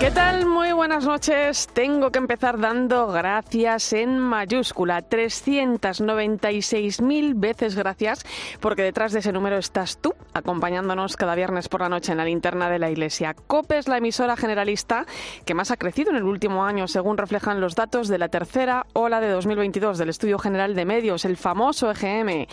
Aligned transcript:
¿Qué 0.00 0.10
tal? 0.10 0.46
Muy 0.46 0.72
buenas 0.72 1.04
noches. 1.04 1.68
Tengo 1.74 2.10
que 2.10 2.18
empezar 2.18 2.58
dando 2.58 3.08
gracias 3.08 3.92
en 3.92 4.18
mayúscula. 4.18 5.06
396.000 5.06 7.34
veces 7.36 7.74
gracias, 7.74 8.24
porque 8.60 8.82
detrás 8.82 9.12
de 9.12 9.18
ese 9.18 9.30
número 9.30 9.58
estás 9.58 9.98
tú, 9.98 10.14
acompañándonos 10.32 11.16
cada 11.16 11.34
viernes 11.34 11.68
por 11.68 11.80
la 11.80 11.88
noche 11.88 12.12
en 12.12 12.18
la 12.18 12.24
linterna 12.24 12.70
de 12.70 12.78
la 12.78 12.88
iglesia. 12.90 13.34
COPE 13.34 13.78
es 13.78 13.88
la 13.88 13.96
emisora 13.98 14.36
generalista 14.36 15.06
que 15.44 15.54
más 15.54 15.70
ha 15.70 15.76
crecido 15.76 16.10
en 16.10 16.16
el 16.16 16.24
último 16.24 16.64
año, 16.64 16.88
según 16.88 17.18
reflejan 17.18 17.60
los 17.60 17.74
datos 17.74 18.08
de 18.08 18.18
la 18.18 18.28
tercera 18.28 18.86
ola 18.92 19.20
de 19.20 19.30
2022 19.30 19.98
del 19.98 20.08
Estudio 20.08 20.38
General 20.38 20.74
de 20.74 20.84
Medios, 20.84 21.24
el 21.24 21.36
famoso 21.36 21.90
EGM. 21.90 22.46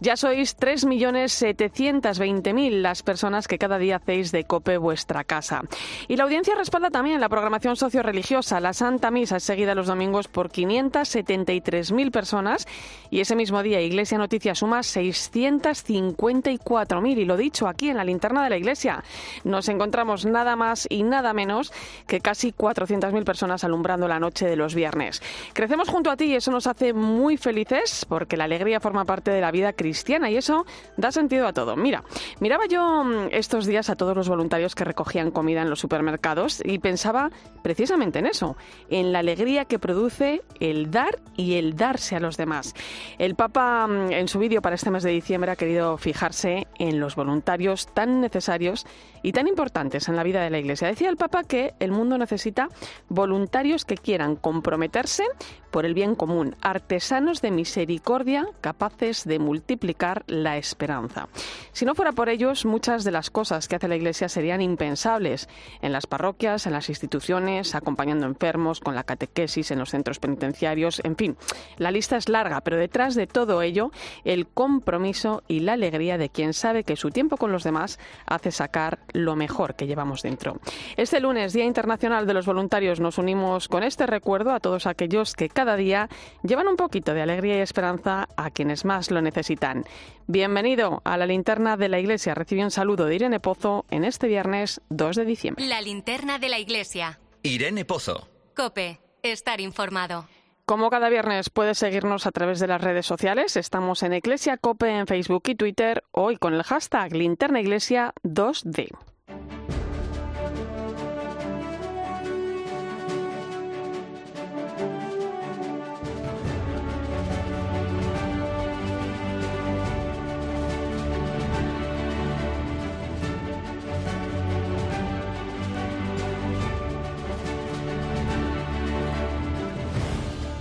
Ya 0.00 0.16
sois 0.16 0.56
3.720.000 0.58 2.80
las 2.80 3.02
personas 3.02 3.48
que 3.48 3.58
cada 3.58 3.78
día 3.78 3.96
hacéis 3.96 4.30
de 4.32 4.44
COPE 4.44 4.78
vuestra 4.78 5.24
casa. 5.24 5.62
Y 6.08 6.16
la 6.16 6.24
audiencia 6.24 6.54
respalda 6.54 6.90
también 6.90 7.20
la 7.20 7.28
programación 7.28 7.76
socio-religiosa. 7.76 8.60
La 8.60 8.72
Santa 8.72 9.10
Misa 9.10 9.36
es 9.36 9.44
seguida 9.44 9.74
los 9.74 9.86
domingos 9.86 10.28
por 10.28 10.50
573.000 10.50 12.10
personas 12.10 12.66
y 13.10 13.20
ese 13.20 13.36
mismo 13.36 13.62
día 13.62 13.80
Iglesia 13.80 14.18
Noticias 14.18 14.58
suma 14.58 14.80
654.000. 14.80 17.23
Y 17.24 17.26
lo 17.26 17.38
dicho 17.38 17.66
aquí 17.68 17.88
en 17.88 17.96
la 17.96 18.04
linterna 18.04 18.44
de 18.44 18.50
la 18.50 18.58
Iglesia, 18.58 19.02
nos 19.44 19.70
encontramos 19.70 20.26
nada 20.26 20.56
más 20.56 20.86
y 20.90 21.04
nada 21.04 21.32
menos 21.32 21.72
que 22.06 22.20
casi 22.20 22.52
400.000 22.52 23.24
personas 23.24 23.64
alumbrando 23.64 24.06
la 24.06 24.20
noche 24.20 24.44
de 24.46 24.56
los 24.56 24.74
viernes. 24.74 25.22
Crecemos 25.54 25.88
junto 25.88 26.10
a 26.10 26.18
ti 26.18 26.26
y 26.26 26.34
eso 26.34 26.50
nos 26.50 26.66
hace 26.66 26.92
muy 26.92 27.38
felices 27.38 28.04
porque 28.06 28.36
la 28.36 28.44
alegría 28.44 28.78
forma 28.78 29.06
parte 29.06 29.30
de 29.30 29.40
la 29.40 29.50
vida 29.52 29.72
cristiana 29.72 30.30
y 30.30 30.36
eso 30.36 30.66
da 30.98 31.12
sentido 31.12 31.46
a 31.46 31.54
todo. 31.54 31.76
Mira, 31.76 32.04
miraba 32.40 32.66
yo 32.66 33.04
mm, 33.04 33.28
estos 33.30 33.64
días 33.64 33.88
a 33.88 33.96
todos 33.96 34.14
los 34.14 34.28
voluntarios 34.28 34.74
que 34.74 34.84
recogían 34.84 35.30
comida 35.30 35.62
en 35.62 35.70
los 35.70 35.80
supermercados 35.80 36.60
y 36.62 36.78
pensaba 36.78 37.30
precisamente 37.62 38.18
en 38.18 38.26
eso, 38.26 38.58
en 38.90 39.12
la 39.12 39.20
alegría 39.20 39.64
que 39.64 39.78
produce 39.78 40.42
el 40.60 40.90
dar 40.90 41.20
y 41.36 41.54
el 41.54 41.74
darse 41.74 42.16
a 42.16 42.20
los 42.20 42.36
demás. 42.36 42.74
El 43.16 43.34
Papa 43.34 43.86
mm, 43.86 44.12
en 44.12 44.28
su 44.28 44.38
vídeo 44.38 44.60
para 44.60 44.74
este 44.74 44.90
mes 44.90 45.02
de 45.04 45.10
diciembre 45.10 45.50
ha 45.50 45.56
querido 45.56 45.96
fijarse 45.96 46.66
en 46.78 47.00
los 47.00 47.13
voluntarios 47.14 47.86
tan 47.88 48.20
necesarios 48.20 48.86
y 49.24 49.32
tan 49.32 49.48
importantes 49.48 50.08
en 50.08 50.16
la 50.16 50.22
vida 50.22 50.42
de 50.42 50.50
la 50.50 50.58
Iglesia. 50.58 50.86
Decía 50.86 51.08
el 51.08 51.16
Papa 51.16 51.42
que 51.42 51.74
el 51.80 51.90
mundo 51.90 52.18
necesita 52.18 52.68
voluntarios 53.08 53.84
que 53.84 53.96
quieran 53.96 54.36
comprometerse 54.36 55.24
por 55.72 55.86
el 55.86 55.94
bien 55.94 56.14
común, 56.14 56.54
artesanos 56.60 57.42
de 57.42 57.50
misericordia 57.50 58.46
capaces 58.60 59.24
de 59.24 59.40
multiplicar 59.40 60.22
la 60.28 60.56
esperanza. 60.56 61.28
Si 61.72 61.84
no 61.84 61.96
fuera 61.96 62.12
por 62.12 62.28
ellos, 62.28 62.64
muchas 62.64 63.02
de 63.02 63.10
las 63.10 63.30
cosas 63.30 63.66
que 63.66 63.74
hace 63.74 63.88
la 63.88 63.96
Iglesia 63.96 64.28
serían 64.28 64.60
impensables 64.60 65.48
en 65.82 65.90
las 65.90 66.06
parroquias, 66.06 66.66
en 66.66 66.74
las 66.74 66.90
instituciones, 66.90 67.74
acompañando 67.74 68.26
enfermos, 68.26 68.78
con 68.78 68.94
la 68.94 69.02
catequesis 69.02 69.72
en 69.72 69.80
los 69.80 69.90
centros 69.90 70.20
penitenciarios, 70.20 71.00
en 71.02 71.16
fin, 71.16 71.36
la 71.78 71.90
lista 71.90 72.18
es 72.18 72.28
larga, 72.28 72.60
pero 72.60 72.76
detrás 72.76 73.14
de 73.14 73.26
todo 73.26 73.62
ello, 73.62 73.90
el 74.24 74.46
compromiso 74.46 75.42
y 75.48 75.60
la 75.60 75.72
alegría 75.72 76.18
de 76.18 76.28
quien 76.28 76.52
sabe 76.52 76.84
que 76.84 76.94
su 76.94 77.10
tiempo 77.10 77.36
con 77.36 77.50
los 77.50 77.64
demás 77.64 77.98
hace 78.26 78.52
sacar 78.52 79.00
lo 79.14 79.36
mejor 79.36 79.74
que 79.74 79.86
llevamos 79.86 80.20
dentro. 80.20 80.58
Este 80.98 81.20
lunes, 81.20 81.54
Día 81.54 81.64
Internacional 81.64 82.26
de 82.26 82.34
los 82.34 82.44
Voluntarios, 82.44 83.00
nos 83.00 83.16
unimos 83.16 83.68
con 83.68 83.82
este 83.82 84.06
recuerdo 84.06 84.52
a 84.52 84.60
todos 84.60 84.86
aquellos 84.86 85.32
que 85.32 85.48
cada 85.48 85.76
día 85.76 86.10
llevan 86.42 86.68
un 86.68 86.76
poquito 86.76 87.14
de 87.14 87.22
alegría 87.22 87.56
y 87.56 87.60
esperanza 87.60 88.28
a 88.36 88.50
quienes 88.50 88.84
más 88.84 89.10
lo 89.10 89.22
necesitan. 89.22 89.84
Bienvenido 90.26 91.00
a 91.04 91.16
la 91.16 91.26
linterna 91.26 91.76
de 91.76 91.88
la 91.88 91.98
iglesia. 91.98 92.34
Recibe 92.34 92.64
un 92.64 92.70
saludo 92.70 93.06
de 93.06 93.14
Irene 93.14 93.40
Pozo 93.40 93.86
en 93.90 94.04
este 94.04 94.26
viernes 94.26 94.82
2 94.90 95.16
de 95.16 95.24
diciembre. 95.24 95.66
La 95.66 95.80
linterna 95.80 96.38
de 96.38 96.48
la 96.48 96.58
iglesia. 96.58 97.20
Irene 97.42 97.84
Pozo. 97.84 98.28
Cope, 98.56 99.00
estar 99.22 99.60
informado. 99.60 100.26
Como 100.66 100.88
cada 100.88 101.10
viernes 101.10 101.50
puedes 101.50 101.76
seguirnos 101.76 102.26
a 102.26 102.32
través 102.32 102.58
de 102.58 102.66
las 102.66 102.80
redes 102.80 103.04
sociales. 103.04 103.58
Estamos 103.58 104.02
en 104.02 104.14
Iglesia 104.14 104.56
Cope 104.56 104.88
en 104.88 105.06
Facebook 105.06 105.42
y 105.48 105.56
Twitter, 105.56 106.02
hoy 106.10 106.38
con 106.38 106.54
el 106.54 106.62
hashtag 106.62 107.12
Linterna 107.12 107.60
Iglesia 107.60 108.14
2D. 108.22 108.88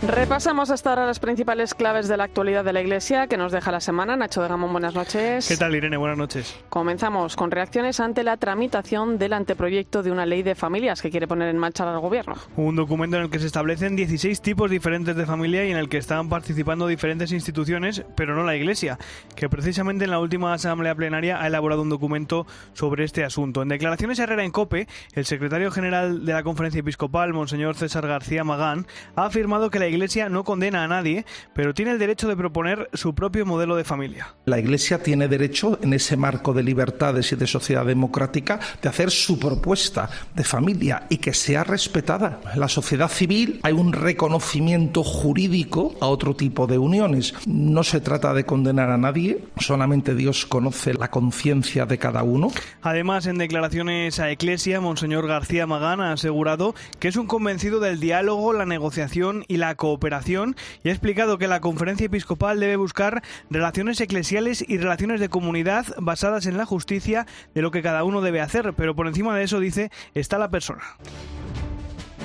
Repasamos 0.07 0.69
hasta 0.69 0.89
ahora 0.89 1.05
las 1.05 1.19
principales 1.19 1.73
claves 1.73 2.09
de 2.09 2.17
la 2.17 2.25
actualidad 2.25 2.65
de 2.65 2.73
la 2.73 2.81
Iglesia 2.81 3.27
que 3.27 3.37
nos 3.37 3.53
deja 3.53 3.71
la 3.71 3.79
semana. 3.79 4.17
Nacho 4.17 4.41
de 4.41 4.49
Gamón, 4.49 4.73
buenas 4.73 4.93
noches. 4.93 5.47
¿Qué 5.47 5.55
tal, 5.55 5.73
Irene? 5.73 5.95
Buenas 5.95 6.17
noches. 6.17 6.59
Comenzamos 6.67 7.37
con 7.37 7.51
reacciones 7.51 8.01
ante 8.01 8.21
la 8.23 8.35
tramitación 8.35 9.17
del 9.17 9.31
anteproyecto 9.31 10.03
de 10.03 10.11
una 10.11 10.25
ley 10.25 10.43
de 10.43 10.55
familias 10.55 11.01
que 11.01 11.09
quiere 11.09 11.25
poner 11.25 11.47
en 11.47 11.57
marcha 11.57 11.89
el 11.89 12.01
Gobierno. 12.01 12.35
Un 12.57 12.75
documento 12.75 13.15
en 13.15 13.23
el 13.23 13.29
que 13.29 13.39
se 13.39 13.45
establecen 13.45 13.95
16 13.95 14.41
tipos 14.41 14.69
diferentes 14.69 15.15
de 15.15 15.25
familia 15.25 15.63
y 15.65 15.71
en 15.71 15.77
el 15.77 15.87
que 15.87 15.99
están 15.99 16.27
participando 16.27 16.85
diferentes 16.85 17.31
instituciones, 17.31 18.03
pero 18.17 18.35
no 18.35 18.43
la 18.43 18.57
Iglesia, 18.57 18.97
que 19.37 19.47
precisamente 19.47 20.03
en 20.03 20.11
la 20.11 20.19
última 20.19 20.53
asamblea 20.53 20.95
plenaria 20.95 21.41
ha 21.41 21.47
elaborado 21.47 21.81
un 21.81 21.89
documento 21.89 22.45
sobre 22.73 23.05
este 23.05 23.23
asunto. 23.23 23.61
En 23.61 23.69
declaraciones 23.69 24.19
Herrera 24.19 24.43
en 24.43 24.51
COPE, 24.51 24.85
el 25.13 25.25
secretario 25.25 25.71
general 25.71 26.25
de 26.25 26.33
la 26.33 26.43
Conferencia 26.43 26.79
Episcopal, 26.79 27.31
Monseñor 27.31 27.75
César 27.75 28.05
García 28.05 28.43
Magán, 28.43 28.85
ha 29.15 29.27
afirmado 29.27 29.69
que 29.69 29.79
la 29.79 29.92
Iglesia 29.93 30.29
no 30.29 30.43
condena 30.43 30.83
a 30.83 30.87
nadie, 30.87 31.25
pero 31.53 31.73
tiene 31.73 31.91
el 31.91 31.99
derecho 31.99 32.27
de 32.27 32.35
proponer 32.35 32.89
su 32.93 33.15
propio 33.15 33.45
modelo 33.45 33.75
de 33.75 33.83
familia. 33.83 34.35
La 34.45 34.59
Iglesia 34.59 35.01
tiene 35.01 35.27
derecho, 35.27 35.79
en 35.81 35.93
ese 35.93 36.17
marco 36.17 36.53
de 36.53 36.63
libertades 36.63 37.31
y 37.31 37.35
de 37.35 37.47
sociedad 37.47 37.85
democrática, 37.85 38.59
de 38.81 38.89
hacer 38.89 39.11
su 39.11 39.39
propuesta 39.39 40.09
de 40.35 40.43
familia 40.43 41.03
y 41.09 41.17
que 41.17 41.33
sea 41.33 41.63
respetada. 41.63 42.41
En 42.53 42.59
la 42.59 42.67
sociedad 42.67 43.09
civil 43.09 43.59
hay 43.63 43.73
un 43.73 43.93
reconocimiento 43.93 45.03
jurídico 45.03 45.95
a 46.01 46.07
otro 46.07 46.35
tipo 46.35 46.67
de 46.67 46.77
uniones. 46.77 47.33
No 47.45 47.83
se 47.83 48.01
trata 48.01 48.33
de 48.33 48.45
condenar 48.45 48.89
a 48.89 48.97
nadie, 48.97 49.43
solamente 49.59 50.15
Dios 50.15 50.45
conoce 50.45 50.93
la 50.93 51.09
conciencia 51.09 51.85
de 51.85 51.97
cada 51.97 52.23
uno. 52.23 52.51
Además, 52.81 53.25
en 53.27 53.37
declaraciones 53.37 54.19
a 54.19 54.31
Eclesia, 54.31 54.81
Monseñor 54.81 55.27
García 55.27 55.67
Magán 55.67 56.01
ha 56.01 56.13
asegurado 56.13 56.75
que 56.99 57.07
es 57.07 57.15
un 57.15 57.27
convencido 57.27 57.79
del 57.79 57.99
diálogo, 57.99 58.53
la 58.53 58.65
negociación 58.65 59.45
y 59.47 59.57
la 59.57 59.75
cooperación 59.83 60.55
y 60.81 60.87
ha 60.87 60.91
explicado 60.93 61.37
que 61.37 61.49
la 61.49 61.59
conferencia 61.59 62.05
episcopal 62.05 62.57
debe 62.57 62.77
buscar 62.77 63.21
relaciones 63.49 63.99
eclesiales 63.99 64.63
y 64.65 64.77
relaciones 64.77 65.19
de 65.19 65.27
comunidad 65.27 65.87
basadas 65.97 66.45
en 66.45 66.55
la 66.57 66.65
justicia 66.65 67.27
de 67.53 67.61
lo 67.61 67.69
que 67.69 67.81
cada 67.81 68.05
uno 68.05 68.21
debe 68.21 68.39
hacer, 68.39 68.73
pero 68.77 68.95
por 68.95 69.07
encima 69.07 69.35
de 69.35 69.43
eso 69.43 69.59
dice 69.59 69.91
está 70.13 70.37
la 70.37 70.49
persona. 70.49 70.83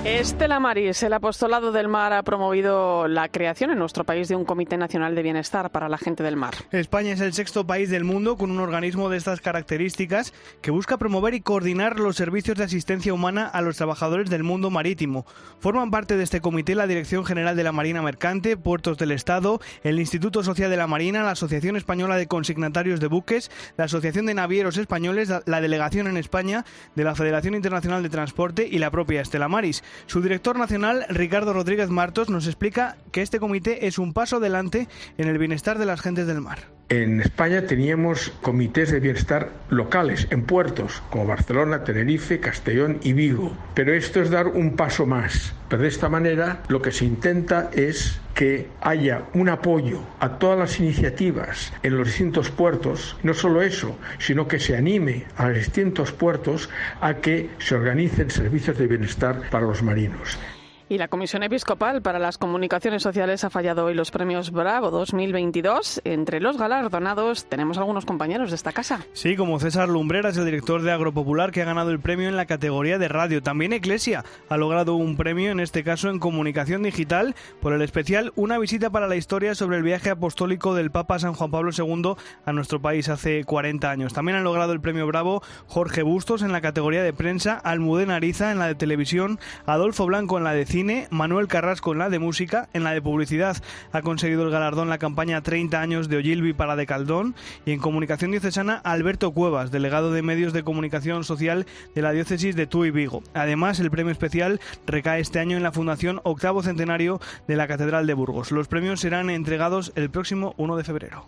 Estela 0.05 0.61
Maris, 0.61 1.03
el 1.03 1.11
apostolado 1.11 1.73
del 1.73 1.89
mar 1.89 2.13
ha 2.13 2.23
promovido 2.23 3.09
la 3.09 3.27
creación 3.27 3.71
en 3.71 3.79
nuestro 3.79 4.05
país 4.05 4.29
de 4.29 4.35
un 4.37 4.45
Comité 4.45 4.77
Nacional 4.77 5.13
de 5.13 5.21
Bienestar 5.21 5.71
para 5.71 5.89
la 5.89 5.97
gente 5.97 6.23
del 6.23 6.37
mar. 6.37 6.53
España 6.71 7.11
es 7.11 7.19
el 7.19 7.33
sexto 7.33 7.67
país 7.67 7.89
del 7.89 8.05
mundo 8.05 8.37
con 8.37 8.49
un 8.49 8.61
organismo 8.61 9.09
de 9.09 9.17
estas 9.17 9.41
características 9.41 10.33
que 10.61 10.71
busca 10.71 10.97
promover 10.97 11.33
y 11.33 11.41
coordinar 11.41 11.99
los 11.99 12.15
servicios 12.15 12.57
de 12.57 12.63
asistencia 12.63 13.13
humana 13.13 13.45
a 13.45 13.61
los 13.61 13.75
trabajadores 13.75 14.29
del 14.29 14.43
mundo 14.43 14.69
marítimo. 14.69 15.25
Forman 15.59 15.91
parte 15.91 16.15
de 16.15 16.23
este 16.23 16.39
comité 16.39 16.75
la 16.75 16.87
Dirección 16.87 17.25
General 17.25 17.57
de 17.57 17.65
la 17.65 17.73
Marina 17.73 18.01
Mercante, 18.01 18.55
Puertos 18.55 18.97
del 18.97 19.11
Estado, 19.11 19.59
el 19.83 19.99
Instituto 19.99 20.43
Social 20.43 20.69
de 20.69 20.77
la 20.77 20.87
Marina, 20.87 21.23
la 21.23 21.31
Asociación 21.31 21.75
Española 21.75 22.15
de 22.15 22.27
Consignatarios 22.27 23.01
de 23.01 23.07
Buques, 23.07 23.51
la 23.75 23.83
Asociación 23.83 24.27
de 24.27 24.33
Navieros 24.33 24.77
Españoles, 24.77 25.29
la 25.45 25.59
Delegación 25.59 26.07
en 26.07 26.15
España 26.15 26.63
de 26.95 27.03
la 27.03 27.15
Federación 27.15 27.53
Internacional 27.53 28.01
de 28.01 28.09
Transporte 28.09 28.65
y 28.65 28.79
la 28.79 28.91
propia 28.91 29.19
Estela 29.19 29.49
Maris. 29.49 29.83
Su 30.07 30.21
director 30.21 30.57
nacional, 30.57 31.05
Ricardo 31.09 31.53
Rodríguez 31.53 31.89
Martos, 31.89 32.29
nos 32.29 32.47
explica 32.47 32.97
que 33.11 33.21
este 33.21 33.39
comité 33.39 33.87
es 33.87 33.99
un 33.99 34.13
paso 34.13 34.37
adelante 34.37 34.87
en 35.17 35.27
el 35.27 35.37
bienestar 35.37 35.77
de 35.77 35.85
las 35.85 36.01
gentes 36.01 36.27
del 36.27 36.41
mar. 36.41 36.78
En 36.89 37.21
España 37.21 37.67
teníamos 37.67 38.31
comités 38.41 38.91
de 38.91 38.99
bienestar 38.99 39.51
locales 39.69 40.25
en 40.31 40.41
puertos 40.41 41.03
como 41.11 41.27
Barcelona, 41.27 41.83
Tenerife, 41.83 42.39
Castellón 42.39 42.97
y 43.03 43.13
Vigo. 43.13 43.55
Pero 43.75 43.93
esto 43.93 44.23
es 44.23 44.31
dar 44.31 44.47
un 44.47 44.75
paso 44.75 45.05
más. 45.05 45.53
Pero 45.69 45.83
de 45.83 45.87
esta 45.87 46.09
manera 46.09 46.63
lo 46.67 46.81
que 46.81 46.91
se 46.91 47.05
intenta 47.05 47.69
es 47.73 48.19
que 48.33 48.69
haya 48.81 49.25
un 49.35 49.49
apoyo 49.49 50.01
a 50.19 50.39
todas 50.39 50.57
las 50.57 50.79
iniciativas 50.79 51.71
en 51.83 51.95
los 51.95 52.07
distintos 52.07 52.49
puertos, 52.49 53.17
no 53.21 53.35
solo 53.35 53.61
eso, 53.61 53.95
sino 54.17 54.47
que 54.47 54.59
se 54.59 54.75
anime 54.75 55.25
a 55.37 55.49
los 55.49 55.57
distintos 55.57 56.11
puertos 56.11 56.71
a 57.01 57.17
que 57.17 57.51
se 57.59 57.75
organicen 57.75 58.31
servicios 58.31 58.79
de 58.79 58.87
bienestar 58.87 59.47
para 59.51 59.67
los 59.67 59.83
marinos. 59.83 60.39
Y 60.91 60.97
la 60.97 61.07
Comisión 61.07 61.43
Episcopal 61.43 62.01
para 62.01 62.17
las 62.17 62.39
Comunicaciones 62.39 63.03
Sociales 63.03 63.43
ha 63.43 63.51
fallado 63.51 63.85
hoy 63.85 63.93
los 63.93 64.09
premios 64.09 64.49
Bravo 64.49 64.89
2022. 64.89 66.01
Entre 66.03 66.39
los 66.39 66.57
galardonados 66.57 67.45
tenemos 67.45 67.77
algunos 67.77 68.07
compañeros 68.07 68.49
de 68.49 68.55
esta 68.55 68.71
casa. 68.71 69.05
Sí, 69.13 69.35
como 69.35 69.59
César 69.59 69.87
Lumbreras, 69.87 70.35
el 70.37 70.45
director 70.45 70.81
de 70.81 70.91
Agropopular, 70.91 71.51
que 71.51 71.61
ha 71.61 71.65
ganado 71.65 71.91
el 71.91 71.99
premio 71.99 72.27
en 72.27 72.35
la 72.35 72.47
categoría 72.47 72.97
de 72.97 73.07
radio. 73.07 73.43
También 73.43 73.71
Eclesia 73.71 74.25
ha 74.49 74.57
logrado 74.57 74.95
un 74.95 75.15
premio, 75.15 75.51
en 75.51 75.59
este 75.59 75.83
caso 75.83 76.09
en 76.09 76.17
comunicación 76.17 76.81
digital, 76.81 77.35
por 77.61 77.73
el 77.73 77.83
especial 77.83 78.33
Una 78.35 78.57
visita 78.57 78.89
para 78.89 79.07
la 79.07 79.15
historia 79.15 79.53
sobre 79.53 79.77
el 79.77 79.83
viaje 79.83 80.09
apostólico 80.09 80.73
del 80.73 80.89
Papa 80.89 81.19
San 81.19 81.35
Juan 81.35 81.51
Pablo 81.51 81.69
II 81.69 82.15
a 82.45 82.51
nuestro 82.51 82.81
país 82.81 83.09
hace 83.09 83.43
40 83.43 83.91
años. 83.91 84.13
También 84.13 84.39
han 84.39 84.43
logrado 84.43 84.73
el 84.73 84.81
premio 84.81 85.05
Bravo 85.05 85.43
Jorge 85.67 86.01
Bustos 86.01 86.41
en 86.41 86.51
la 86.51 86.61
categoría 86.61 87.03
de 87.03 87.13
prensa, 87.13 87.59
Almudena 87.59 88.15
Ariza 88.15 88.51
en 88.51 88.57
la 88.57 88.65
de 88.65 88.73
televisión, 88.73 89.39
Adolfo 89.67 90.07
Blanco 90.07 90.39
en 90.39 90.45
la 90.45 90.53
de 90.53 90.65
cine 90.65 90.78
Manuel 91.09 91.47
Carrasco 91.47 91.91
en 91.91 91.99
la 91.99 92.09
de 92.09 92.19
música, 92.19 92.69
en 92.73 92.83
la 92.83 92.91
de 92.91 93.01
publicidad 93.01 93.57
ha 93.91 94.01
conseguido 94.01 94.43
el 94.43 94.51
galardón 94.51 94.87
la 94.87 94.97
campaña 94.97 95.41
30 95.41 95.81
años 95.81 96.07
de 96.07 96.17
Ogilvy 96.17 96.53
para 96.53 96.75
de 96.75 96.85
Caldón 96.85 97.35
y 97.65 97.71
en 97.71 97.79
comunicación 97.79 98.31
diocesana 98.31 98.75
Alberto 98.75 99.31
Cuevas, 99.31 99.71
delegado 99.71 100.11
de 100.11 100.21
medios 100.21 100.53
de 100.53 100.63
comunicación 100.63 101.23
social 101.25 101.65
de 101.95 102.01
la 102.01 102.11
diócesis 102.11 102.55
de 102.55 102.65
Tuy 102.65 102.91
Vigo. 102.91 103.23
Además, 103.33 103.79
el 103.79 103.91
premio 103.91 104.11
especial 104.11 104.61
recae 104.87 105.19
este 105.19 105.39
año 105.39 105.57
en 105.57 105.63
la 105.63 105.73
Fundación 105.73 106.21
Octavo 106.23 106.63
Centenario 106.63 107.19
de 107.47 107.57
la 107.57 107.67
Catedral 107.67 108.07
de 108.07 108.13
Burgos. 108.13 108.51
Los 108.51 108.67
premios 108.69 109.01
serán 109.01 109.29
entregados 109.29 109.91
el 109.95 110.09
próximo 110.09 110.53
1 110.57 110.77
de 110.77 110.83
febrero. 110.85 111.25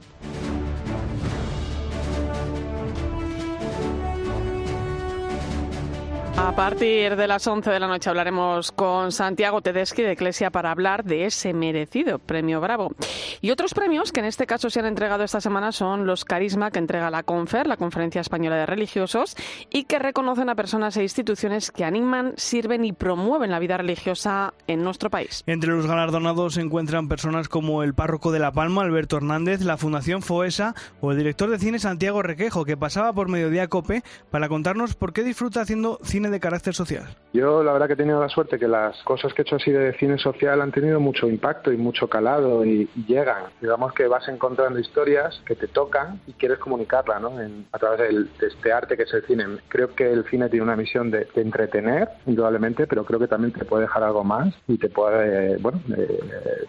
A 6.42 6.56
partir 6.56 7.16
de 7.16 7.28
las 7.28 7.46
11 7.46 7.70
de 7.70 7.80
la 7.80 7.88
noche 7.88 8.10
hablaremos 8.10 8.72
con 8.72 9.12
Santiago 9.12 9.62
Tedeschi 9.62 10.02
de 10.02 10.14
Eclesia 10.14 10.50
para 10.50 10.72
hablar 10.72 11.04
de 11.04 11.26
ese 11.26 11.54
merecido 11.54 12.18
premio 12.18 12.60
Bravo. 12.60 12.94
Y 13.42 13.52
otros 13.52 13.76
premios 13.76 14.12
que 14.12 14.22
en 14.22 14.26
este 14.26 14.48
caso 14.48 14.72
se 14.72 14.80
han 14.80 14.88
entregado 14.88 15.24
esta 15.24 15.40
semana 15.40 15.72
son 15.72 16.08
los 16.08 16.26
Carisma 16.26 16.72
que 16.72 16.80
entrega 16.80 17.12
la 17.12 17.22
CONFER, 17.22 17.68
la 17.68 17.78
Conferencia 17.78 18.22
Española 18.22 18.56
de 18.58 18.66
Religiosos, 18.66 19.36
y 19.70 19.84
que 19.84 20.00
reconocen 20.00 20.50
a 20.50 20.56
personas 20.56 20.98
e 20.98 21.04
instituciones 21.04 21.70
que 21.70 21.86
animan, 21.86 22.34
sirven 22.38 22.86
y 22.86 22.92
promueven 22.92 23.52
la 23.52 23.60
vida 23.60 23.78
religiosa 23.78 24.56
en 24.66 24.84
nuestro 24.84 25.12
país. 25.12 25.44
Entre 25.46 25.72
los 25.72 25.86
galardonados 25.86 26.56
se 26.56 26.62
encuentran 26.62 27.08
personas 27.08 27.50
como 27.50 27.84
el 27.84 27.94
párroco 27.94 28.32
de 28.32 28.40
La 28.40 28.52
Palma, 28.52 28.82
Alberto 28.82 29.16
Hernández, 29.16 29.62
la 29.62 29.78
Fundación 29.78 30.24
Foesa 30.24 30.74
o 31.02 31.12
el 31.12 31.20
director 31.20 31.52
de 31.52 31.60
cine 31.60 31.78
Santiago 31.78 32.24
Requejo, 32.24 32.66
que 32.66 32.78
pasaba 32.78 33.14
por 33.14 33.30
Mediodía 33.30 33.68
Cope 33.68 34.04
para 34.32 34.50
contarnos 34.50 34.96
por 34.96 35.14
qué 35.14 35.24
disfruta 35.24 35.62
haciendo 35.62 36.00
cine 36.04 36.31
de 36.32 36.40
carácter 36.40 36.74
social? 36.74 37.04
Yo 37.34 37.64
la 37.64 37.74
verdad 37.74 37.88
que 37.88 37.94
he 37.94 37.98
tenido 37.98 38.20
la 38.20 38.30
suerte 38.30 38.60
que 38.60 38.68
las 38.68 39.02
cosas 39.04 39.34
que 39.34 39.42
he 39.42 39.44
hecho 39.44 39.56
así 39.56 39.72
de 39.72 39.94
cine 39.94 40.18
social 40.18 40.62
han 40.62 40.72
tenido 40.72 41.00
mucho 41.00 41.28
impacto 41.28 41.72
y 41.72 41.78
mucho 41.78 42.08
calado 42.08 42.66
y, 42.66 42.90
llegan. 43.08 43.44
Digamos 43.62 43.94
que 43.94 44.08
vas 44.08 44.28
encontrando 44.28 44.80
historias 44.80 45.42
que 45.46 45.56
te 45.56 45.68
tocan 45.68 46.20
y 46.28 46.34
quieres 46.34 46.60
comunicarla 46.60 47.20
¿no? 47.20 47.34
a 47.72 47.80
través 47.80 48.00
de 48.40 48.48
este 48.48 48.72
arte 48.72 48.98
que 48.98 49.04
es 49.04 49.14
el 49.14 49.26
cine. 49.26 49.46
Creo 49.68 49.94
que 49.96 50.12
el 50.12 50.24
cine 50.30 50.50
tiene 50.50 50.64
una 50.64 50.76
misión 50.76 51.12
de, 51.12 51.28
entretener, 51.36 52.10
indudablemente, 52.26 52.88
pero 52.88 53.04
creo 53.06 53.20
que 53.20 53.28
también 53.28 53.54
te 53.54 53.66
puede 53.66 53.84
dejar 53.84 54.04
algo 54.04 54.24
más 54.24 54.54
y 54.68 54.78
te 54.78 54.90
puede, 54.90 55.58
bueno, 55.58 55.82
eh, 55.98 56.20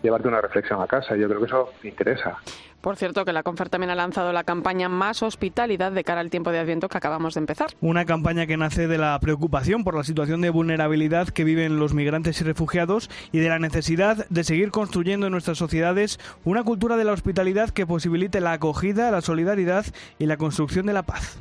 llevarte 0.03 0.29
una 0.29 0.41
reflexión 0.41 0.81
a 0.81 0.87
casa. 0.87 1.17
Yo 1.17 1.29
creo 1.29 1.41
que 1.41 1.47
eso 1.47 1.71
me 1.83 1.91
interesa. 1.91 2.39
Por 2.83 2.97
cierto, 2.97 3.25
que 3.25 3.33
la 3.33 3.45
Confer 3.45 3.69
también 3.69 3.91
ha 3.91 3.95
lanzado 3.95 4.33
la 4.33 4.43
campaña 4.43 4.89
Más 4.89 5.23
Hospitalidad 5.23 5.93
de 5.93 6.03
cara 6.03 6.21
al 6.21 6.31
tiempo 6.31 6.51
de 6.51 6.59
Adviento 6.59 6.89
que 6.89 6.99
acabamos 6.99 7.35
de 7.35 7.39
empezar. 7.39 7.71
Una 7.81 8.05
campaña 8.05 8.49
que 8.49 8.57
nace 8.57 8.89
de 8.89 8.99
la 8.99 9.17
preocupación 9.21 9.85
por 9.85 9.97
la 9.97 10.03
situación 10.03 10.41
de 10.41 10.51
vulnerabilidad 10.51 11.29
que 11.29 11.45
viven 11.45 11.79
los 11.79 11.95
migrantes 11.95 12.41
y 12.41 12.45
refugiados 12.45 13.09
y 13.31 13.39
de 13.39 13.49
la 13.49 13.61
necesidad 13.61 14.27
de 14.29 14.43
seguir 14.43 14.73
construyendo 14.73 15.27
en 15.27 15.33
nuestras 15.33 15.59
sociedades 15.59 16.19
una 16.45 16.65
cultura 16.65 16.97
de 16.97 17.05
la 17.05 17.13
hospitalidad 17.13 17.71
que 17.71 17.87
posibilite 17.87 18.41
la 18.41 18.53
acogida, 18.53 19.13
la 19.13 19.21
solidaridad 19.21 19.87
y 20.19 20.27
la 20.27 20.37
construcción 20.37 20.85
de 20.87 20.93
la 20.93 21.05
paz. 21.05 21.39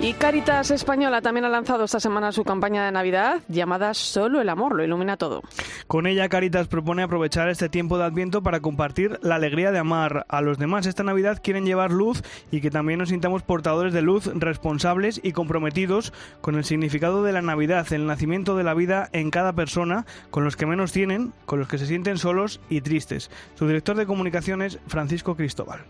Y 0.00 0.12
Caritas 0.12 0.70
Española 0.70 1.20
también 1.22 1.44
ha 1.44 1.48
lanzado 1.48 1.82
esta 1.82 1.98
semana 1.98 2.30
su 2.30 2.44
campaña 2.44 2.84
de 2.84 2.92
Navidad 2.92 3.40
llamada 3.48 3.94
Solo 3.94 4.40
el 4.40 4.48
amor, 4.48 4.76
lo 4.76 4.84
ilumina 4.84 5.16
todo. 5.16 5.42
Con 5.88 6.06
ella 6.06 6.28
Caritas 6.28 6.68
propone 6.68 7.02
aprovechar 7.02 7.48
este 7.48 7.68
tiempo 7.68 7.98
de 7.98 8.04
Adviento 8.04 8.40
para 8.40 8.60
compartir 8.60 9.18
la 9.22 9.34
alegría 9.34 9.72
de 9.72 9.80
amar 9.80 10.24
a 10.28 10.40
los 10.40 10.56
demás. 10.56 10.86
Esta 10.86 11.02
Navidad 11.02 11.40
quieren 11.42 11.66
llevar 11.66 11.90
luz 11.90 12.22
y 12.52 12.60
que 12.60 12.70
también 12.70 13.00
nos 13.00 13.08
sintamos 13.08 13.42
portadores 13.42 13.92
de 13.92 14.02
luz, 14.02 14.30
responsables 14.32 15.20
y 15.20 15.32
comprometidos 15.32 16.12
con 16.40 16.54
el 16.54 16.64
significado 16.64 17.24
de 17.24 17.32
la 17.32 17.42
Navidad, 17.42 17.92
el 17.92 18.06
nacimiento 18.06 18.56
de 18.56 18.62
la 18.62 18.74
vida 18.74 19.08
en 19.12 19.32
cada 19.32 19.52
persona, 19.52 20.06
con 20.30 20.44
los 20.44 20.54
que 20.54 20.66
menos 20.66 20.92
tienen, 20.92 21.32
con 21.44 21.58
los 21.58 21.66
que 21.66 21.78
se 21.78 21.86
sienten 21.86 22.18
solos 22.18 22.60
y 22.70 22.82
tristes. 22.82 23.32
Su 23.56 23.66
director 23.66 23.96
de 23.96 24.06
comunicaciones, 24.06 24.78
Francisco 24.86 25.34
Cristóbal. 25.34 25.80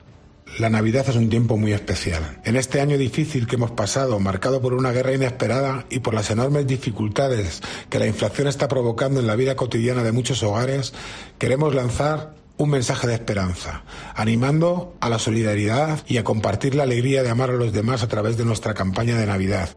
La 0.59 0.71
Navidad 0.71 1.09
es 1.09 1.15
un 1.15 1.29
tiempo 1.29 1.57
muy 1.57 1.73
especial. 1.73 2.41
En 2.45 2.57
este 2.57 2.81
año 2.81 2.99
difícil 2.99 3.47
que 3.47 3.55
hemos 3.55 3.71
pasado, 3.71 4.19
marcado 4.19 4.61
por 4.61 4.75
una 4.75 4.91
guerra 4.91 5.15
inesperada 5.15 5.85
y 5.89 6.01
por 6.01 6.15
las 6.15 6.31
enormes 6.31 6.67
dificultades 6.67 7.61
que 7.91 8.01
la 8.01 8.07
inflación 8.07 8.49
está 8.49 8.67
provocando 8.67 9.21
en 9.21 9.29
la 9.29 9.37
vida 9.37 9.55
cotidiana 9.55 10.03
de 10.03 10.11
muchos 10.11 10.43
hogares, 10.43 10.95
queremos 11.39 11.75
lanzar 11.75 12.35
un 12.57 12.71
mensaje 12.71 13.07
de 13.07 13.15
esperanza, 13.15 13.85
animando 14.17 14.97
a 15.01 15.09
la 15.09 15.21
solidaridad 15.21 16.01
y 16.09 16.17
a 16.19 16.25
compartir 16.25 16.75
la 16.75 16.83
alegría 16.83 17.23
de 17.23 17.31
amar 17.31 17.51
a 17.51 17.55
los 17.55 17.73
demás 17.73 18.03
a 18.03 18.09
través 18.09 18.37
de 18.37 18.45
nuestra 18.45 18.75
campaña 18.75 19.17
de 19.17 19.27
Navidad. 19.27 19.77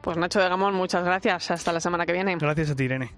Pues 0.00 0.16
Nacho 0.16 0.40
de 0.40 0.48
Gamón, 0.48 0.74
muchas 0.74 1.04
gracias. 1.04 1.50
Hasta 1.50 1.72
la 1.72 1.80
semana 1.80 2.06
que 2.06 2.12
viene. 2.12 2.34
Gracias 2.36 2.70
a 2.70 2.74
ti, 2.76 2.84
Irene. 2.84 3.12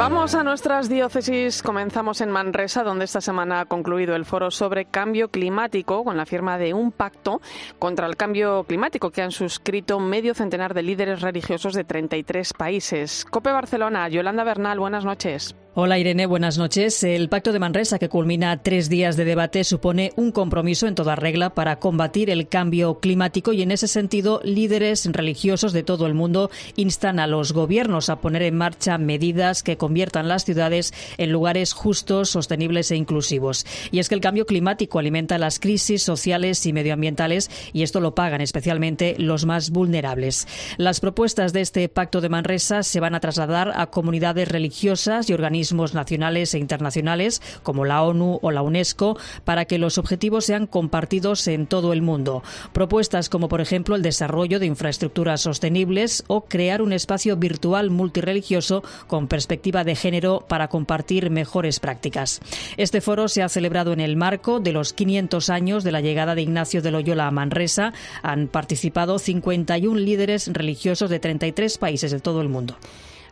Vamos 0.00 0.34
a 0.34 0.42
nuestras 0.42 0.88
diócesis. 0.88 1.62
Comenzamos 1.62 2.22
en 2.22 2.30
Manresa, 2.30 2.82
donde 2.82 3.04
esta 3.04 3.20
semana 3.20 3.60
ha 3.60 3.64
concluido 3.66 4.16
el 4.16 4.24
foro 4.24 4.50
sobre 4.50 4.86
cambio 4.86 5.28
climático 5.28 6.04
con 6.04 6.16
la 6.16 6.24
firma 6.24 6.56
de 6.56 6.72
un 6.72 6.90
pacto 6.90 7.42
contra 7.78 8.06
el 8.06 8.16
cambio 8.16 8.64
climático 8.64 9.10
que 9.10 9.20
han 9.20 9.30
suscrito 9.30 10.00
medio 10.00 10.32
centenar 10.32 10.72
de 10.72 10.84
líderes 10.84 11.20
religiosos 11.20 11.74
de 11.74 11.84
33 11.84 12.54
países. 12.54 13.26
Cope 13.26 13.52
Barcelona, 13.52 14.08
Yolanda 14.08 14.42
Bernal, 14.42 14.80
buenas 14.80 15.04
noches. 15.04 15.54
Hola 15.72 16.00
Irene, 16.00 16.26
buenas 16.26 16.58
noches. 16.58 17.04
El 17.04 17.28
Pacto 17.28 17.52
de 17.52 17.60
Manresa, 17.60 18.00
que 18.00 18.08
culmina 18.08 18.60
tres 18.60 18.88
días 18.88 19.16
de 19.16 19.24
debate, 19.24 19.62
supone 19.62 20.10
un 20.16 20.32
compromiso 20.32 20.88
en 20.88 20.96
toda 20.96 21.14
regla 21.14 21.54
para 21.54 21.78
combatir 21.78 22.28
el 22.28 22.48
cambio 22.48 22.98
climático 22.98 23.52
y 23.52 23.62
en 23.62 23.70
ese 23.70 23.86
sentido 23.86 24.40
líderes 24.42 25.08
religiosos 25.12 25.72
de 25.72 25.84
todo 25.84 26.08
el 26.08 26.14
mundo 26.14 26.50
instan 26.74 27.20
a 27.20 27.28
los 27.28 27.52
gobiernos 27.52 28.08
a 28.08 28.20
poner 28.20 28.42
en 28.42 28.56
marcha 28.56 28.98
medidas 28.98 29.62
que 29.62 29.76
conviertan 29.76 30.26
las 30.26 30.44
ciudades 30.44 30.92
en 31.18 31.30
lugares 31.30 31.72
justos, 31.72 32.30
sostenibles 32.30 32.90
e 32.90 32.96
inclusivos. 32.96 33.64
Y 33.92 34.00
es 34.00 34.08
que 34.08 34.16
el 34.16 34.20
cambio 34.20 34.46
climático 34.46 34.98
alimenta 34.98 35.38
las 35.38 35.60
crisis 35.60 36.02
sociales 36.02 36.66
y 36.66 36.72
medioambientales 36.72 37.48
y 37.72 37.84
esto 37.84 38.00
lo 38.00 38.16
pagan 38.16 38.40
especialmente 38.40 39.14
los 39.18 39.46
más 39.46 39.70
vulnerables. 39.70 40.48
Las 40.78 40.98
propuestas 40.98 41.52
de 41.52 41.60
este 41.60 41.88
Pacto 41.88 42.20
de 42.20 42.28
Manresa 42.28 42.82
se 42.82 42.98
van 42.98 43.14
a 43.14 43.20
trasladar 43.20 43.70
a 43.76 43.86
comunidades 43.86 44.48
religiosas 44.48 45.30
y 45.30 45.32
organismos 45.32 45.59
nacionales 45.94 46.54
e 46.54 46.58
internacionales 46.58 47.42
como 47.62 47.84
la 47.84 48.02
ONU 48.02 48.38
o 48.42 48.50
la 48.50 48.62
UNESCO 48.62 49.18
para 49.44 49.64
que 49.64 49.78
los 49.78 49.98
objetivos 49.98 50.44
sean 50.44 50.66
compartidos 50.66 51.46
en 51.48 51.66
todo 51.66 51.92
el 51.92 52.02
mundo. 52.02 52.42
Propuestas 52.72 53.28
como, 53.28 53.48
por 53.48 53.60
ejemplo, 53.60 53.94
el 53.94 54.02
desarrollo 54.02 54.58
de 54.58 54.66
infraestructuras 54.66 55.42
sostenibles 55.42 56.24
o 56.26 56.42
crear 56.46 56.82
un 56.82 56.92
espacio 56.92 57.36
virtual 57.36 57.90
multireligioso 57.90 58.82
con 59.06 59.28
perspectiva 59.28 59.84
de 59.84 59.94
género 59.94 60.44
para 60.48 60.68
compartir 60.68 61.30
mejores 61.30 61.80
prácticas. 61.80 62.40
Este 62.76 63.00
foro 63.00 63.28
se 63.28 63.42
ha 63.42 63.48
celebrado 63.48 63.92
en 63.92 64.00
el 64.00 64.16
marco 64.16 64.60
de 64.60 64.72
los 64.72 64.92
500 64.92 65.50
años 65.50 65.84
de 65.84 65.92
la 65.92 66.00
llegada 66.00 66.34
de 66.34 66.42
Ignacio 66.42 66.82
de 66.82 66.90
Loyola 66.90 67.26
a 67.26 67.30
Manresa. 67.30 67.92
Han 68.22 68.48
participado 68.48 69.18
51 69.18 69.98
líderes 69.98 70.48
religiosos 70.52 71.10
de 71.10 71.20
33 71.20 71.78
países 71.78 72.10
de 72.10 72.20
todo 72.20 72.40
el 72.40 72.48
mundo. 72.48 72.76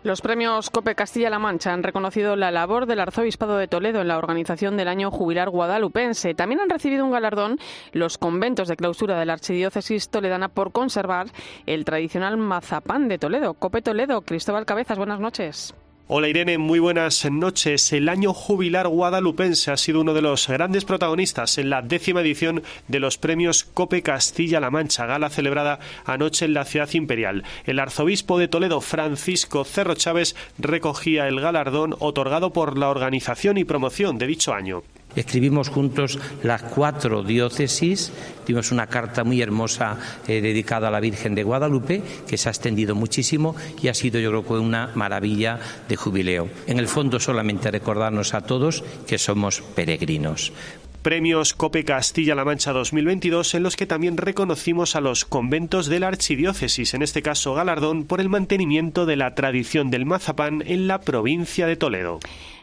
Los 0.04 0.20
premios 0.20 0.70
COPE 0.70 0.94
Castilla-La 0.94 1.40
Mancha 1.40 1.72
han 1.72 1.82
reconocido 1.82 2.36
la 2.36 2.52
labor 2.52 2.86
del 2.86 3.00
Arzobispado 3.00 3.56
de 3.58 3.66
Toledo 3.66 4.00
en 4.00 4.06
la 4.06 4.16
organización 4.16 4.76
del 4.76 4.86
año 4.86 5.10
jubilar 5.10 5.50
guadalupense. 5.50 6.34
También 6.34 6.60
han 6.60 6.70
recibido 6.70 7.04
un 7.04 7.10
galardón 7.10 7.58
los 7.92 8.16
conventos 8.16 8.68
de 8.68 8.76
clausura 8.76 9.18
de 9.18 9.26
la 9.26 9.32
Archidiócesis 9.32 10.08
Toledana 10.08 10.48
por 10.48 10.70
conservar 10.70 11.26
el 11.66 11.84
tradicional 11.84 12.36
mazapán 12.36 13.08
de 13.08 13.18
Toledo. 13.18 13.54
COPE 13.54 13.82
Toledo, 13.82 14.22
Cristóbal 14.22 14.66
Cabezas, 14.66 14.98
buenas 14.98 15.18
noches. 15.18 15.74
Hola 16.10 16.28
Irene, 16.28 16.56
muy 16.56 16.78
buenas 16.78 17.30
noches. 17.30 17.92
El 17.92 18.08
año 18.08 18.32
jubilar 18.32 18.88
guadalupense 18.88 19.70
ha 19.70 19.76
sido 19.76 20.00
uno 20.00 20.14
de 20.14 20.22
los 20.22 20.48
grandes 20.48 20.86
protagonistas 20.86 21.58
en 21.58 21.68
la 21.68 21.82
décima 21.82 22.22
edición 22.22 22.62
de 22.86 22.98
los 22.98 23.18
premios 23.18 23.64
Cope 23.64 24.00
Castilla-La 24.00 24.70
Mancha, 24.70 25.04
gala 25.04 25.28
celebrada 25.28 25.80
anoche 26.06 26.46
en 26.46 26.54
la 26.54 26.64
ciudad 26.64 26.88
imperial. 26.94 27.44
El 27.66 27.78
arzobispo 27.78 28.38
de 28.38 28.48
Toledo, 28.48 28.80
Francisco 28.80 29.64
Cerro 29.64 29.96
Chávez, 29.96 30.34
recogía 30.56 31.28
el 31.28 31.40
galardón 31.40 31.94
otorgado 31.98 32.54
por 32.54 32.78
la 32.78 32.88
organización 32.88 33.58
y 33.58 33.64
promoción 33.64 34.16
de 34.16 34.28
dicho 34.28 34.54
año. 34.54 34.84
Escribimos 35.16 35.68
juntos 35.68 36.18
las 36.42 36.62
cuatro 36.62 37.22
diócesis, 37.22 38.12
tuvimos 38.44 38.70
una 38.70 38.86
carta 38.86 39.24
muy 39.24 39.40
hermosa 39.42 39.98
eh, 40.26 40.40
dedicada 40.40 40.88
a 40.88 40.90
la 40.90 41.00
Virgen 41.00 41.34
de 41.34 41.42
Guadalupe, 41.42 42.02
que 42.26 42.36
se 42.36 42.48
ha 42.48 42.52
extendido 42.52 42.94
muchísimo 42.94 43.56
y 43.82 43.88
ha 43.88 43.94
sido 43.94 44.20
yo 44.20 44.30
creo 44.30 44.60
una 44.60 44.90
maravilla 44.94 45.58
de 45.88 45.96
jubileo. 45.96 46.48
En 46.66 46.78
el 46.78 46.88
fondo 46.88 47.18
solamente 47.20 47.70
recordarnos 47.70 48.34
a 48.34 48.42
todos 48.42 48.84
que 49.06 49.18
somos 49.18 49.60
peregrinos. 49.74 50.52
Premios 51.02 51.54
Cope 51.54 51.84
Castilla-La 51.84 52.44
Mancha 52.44 52.72
2022 52.72 53.54
en 53.54 53.62
los 53.62 53.76
que 53.76 53.86
también 53.86 54.16
reconocimos 54.16 54.96
a 54.96 55.00
los 55.00 55.24
conventos 55.24 55.86
de 55.86 56.00
la 56.00 56.08
archidiócesis, 56.08 56.92
en 56.92 57.02
este 57.02 57.22
caso 57.22 57.54
galardón 57.54 58.04
por 58.04 58.20
el 58.20 58.28
mantenimiento 58.28 59.06
de 59.06 59.16
la 59.16 59.34
tradición 59.34 59.90
del 59.90 60.06
mazapán 60.06 60.62
en 60.66 60.88
la 60.88 61.00
provincia 61.00 61.66
de 61.66 61.76
Toledo. 61.76 62.18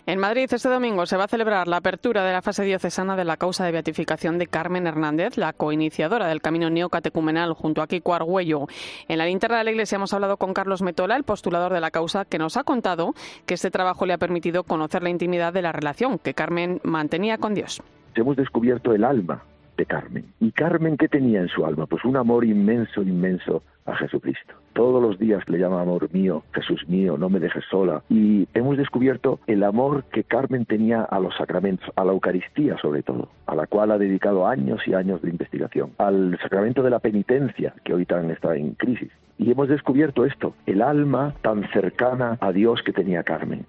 En 0.07 0.19
Madrid 0.19 0.47
este 0.51 0.69
domingo 0.69 1.07
se 1.07 1.17
va 1.17 1.23
a 1.23 1.27
celebrar 1.27 1.67
la 1.67 1.77
apertura 1.77 2.23
de 2.23 2.31
la 2.31 2.43
fase 2.43 2.63
diocesana 2.63 3.15
de 3.15 3.25
la 3.25 3.37
causa 3.37 3.65
de 3.65 3.71
beatificación 3.71 4.37
de 4.37 4.45
Carmen 4.45 4.85
Hernández, 4.85 5.35
la 5.35 5.51
coiniciadora 5.51 6.27
del 6.27 6.43
camino 6.43 6.69
neocatecumenal 6.69 7.53
junto 7.53 7.81
a 7.81 7.87
Kiko 7.87 8.13
Argüello. 8.13 8.67
En 9.07 9.17
la 9.17 9.25
linterna 9.25 9.57
de 9.57 9.63
la 9.63 9.71
iglesia 9.71 9.95
hemos 9.95 10.13
hablado 10.13 10.37
con 10.37 10.53
Carlos 10.53 10.83
Metola, 10.83 11.15
el 11.15 11.23
postulador 11.23 11.73
de 11.73 11.81
la 11.81 11.89
causa, 11.89 12.23
que 12.23 12.37
nos 12.37 12.55
ha 12.55 12.63
contado 12.63 13.15
que 13.47 13.55
este 13.55 13.71
trabajo 13.71 14.05
le 14.05 14.13
ha 14.13 14.19
permitido 14.19 14.63
conocer 14.63 15.01
la 15.01 15.09
intimidad 15.09 15.53
de 15.53 15.63
la 15.63 15.71
relación 15.71 16.19
que 16.19 16.35
Carmen 16.35 16.81
mantenía 16.83 17.39
con 17.39 17.55
Dios. 17.55 17.81
Hemos 18.13 18.37
descubierto 18.37 18.93
el 18.93 19.03
alma 19.05 19.41
Carmen. 19.83 20.23
¿Y 20.39 20.51
Carmen 20.51 20.95
qué 20.95 21.09
tenía 21.09 21.41
en 21.41 21.49
su 21.49 21.65
alma? 21.65 21.87
Pues 21.87 22.05
un 22.05 22.15
amor 22.15 22.45
inmenso, 22.45 23.01
inmenso 23.01 23.63
a 23.85 23.95
Jesucristo. 23.97 24.53
Todos 24.73 25.01
los 25.01 25.19
días 25.19 25.47
le 25.47 25.57
llama 25.57 25.81
amor 25.81 26.09
mío, 26.13 26.43
Jesús 26.53 26.87
mío, 26.87 27.17
no 27.17 27.29
me 27.29 27.39
dejes 27.39 27.63
sola. 27.69 28.03
Y 28.09 28.47
hemos 28.53 28.77
descubierto 28.77 29.39
el 29.47 29.63
amor 29.63 30.05
que 30.05 30.23
Carmen 30.23 30.65
tenía 30.65 31.01
a 31.01 31.19
los 31.19 31.35
sacramentos, 31.35 31.89
a 31.95 32.05
la 32.05 32.11
Eucaristía 32.11 32.77
sobre 32.77 33.03
todo, 33.03 33.29
a 33.45 33.55
la 33.55 33.67
cual 33.67 33.91
ha 33.91 33.97
dedicado 33.97 34.47
años 34.47 34.81
y 34.87 34.93
años 34.93 35.21
de 35.21 35.29
investigación, 35.29 35.91
al 35.97 36.37
sacramento 36.41 36.83
de 36.83 36.89
la 36.89 36.99
penitencia, 36.99 37.73
que 37.83 37.93
hoy 37.93 38.05
también 38.05 38.31
está 38.31 38.55
en 38.55 38.73
crisis. 38.73 39.11
Y 39.37 39.51
hemos 39.51 39.67
descubierto 39.67 40.25
esto, 40.25 40.55
el 40.65 40.81
alma 40.81 41.33
tan 41.41 41.69
cercana 41.71 42.37
a 42.39 42.51
Dios 42.51 42.81
que 42.83 42.93
tenía 42.93 43.23
Carmen. 43.23 43.65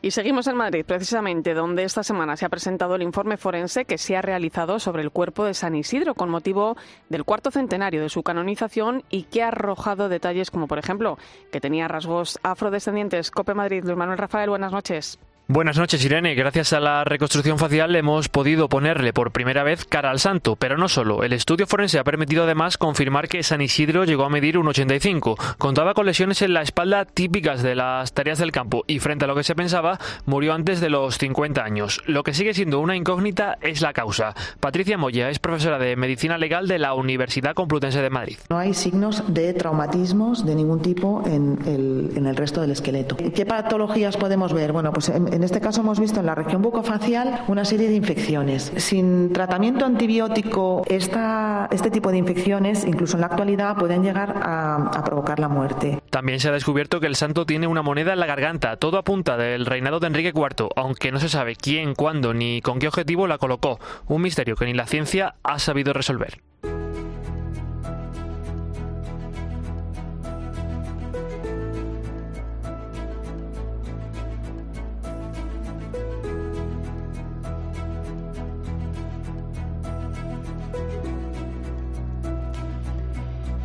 Y 0.00 0.12
seguimos 0.12 0.46
en 0.46 0.56
Madrid, 0.56 0.84
precisamente, 0.86 1.54
donde 1.54 1.82
esta 1.82 2.04
semana 2.04 2.36
se 2.36 2.44
ha 2.44 2.48
presentado 2.48 2.94
el 2.94 3.02
informe 3.02 3.36
forense 3.36 3.84
que 3.84 3.98
se 3.98 4.16
ha 4.16 4.22
realizado 4.22 4.78
sobre 4.78 5.02
el 5.02 5.10
cuerpo 5.10 5.44
de 5.44 5.54
San 5.54 5.74
Isidro 5.74 6.14
con 6.14 6.30
motivo 6.30 6.76
del 7.08 7.24
cuarto 7.24 7.50
centenario 7.50 8.00
de 8.00 8.08
su 8.08 8.22
canonización 8.22 9.02
y 9.10 9.24
que 9.24 9.42
ha 9.42 9.48
arrojado 9.48 10.08
detalles 10.08 10.52
como, 10.52 10.68
por 10.68 10.78
ejemplo, 10.78 11.18
que 11.50 11.60
tenía 11.60 11.88
rasgos 11.88 12.38
afrodescendientes. 12.44 13.32
Cope 13.32 13.54
Madrid, 13.54 13.82
Luis 13.84 13.96
Manuel 13.96 14.18
Rafael, 14.18 14.50
buenas 14.50 14.70
noches. 14.70 15.18
Buenas 15.50 15.78
noches, 15.78 16.04
Irene. 16.04 16.34
Gracias 16.34 16.74
a 16.74 16.78
la 16.78 17.04
reconstrucción 17.04 17.58
facial 17.58 17.96
hemos 17.96 18.28
podido 18.28 18.68
ponerle 18.68 19.14
por 19.14 19.32
primera 19.32 19.62
vez 19.62 19.86
cara 19.86 20.10
al 20.10 20.18
santo, 20.18 20.56
pero 20.56 20.76
no 20.76 20.88
solo. 20.88 21.22
El 21.24 21.32
estudio 21.32 21.66
forense 21.66 21.98
ha 21.98 22.04
permitido 22.04 22.44
además 22.44 22.76
confirmar 22.76 23.28
que 23.28 23.42
San 23.42 23.62
Isidro 23.62 24.04
llegó 24.04 24.24
a 24.24 24.28
medir 24.28 24.58
un 24.58 24.68
85. 24.68 25.38
Contaba 25.56 25.94
con 25.94 26.04
lesiones 26.04 26.42
en 26.42 26.52
la 26.52 26.60
espalda 26.60 27.06
típicas 27.06 27.62
de 27.62 27.74
las 27.74 28.12
tareas 28.12 28.36
del 28.36 28.52
campo 28.52 28.84
y 28.86 28.98
frente 28.98 29.24
a 29.24 29.28
lo 29.28 29.34
que 29.34 29.42
se 29.42 29.54
pensaba, 29.54 29.98
murió 30.26 30.52
antes 30.52 30.82
de 30.82 30.90
los 30.90 31.16
50 31.16 31.64
años. 31.64 32.02
Lo 32.04 32.24
que 32.24 32.34
sigue 32.34 32.52
siendo 32.52 32.80
una 32.80 32.94
incógnita 32.94 33.56
es 33.62 33.80
la 33.80 33.94
causa. 33.94 34.34
Patricia 34.60 34.98
Moya 34.98 35.30
es 35.30 35.38
profesora 35.38 35.78
de 35.78 35.96
Medicina 35.96 36.36
Legal 36.36 36.68
de 36.68 36.78
la 36.78 36.92
Universidad 36.92 37.54
Complutense 37.54 38.02
de 38.02 38.10
Madrid. 38.10 38.36
No 38.50 38.58
hay 38.58 38.74
signos 38.74 39.24
de 39.32 39.54
traumatismos 39.54 40.44
de 40.44 40.54
ningún 40.54 40.82
tipo 40.82 41.22
en 41.24 41.58
el, 41.64 42.18
en 42.18 42.26
el 42.26 42.36
resto 42.36 42.60
del 42.60 42.72
esqueleto. 42.72 43.16
¿Qué 43.16 43.46
patologías 43.46 44.18
podemos 44.18 44.52
ver? 44.52 44.72
Bueno, 44.72 44.92
pues 44.92 45.08
en, 45.08 45.37
en 45.38 45.44
este 45.44 45.60
caso 45.60 45.82
hemos 45.82 46.00
visto 46.00 46.18
en 46.18 46.26
la 46.26 46.34
región 46.34 46.62
bucofacial 46.62 47.44
una 47.46 47.64
serie 47.64 47.88
de 47.88 47.94
infecciones. 47.94 48.72
Sin 48.76 49.32
tratamiento 49.32 49.84
antibiótico, 49.84 50.82
esta, 50.88 51.68
este 51.70 51.92
tipo 51.92 52.10
de 52.10 52.18
infecciones, 52.18 52.84
incluso 52.84 53.16
en 53.16 53.20
la 53.20 53.28
actualidad, 53.28 53.76
pueden 53.76 54.02
llegar 54.02 54.34
a, 54.42 55.04
provocar 55.04 55.38
la 55.38 55.46
muerte. 55.46 56.00
También 56.10 56.40
se 56.40 56.48
ha 56.48 56.52
descubierto 56.52 56.98
que 56.98 57.06
el 57.06 57.14
santo 57.14 57.46
tiene 57.46 57.68
una 57.68 57.82
moneda 57.82 58.14
en 58.14 58.18
la 58.18 58.26
garganta. 58.26 58.78
Todo 58.78 58.98
apunta 58.98 59.36
del 59.36 59.64
reinado 59.64 60.00
de 60.00 60.08
Enrique 60.08 60.32
IV, 60.34 60.70
aunque 60.74 61.12
no 61.12 61.20
se 61.20 61.28
sabe 61.28 61.54
quién, 61.54 61.94
cuándo 61.94 62.34
ni 62.34 62.60
con 62.60 62.80
qué 62.80 62.88
objetivo 62.88 63.28
la 63.28 63.38
colocó. 63.38 63.78
Un 64.08 64.22
misterio 64.22 64.56
que 64.56 64.64
ni 64.64 64.74
la 64.74 64.86
ciencia 64.86 65.36
ha 65.44 65.60
sabido 65.60 65.92
resolver. 65.92 66.40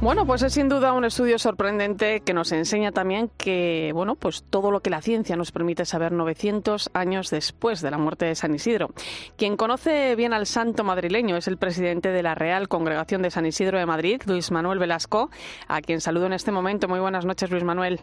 Bueno, 0.03 0.25
pues 0.25 0.41
es 0.41 0.51
sin 0.51 0.67
duda 0.67 0.91
un 0.91 1.05
estudio 1.05 1.39
sorprendente 1.39 2.19
que 2.25 2.33
nos 2.33 2.51
enseña 2.51 2.91
también 2.91 3.31
que, 3.37 3.91
bueno, 3.93 4.15
pues 4.15 4.43
todo 4.49 4.69
lo 4.69 4.81
que 4.81 4.89
la 4.89 5.01
ciencia 5.01 5.37
nos 5.37 5.53
permite 5.53 5.85
saber 5.85 6.11
900 6.11 6.89
años 6.93 7.29
después 7.29 7.81
de 7.81 7.89
la 7.89 7.97
muerte 7.97 8.25
de 8.25 8.35
San 8.35 8.53
Isidro. 8.53 8.89
Quien 9.37 9.55
conoce 9.55 10.17
bien 10.17 10.33
al 10.33 10.45
santo 10.45 10.83
madrileño 10.83 11.37
es 11.37 11.47
el 11.47 11.55
presidente 11.55 12.09
de 12.09 12.21
la 12.21 12.35
Real 12.35 12.67
Congregación 12.67 13.21
de 13.21 13.31
San 13.31 13.45
Isidro 13.45 13.79
de 13.79 13.85
Madrid, 13.85 14.21
Luis 14.25 14.51
Manuel 14.51 14.77
Velasco, 14.77 15.31
a 15.69 15.79
quien 15.79 16.01
saludo 16.01 16.25
en 16.25 16.33
este 16.33 16.51
momento. 16.51 16.89
Muy 16.89 16.99
buenas 16.99 17.23
noches, 17.23 17.49
Luis 17.49 17.63
Manuel. 17.63 18.01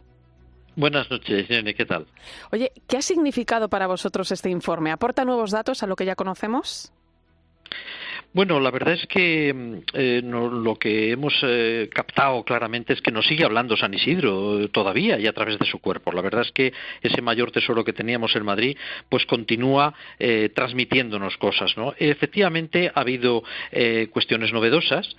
Buenas 0.77 1.11
noches, 1.11 1.51
Irene, 1.51 1.75
¿qué 1.75 1.85
tal? 1.85 2.07
Oye, 2.51 2.73
¿qué 2.89 2.97
ha 2.97 3.03
significado 3.03 3.69
para 3.69 3.87
vosotros 3.87 4.33
este 4.33 4.49
informe? 4.49 4.91
¿Aporta 4.91 5.27
nuevos 5.27 5.51
datos 5.51 5.83
a 5.83 5.87
lo 5.87 5.97
que 5.97 6.07
ya 6.07 6.15
conocemos? 6.15 6.95
Bueno, 8.33 8.61
la 8.61 8.71
verdad 8.71 8.95
es 8.95 9.05
que 9.09 9.83
eh, 9.93 10.21
no, 10.23 10.49
lo 10.49 10.77
que 10.77 11.11
hemos 11.11 11.35
eh, 11.43 11.91
captado 11.93 12.45
claramente 12.45 12.93
es 12.93 13.03
que 13.03 13.11
nos 13.11 13.27
sigue 13.27 13.45
hablando 13.45 13.77
San 13.77 13.93
Isidro 13.93 14.61
eh, 14.61 14.69
todavía 14.69 15.19
y 15.19 15.27
a 15.27 15.33
través 15.33 15.59
de 15.59 15.67
su 15.67 15.81
cuerpo. 15.81 16.13
La 16.13 16.23
verdad 16.23 16.43
es 16.43 16.53
que 16.53 16.73
ese 17.03 17.23
mayor 17.23 17.51
tesoro 17.51 17.83
que 17.83 17.93
teníamos 17.93 18.37
en 18.37 18.45
Madrid, 18.45 18.77
pues 19.09 19.27
continúa 19.27 19.95
eh, 20.21 20.49
transmitiéndonos 20.55 21.39
cosas, 21.39 21.77
¿no? 21.77 21.93
Efectivamente 21.99 22.93
ha 22.95 23.01
habido 23.01 23.43
eh, 23.73 24.07
cuestiones 24.13 24.53
novedosas, 24.53 25.17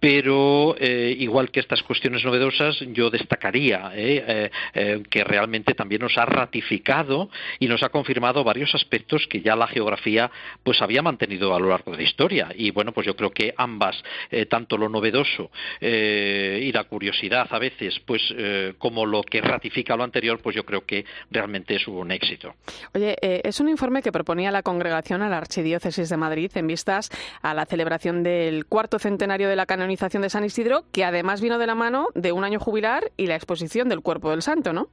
pero 0.00 0.74
igual 0.80 1.50
que 1.50 1.60
estas 1.60 1.82
cuestiones 1.82 2.24
novedosas, 2.24 2.78
yo 2.92 3.10
destacaría 3.10 3.90
que 3.94 5.24
realmente 5.24 5.74
también 5.74 6.02
nos 6.02 6.18
ha 6.18 6.26
ratificado 6.26 7.30
y 7.58 7.68
nos 7.68 7.82
ha 7.82 7.88
confirmado 7.88 8.44
varios 8.44 8.74
aspectos 8.74 9.26
que 9.26 9.40
ya 9.40 9.56
la 9.56 9.66
geografía 9.66 10.30
pues 10.62 10.82
había 10.82 11.00
mantenido 11.00 11.54
a 11.54 11.60
lo 11.60 11.70
largo 11.70 11.92
de 11.92 11.98
la 11.98 12.02
historia 12.02 12.53
y 12.56 12.70
bueno, 12.70 12.92
pues 12.92 13.06
yo 13.06 13.16
creo 13.16 13.30
que 13.30 13.54
ambas, 13.56 13.96
eh, 14.30 14.46
tanto 14.46 14.76
lo 14.76 14.88
novedoso 14.88 15.50
eh, 15.80 16.60
y 16.62 16.72
la 16.72 16.84
curiosidad 16.84 17.46
a 17.50 17.58
veces, 17.58 18.00
pues 18.04 18.22
eh, 18.36 18.74
como 18.78 19.06
lo 19.06 19.22
que 19.22 19.40
ratifica 19.40 19.96
lo 19.96 20.04
anterior, 20.04 20.40
pues 20.42 20.56
yo 20.56 20.64
creo 20.64 20.84
que 20.84 21.04
realmente 21.30 21.76
es 21.76 21.86
un 21.88 22.10
éxito. 22.10 22.54
Oye, 22.94 23.16
eh, 23.20 23.40
es 23.44 23.60
un 23.60 23.68
informe 23.68 24.02
que 24.02 24.12
proponía 24.12 24.50
la 24.50 24.62
congregación 24.62 25.22
a 25.22 25.28
la 25.28 25.38
Archidiócesis 25.38 26.08
de 26.08 26.16
Madrid 26.16 26.50
en 26.54 26.66
vistas 26.66 27.10
a 27.42 27.54
la 27.54 27.66
celebración 27.66 28.22
del 28.22 28.66
cuarto 28.66 28.98
centenario 28.98 29.48
de 29.48 29.56
la 29.56 29.66
canonización 29.66 30.22
de 30.22 30.30
San 30.30 30.44
Isidro, 30.44 30.84
que 30.92 31.04
además 31.04 31.40
vino 31.40 31.58
de 31.58 31.66
la 31.66 31.74
mano 31.74 32.08
de 32.14 32.32
un 32.32 32.44
año 32.44 32.58
jubilar 32.58 33.12
y 33.16 33.26
la 33.26 33.36
exposición 33.36 33.88
del 33.88 34.00
cuerpo 34.00 34.30
del 34.30 34.42
santo, 34.42 34.72
¿no? 34.72 34.88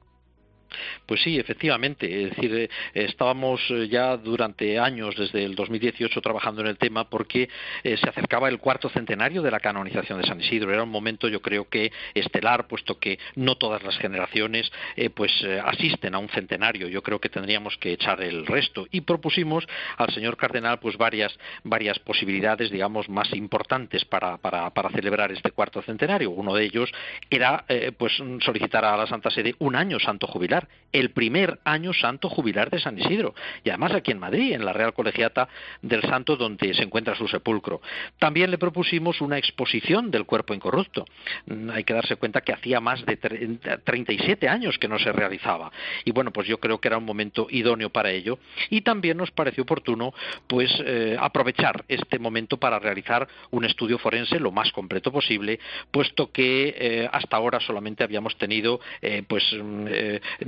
Pues 1.06 1.22
sí, 1.22 1.38
efectivamente. 1.38 2.24
Es 2.24 2.30
decir, 2.30 2.54
eh, 2.54 2.68
estábamos 2.94 3.60
eh, 3.70 3.88
ya 3.88 4.16
durante 4.16 4.78
años, 4.78 5.14
desde 5.16 5.44
el 5.44 5.54
2018, 5.54 6.20
trabajando 6.20 6.60
en 6.60 6.68
el 6.68 6.78
tema 6.78 7.08
porque 7.08 7.48
eh, 7.82 7.96
se 7.96 8.08
acercaba 8.08 8.48
el 8.48 8.58
cuarto 8.58 8.88
centenario 8.88 9.42
de 9.42 9.50
la 9.50 9.60
canonización 9.60 10.20
de 10.20 10.26
San 10.26 10.40
Isidro. 10.40 10.72
Era 10.72 10.82
un 10.82 10.90
momento, 10.90 11.28
yo 11.28 11.40
creo 11.40 11.68
que 11.68 11.92
estelar, 12.14 12.66
puesto 12.66 12.98
que 12.98 13.18
no 13.36 13.56
todas 13.56 13.82
las 13.82 13.96
generaciones 13.98 14.70
pues 15.14 15.32
asisten 15.64 16.14
a 16.14 16.18
un 16.18 16.28
centenario. 16.28 16.88
Yo 16.88 17.02
creo 17.02 17.18
que 17.18 17.28
tendríamos 17.28 17.76
que 17.78 17.92
echar 17.92 18.22
el 18.22 18.46
resto. 18.46 18.86
Y 18.90 19.02
propusimos 19.02 19.66
al 19.96 20.12
señor 20.12 20.36
cardenal 20.36 20.78
pues 20.78 20.96
varias, 20.96 21.36
varias 21.64 21.98
posibilidades, 21.98 22.70
digamos, 22.70 23.08
más 23.08 23.32
importantes 23.34 24.04
para, 24.04 24.36
para, 24.38 24.70
para 24.70 24.90
celebrar 24.90 25.32
este 25.32 25.50
cuarto 25.50 25.82
centenario. 25.82 26.30
Uno 26.30 26.54
de 26.54 26.64
ellos 26.64 26.92
era 27.30 27.64
pues 27.96 28.12
solicitar 28.40 28.84
a 28.84 28.96
la 28.96 29.06
Santa 29.06 29.30
Sede 29.30 29.54
un 29.58 29.76
año 29.76 29.98
santo 29.98 30.26
jubilar 30.26 30.61
el 30.92 31.10
primer 31.10 31.58
año 31.64 31.92
santo 31.92 32.28
jubilar 32.28 32.70
de 32.70 32.78
San 32.78 32.98
Isidro, 32.98 33.34
y 33.64 33.70
además 33.70 33.92
aquí 33.92 34.12
en 34.12 34.18
Madrid, 34.18 34.52
en 34.52 34.64
la 34.64 34.72
Real 34.72 34.92
Colegiata 34.92 35.48
del 35.80 36.02
Santo, 36.02 36.36
donde 36.36 36.74
se 36.74 36.82
encuentra 36.82 37.14
su 37.14 37.26
sepulcro. 37.28 37.80
También 38.18 38.50
le 38.50 38.58
propusimos 38.58 39.20
una 39.20 39.38
exposición 39.38 40.10
del 40.10 40.26
cuerpo 40.26 40.54
incorrupto. 40.54 41.06
Mm, 41.46 41.70
hay 41.70 41.84
que 41.84 41.94
darse 41.94 42.16
cuenta 42.16 42.42
que 42.42 42.52
hacía 42.52 42.80
más 42.80 43.04
de 43.06 43.16
37 43.16 44.48
años 44.48 44.78
que 44.78 44.88
no 44.88 44.98
se 44.98 45.12
realizaba. 45.12 45.72
Y 46.04 46.12
bueno, 46.12 46.30
pues 46.32 46.46
yo 46.46 46.60
creo 46.60 46.78
que 46.78 46.88
era 46.88 46.98
un 46.98 47.04
momento 47.04 47.46
idóneo 47.50 47.90
para 47.90 48.10
ello. 48.10 48.38
Y 48.68 48.82
también 48.82 49.16
nos 49.16 49.30
pareció 49.30 49.62
oportuno, 49.62 50.12
pues, 50.46 50.70
eh, 50.84 51.16
aprovechar 51.18 51.84
este 51.88 52.18
momento 52.18 52.58
para 52.58 52.78
realizar 52.78 53.26
un 53.50 53.64
estudio 53.64 53.98
forense 53.98 54.38
lo 54.38 54.50
más 54.50 54.70
completo 54.72 55.10
posible, 55.10 55.58
puesto 55.90 56.30
que 56.30 56.74
eh, 56.76 57.08
hasta 57.10 57.36
ahora 57.36 57.60
solamente 57.60 58.04
habíamos 58.04 58.36
tenido, 58.36 58.80
eh, 59.00 59.22
pues, 59.26 59.44
mm, 59.52 59.86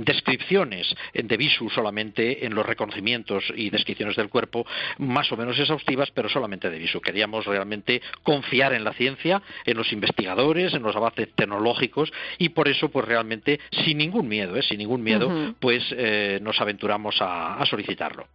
descripciones 0.05 0.95
de 1.13 1.37
visu 1.37 1.69
solamente 1.69 2.45
en 2.45 2.55
los 2.55 2.65
reconocimientos 2.65 3.43
y 3.55 3.69
descripciones 3.69 4.15
del 4.15 4.29
cuerpo, 4.29 4.65
más 4.99 5.31
o 5.31 5.37
menos 5.37 5.59
exhaustivas, 5.59 6.11
pero 6.11 6.29
solamente 6.29 6.69
de 6.69 6.77
visu. 6.77 7.01
Queríamos 7.01 7.45
realmente 7.45 8.01
confiar 8.23 8.73
en 8.73 8.83
la 8.83 8.93
ciencia, 8.93 9.41
en 9.65 9.77
los 9.77 9.91
investigadores, 9.91 10.73
en 10.73 10.83
los 10.83 10.95
avances 10.95 11.29
tecnológicos 11.35 12.11
y 12.37 12.49
por 12.49 12.67
eso, 12.67 12.89
pues 12.89 13.05
realmente, 13.05 13.59
sin 13.83 13.97
ningún 13.97 14.27
miedo, 14.27 14.55
¿eh? 14.55 14.61
sin 14.61 14.77
ningún 14.77 15.03
miedo, 15.03 15.55
pues 15.59 15.83
eh, 15.91 16.39
nos 16.41 16.59
aventuramos 16.61 17.15
a, 17.19 17.63
solicitarlo. 17.65 18.27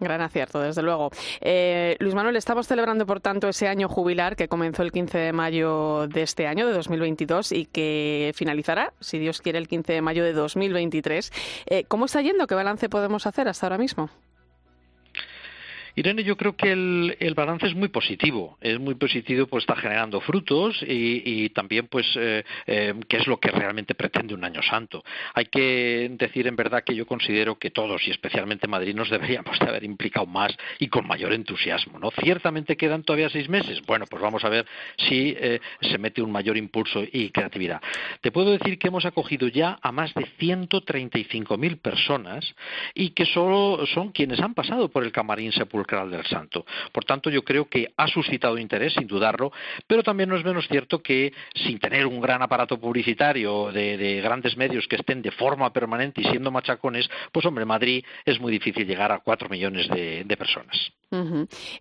Gran 0.00 0.22
acierto, 0.22 0.58
desde 0.60 0.82
luego. 0.82 1.10
Eh, 1.42 1.96
Luis 1.98 2.14
Manuel, 2.14 2.36
estamos 2.36 2.66
celebrando, 2.66 3.04
por 3.04 3.20
tanto, 3.20 3.48
ese 3.48 3.68
año 3.68 3.88
jubilar 3.88 4.34
que 4.34 4.48
comenzó 4.48 4.82
el 4.82 4.90
15 4.90 5.18
de 5.18 5.32
mayo 5.34 6.06
de 6.08 6.22
este 6.22 6.46
año, 6.46 6.66
de 6.66 6.72
2022, 6.72 7.52
y 7.52 7.66
que 7.66 8.32
finalizará, 8.34 8.94
si 9.00 9.18
Dios 9.18 9.42
quiere, 9.42 9.58
el 9.58 9.68
15 9.68 9.92
de 9.92 10.00
mayo 10.00 10.24
de 10.24 10.32
2023. 10.32 11.09
¿Cómo 11.88 12.04
está 12.06 12.22
yendo? 12.22 12.46
¿Qué 12.46 12.54
balance 12.54 12.88
podemos 12.88 13.26
hacer 13.26 13.48
hasta 13.48 13.66
ahora 13.66 13.78
mismo? 13.78 14.10
Irene, 16.00 16.24
yo 16.24 16.34
creo 16.34 16.56
que 16.56 16.72
el, 16.72 17.34
balance 17.34 17.66
es 17.66 17.74
muy 17.74 17.88
positivo, 17.88 18.56
es 18.62 18.80
muy 18.80 18.94
positivo, 18.94 19.46
pues 19.46 19.64
está 19.64 19.76
generando 19.76 20.18
frutos 20.22 20.82
y, 20.82 21.50
también, 21.50 21.88
pues, 21.88 22.06
eh, 22.16 22.42
eh, 22.66 22.94
qué 23.06 23.18
es 23.18 23.26
lo 23.26 23.38
que 23.38 23.50
realmente 23.50 23.94
pretende 23.94 24.32
un 24.32 24.42
año 24.42 24.62
santo. 24.62 25.04
Hay 25.34 25.44
que 25.46 26.10
decir 26.12 26.46
en 26.46 26.56
verdad 26.56 26.84
que 26.84 26.94
yo 26.94 27.06
considero 27.06 27.58
que 27.58 27.70
todos 27.70 28.00
y 28.08 28.12
especialmente 28.12 28.66
Madrid 28.66 28.94
nos 28.94 29.10
deberíamos 29.10 29.58
de 29.58 29.68
haber 29.68 29.84
implicado 29.84 30.24
más 30.24 30.56
y 30.78 30.88
con 30.88 31.06
mayor 31.06 31.34
entusiasmo, 31.34 31.98
¿no? 31.98 32.10
Ciertamente 32.12 32.78
quedan 32.78 33.02
todavía 33.02 33.28
seis 33.28 33.50
meses. 33.50 33.82
Bueno, 33.86 34.06
pues 34.08 34.22
vamos 34.22 34.42
a 34.44 34.48
ver 34.48 34.64
si 34.96 35.36
eh, 35.38 35.60
se 35.82 35.98
mete 35.98 36.22
un 36.22 36.32
mayor 36.32 36.56
impulso 36.56 37.02
y 37.12 37.28
creatividad. 37.28 37.82
Te 38.22 38.32
puedo 38.32 38.52
decir 38.52 38.78
que 38.78 38.88
hemos 38.88 39.04
acogido 39.04 39.48
ya 39.48 39.78
a 39.82 39.92
más 39.92 40.14
de 40.14 40.24
135.000 40.38 41.78
personas 41.78 42.54
y 42.94 43.10
que 43.10 43.26
solo 43.26 43.84
son 43.92 44.12
quienes 44.12 44.40
han 44.40 44.54
pasado 44.54 44.88
por 44.88 45.04
el 45.04 45.12
camarín 45.12 45.52
sepulcral 45.52 45.89
del 45.90 46.24
Santo. 46.26 46.64
Por 46.92 47.04
tanto, 47.04 47.30
yo 47.30 47.42
creo 47.42 47.68
que 47.68 47.92
ha 47.96 48.06
suscitado 48.06 48.58
interés, 48.58 48.94
sin 48.94 49.06
dudarlo, 49.06 49.52
pero 49.86 50.02
también 50.02 50.28
no 50.28 50.36
es 50.36 50.44
menos 50.44 50.66
cierto 50.68 51.02
que 51.02 51.32
sin 51.54 51.78
tener 51.78 52.06
un 52.06 52.20
gran 52.20 52.42
aparato 52.42 52.78
publicitario 52.78 53.72
de, 53.72 54.20
grandes 54.22 54.56
medios 54.56 54.86
que 54.86 54.96
estén 54.96 55.22
de 55.22 55.30
forma 55.30 55.72
permanente 55.72 56.20
y 56.20 56.24
siendo 56.24 56.50
machacones, 56.50 57.08
pues 57.32 57.44
hombre, 57.46 57.64
Madrid 57.64 58.04
es 58.24 58.40
muy 58.40 58.52
difícil 58.52 58.86
llegar 58.86 59.12
a 59.12 59.20
cuatro 59.20 59.48
millones 59.48 59.88
de, 59.88 60.36
personas. 60.36 60.92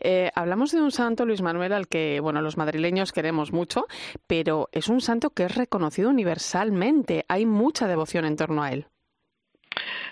Eh, 0.02 0.32
hablamos 0.36 0.72
de 0.72 0.82
un 0.82 0.92
santo, 0.92 1.26
Luis 1.26 1.42
Manuel, 1.42 1.72
al 1.72 1.88
que 1.88 2.20
bueno 2.20 2.42
los 2.42 2.58
madrileños 2.58 3.14
queremos 3.14 3.54
mucho, 3.54 3.86
pero 4.28 4.70
es 4.72 4.90
un 4.90 5.02
santo 5.02 5.30
que 5.30 5.44
es 5.44 5.56
reconocido 5.56 6.10
universalmente. 6.10 7.26
Hay 7.30 7.46
mucha 7.46 7.88
devoción 7.88 8.26
en 8.26 8.36
torno 8.36 8.64
a 8.64 8.72
él. 8.72 8.88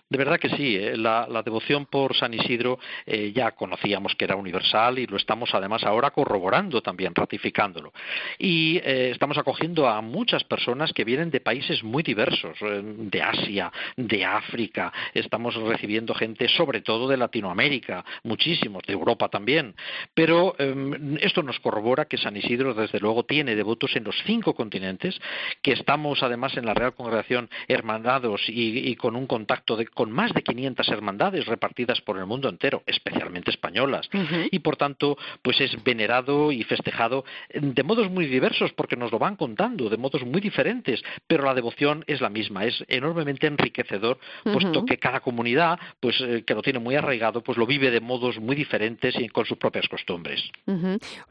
De 0.09 0.17
verdad 0.17 0.39
que 0.39 0.47
sí, 0.49 0.77
¿eh? 0.77 0.95
la, 0.95 1.27
devoción 1.43 1.85
por 1.85 2.15
San 2.15 2.33
Isidro 2.33 2.79
eh, 3.05 3.33
ya 3.35 3.51
conocíamos 3.51 4.15
que 4.15 4.23
era 4.23 4.37
universal 4.37 4.99
y 4.99 5.05
lo 5.05 5.17
estamos 5.17 5.53
además 5.53 5.83
ahora 5.83 6.11
corroborando 6.11 6.81
también, 6.81 7.13
ratificándolo. 7.13 7.91
Y 8.39 8.77
eh, 8.77 9.11
estamos 9.11 9.37
acogiendo 9.37 9.85
a 9.89 9.99
muchas 10.01 10.45
personas 10.45 10.93
que 10.93 11.03
vienen 11.03 11.29
de 11.29 11.41
países 11.41 11.83
muy 11.83 12.03
diversos, 12.03 12.57
de 12.61 13.21
Asia, 13.21 13.69
de 13.97 14.23
África, 14.23 14.93
estamos 15.13 15.55
recibiendo 15.55 16.13
gente 16.13 16.47
sobre 16.47 16.81
todo 16.81 17.09
de 17.09 17.17
Latinoamérica, 17.17 18.05
muchísimos, 18.23 18.83
de 18.87 18.93
Europa 18.93 19.27
también. 19.27 19.75
Pero 20.13 20.55
em, 20.57 21.17
esto 21.19 21.43
nos 21.43 21.59
corrobora 21.59 22.05
que 22.05 22.17
San 22.17 22.37
Isidro 22.37 22.73
desde 22.73 23.01
luego 23.01 23.25
tiene 23.25 23.55
devotos 23.55 23.93
en 23.97 24.05
los 24.05 24.15
cinco 24.25 24.53
continentes, 24.55 25.19
que 25.61 25.73
estamos 25.73 26.23
además 26.23 26.55
en 26.55 26.65
la 26.65 26.73
Real 26.73 26.95
Congregación 26.95 27.49
hermanados 27.67 28.47
y, 28.47 28.89
y 28.89 28.95
con 28.95 29.17
un 29.17 29.27
contacto 29.27 29.75
de 29.75 29.87
con 29.97 30.11
más 30.11 30.31
de 30.31 30.43
500 30.43 30.87
hermandades 30.89 31.47
repartidas 31.47 32.01
por 32.01 32.19
el 32.19 32.27
mundo 32.27 32.49
entero, 32.49 32.83
especialmente 32.85 33.49
españolas, 33.49 34.07
y 34.51 34.59
por 34.59 34.75
tanto, 34.75 35.17
pues 35.41 35.59
es 35.59 35.83
venerado 35.83 36.51
y 36.51 36.63
festejado 36.63 37.25
de 37.51 37.81
modos 37.81 38.11
muy 38.11 38.27
diversos, 38.27 38.71
porque 38.73 38.95
nos 38.95 39.11
lo 39.11 39.17
van 39.17 39.35
contando, 39.35 39.89
de 39.89 39.97
modos 39.97 40.23
muy 40.23 40.39
diferentes, 40.39 41.01
pero 41.25 41.45
la 41.45 41.55
devoción 41.55 42.03
es 42.05 42.21
la 42.21 42.29
misma, 42.29 42.65
es 42.65 42.85
enormemente 42.87 43.47
enriquecedor, 43.47 44.19
puesto 44.43 44.85
que 44.85 44.99
cada 44.99 45.21
comunidad, 45.21 45.79
pues 45.99 46.21
eh, 46.21 46.43
que 46.45 46.53
lo 46.53 46.61
tiene 46.61 46.77
muy 46.77 46.93
arraigado, 46.93 47.41
pues 47.41 47.57
lo 47.57 47.65
vive 47.65 47.89
de 47.89 47.99
modos 47.99 48.39
muy 48.39 48.55
diferentes 48.55 49.15
y 49.19 49.29
con 49.29 49.45
sus 49.45 49.57
propias 49.57 49.87
costumbres. 49.87 50.43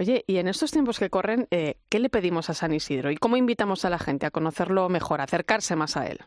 Oye, 0.01 0.25
y 0.27 0.39
en 0.39 0.49
estos 0.49 0.73
tiempos 0.73 0.99
que 0.99 1.09
corren, 1.09 1.47
eh, 1.53 1.77
¿qué 1.89 2.01
le 2.01 2.09
pedimos 2.09 2.51
a 2.51 2.55
San 2.55 2.75
Isidro 2.75 3.13
y 3.13 3.17
cómo 3.17 3.37
invitamos 3.37 3.85
a 3.85 3.91
la 3.91 4.01
gente 4.01 4.27
a 4.27 4.33
conocerlo 4.33 4.89
mejor, 4.89 5.21
a 5.21 5.25
acercarse 5.25 5.77
más 5.77 5.97
a 5.97 6.09
él? 6.09 6.19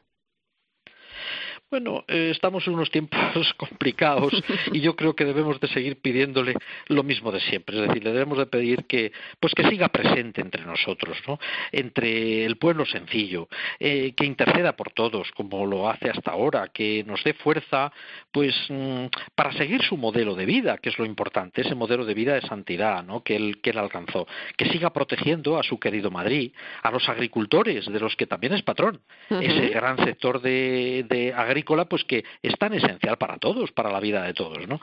Bueno, 1.71 2.03
eh, 2.07 2.31
estamos 2.31 2.65
en 2.65 2.73
unos 2.73 2.89
tiempos 2.89 3.53
complicados 3.57 4.33
y 4.73 4.79
yo 4.79 4.95
creo 4.95 5.15
que 5.15 5.23
debemos 5.23 5.59
de 5.59 5.67
seguir 5.67 6.01
pidiéndole 6.01 6.55
lo 6.87 7.03
mismo 7.03 7.31
de 7.31 7.39
siempre, 7.41 7.79
es 7.79 7.87
decir, 7.87 8.03
le 8.03 8.11
debemos 8.11 8.39
de 8.39 8.47
pedir 8.47 8.85
que 8.85 9.11
pues 9.39 9.53
que 9.53 9.69
siga 9.69 9.89
presente 9.89 10.41
entre 10.41 10.65
nosotros, 10.65 11.15
¿no? 11.27 11.39
Entre 11.71 12.43
el 12.43 12.57
pueblo 12.57 12.87
sencillo, 12.87 13.49
eh, 13.79 14.13
que 14.17 14.25
interceda 14.25 14.75
por 14.75 14.91
todos 14.93 15.31
como 15.33 15.67
lo 15.67 15.87
hace 15.87 16.09
hasta 16.09 16.31
ahora, 16.31 16.69
que 16.69 17.03
nos 17.05 17.23
dé 17.23 17.35
fuerza 17.35 17.93
pues 18.31 18.55
mm, 18.69 19.05
para 19.35 19.51
seguir 19.53 19.83
su 19.83 19.95
modelo 19.95 20.33
de 20.33 20.47
vida, 20.47 20.79
que 20.79 20.89
es 20.89 20.97
lo 20.97 21.05
importante, 21.05 21.61
ese 21.61 21.75
modelo 21.75 22.03
de 22.03 22.15
vida 22.15 22.33
de 22.33 22.41
santidad, 22.41 23.03
¿no? 23.03 23.23
Que 23.23 23.35
él 23.35 23.59
que 23.61 23.69
él 23.69 23.77
alcanzó, 23.77 24.27
que 24.57 24.69
siga 24.69 24.91
protegiendo 24.91 25.59
a 25.59 25.61
su 25.61 25.79
querido 25.79 26.09
Madrid, 26.09 26.51
a 26.81 26.89
los 26.89 27.07
agricultores 27.09 27.85
de 27.85 27.99
los 27.99 28.15
que 28.15 28.25
también 28.25 28.53
es 28.53 28.63
patrón, 28.63 29.01
ese 29.29 29.67
gran 29.67 30.03
sector 30.03 30.41
de, 30.41 31.05
de 31.07 31.31
pues 31.63 32.03
que 32.03 32.23
es 32.41 32.57
tan 32.57 32.73
esencial 32.73 33.17
para 33.17 33.37
todos, 33.37 33.71
para 33.71 33.91
la 33.91 33.99
vida 33.99 34.23
de 34.23 34.33
todos, 34.33 34.67
¿no? 34.67 34.79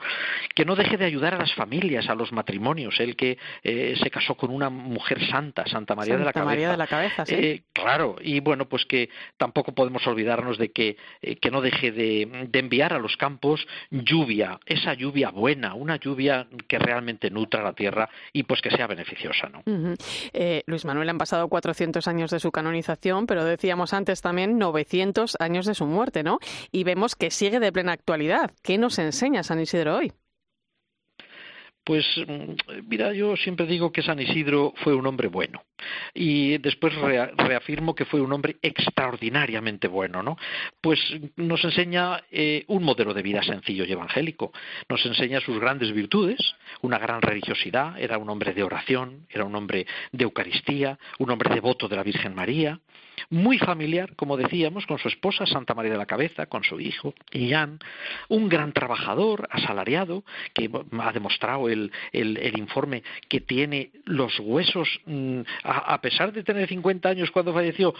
Que 0.55 0.65
no 0.65 0.75
deje 0.75 0.97
de 0.97 1.05
ayudar 1.05 1.33
a 1.33 1.37
las 1.37 1.53
familias, 1.53 2.09
a 2.09 2.15
los 2.15 2.31
matrimonios, 2.31 2.99
él 2.99 3.15
que 3.15 3.37
eh, 3.63 3.95
se 4.01 4.09
casó 4.09 4.35
con 4.35 4.51
una 4.51 4.69
mujer 4.69 5.25
santa, 5.29 5.65
Santa 5.67 5.95
María 5.95 6.17
de 6.17 6.25
la 6.25 6.33
Cabeza. 6.33 6.49
María 6.49 6.71
de 6.71 6.77
la 6.77 6.87
Cabeza, 6.87 7.25
sí. 7.25 7.35
Eh, 7.35 7.63
claro, 7.73 8.15
y 8.21 8.39
bueno, 8.39 8.67
pues 8.67 8.85
que 8.85 9.09
tampoco 9.37 9.73
podemos 9.73 10.05
olvidarnos 10.07 10.57
de 10.57 10.71
que, 10.71 10.97
eh, 11.21 11.35
que 11.37 11.51
no 11.51 11.61
deje 11.61 11.91
de, 11.91 12.47
enviar 12.57 12.91
a 12.91 12.97
los 12.97 13.15
campos 13.17 13.67
lluvia, 13.91 14.59
esa 14.65 14.95
lluvia 14.95 15.29
buena, 15.29 15.75
una 15.75 15.97
lluvia 15.97 16.47
que 16.67 16.79
realmente 16.79 17.29
nutra 17.29 17.61
la 17.61 17.73
tierra 17.73 18.09
y 18.33 18.43
pues 18.43 18.61
que 18.61 18.71
sea 18.71 18.87
beneficiosa, 18.87 19.47
¿no? 19.49 19.63
Luis 20.65 20.85
Manuel 20.85 21.09
han 21.09 21.19
pasado 21.19 21.47
400 21.47 22.07
años 22.07 22.31
de 22.31 22.39
su 22.39 22.51
canonización, 22.51 23.27
pero 23.27 23.45
decíamos 23.45 23.93
antes 23.93 24.21
también 24.21 24.57
900 24.57 25.37
años 25.39 25.67
de 25.67 25.75
su 25.75 25.85
muerte, 25.85 26.23
¿no? 26.23 26.39
Y 26.71 26.83
vemos 26.83 27.15
que 27.15 27.31
sigue 27.31 27.59
de 27.59 27.71
plena 27.71 27.93
actualidad. 27.93 28.51
¿Qué 28.63 28.77
nos 28.77 28.99
enseña 28.99 29.43
San 29.43 29.59
Isidro 29.59 29.97
hoy? 29.97 30.11
Pues 31.87 32.05
mm, 32.17 32.83
mira, 32.89 33.13
yo 33.13 33.37
siempre 33.37 33.65
digo 33.65 33.93
que 33.93 34.01
San 34.01 34.19
Isidro 34.19 34.73
fue 34.83 34.93
un 34.93 35.07
hombre 35.07 35.29
bueno 35.29 35.63
y 36.13 36.57
después 36.57 36.93
reafirmo 36.93 37.95
que 37.95 38.03
fue 38.03 38.19
un 38.19 38.33
hombre 38.33 38.57
extraordinariamente 38.61 39.87
bueno, 39.87 40.21
¿no? 40.21 40.35
Pues 40.81 40.99
nos 41.37 41.63
enseña 41.63 42.21
eh, 42.29 42.65
un 42.67 42.83
modelo 42.83 43.13
de 43.13 43.21
vida 43.21 43.41
sencillo 43.41 43.85
y 43.85 43.91
evangélico, 43.93 44.51
nos 44.89 45.05
enseña 45.05 45.39
sus 45.39 45.61
grandes 45.61 45.93
virtudes, 45.93 46.39
una 46.81 46.97
gran 46.97 47.21
religiosidad, 47.21 47.97
era 47.97 48.17
un 48.17 48.29
hombre 48.29 48.53
de 48.53 48.63
oración, 48.63 49.25
era 49.29 49.45
un 49.45 49.55
hombre 49.55 49.87
de 50.11 50.25
Eucaristía, 50.25 50.99
un 51.19 51.31
hombre 51.31 51.53
devoto 51.55 51.87
de 51.87 51.95
la 51.95 52.03
Virgen 52.03 52.35
María, 52.35 52.81
muy 53.29 53.57
familiar, 53.57 54.15
como 54.15 54.37
decíamos, 54.37 54.85
con 54.85 54.97
su 54.99 55.07
esposa 55.07 55.45
Santa 55.45 55.73
María 55.73 55.91
de 55.91 55.97
la 55.97 56.05
Cabeza, 56.05 56.45
con 56.45 56.63
su 56.63 56.79
hijo 56.79 57.13
Ian, 57.31 57.79
un 58.29 58.49
gran 58.49 58.73
trabajador, 58.73 59.47
asalariado, 59.51 60.23
que 60.53 60.69
ha 60.99 61.11
demostrado 61.11 61.69
el, 61.69 61.91
informe 62.57 63.03
que 63.27 63.41
tiene 63.41 63.91
los 64.05 64.39
huesos, 64.39 64.99
mm, 65.05 65.41
a, 65.63 66.01
pesar 66.01 66.31
de 66.31 66.43
tener 66.43 66.67
50 66.67 67.09
años 67.09 67.31
cuando 67.31 67.53
falleció, 67.53 67.93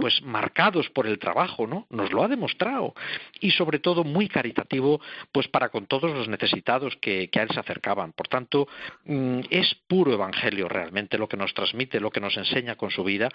pues 0.00 0.22
marcados 0.22 0.88
por 0.90 1.06
el 1.06 1.18
trabajo, 1.18 1.66
¿no? 1.66 1.86
Nos 1.90 2.12
lo 2.12 2.22
ha 2.22 2.28
demostrado. 2.28 2.94
Y 3.40 3.50
sobre 3.52 3.78
todo 3.78 4.04
muy 4.04 4.28
caritativo, 4.28 5.00
pues 5.32 5.48
para 5.48 5.68
con 5.68 5.86
todos 5.86 6.12
los 6.12 6.28
necesitados 6.28 6.96
que, 7.00 7.28
a 7.34 7.42
él 7.42 7.48
se 7.52 7.60
acercaban. 7.60 8.12
Por 8.12 8.28
tanto, 8.28 8.68
mm, 9.04 9.40
es 9.50 9.74
puro 9.86 10.12
evangelio 10.12 10.68
realmente 10.68 11.18
lo 11.18 11.28
que 11.28 11.36
nos 11.36 11.52
transmite, 11.54 12.00
lo 12.00 12.10
que 12.10 12.20
nos 12.20 12.36
enseña 12.36 12.76
con 12.76 12.90
su 12.90 13.04
vida, 13.04 13.28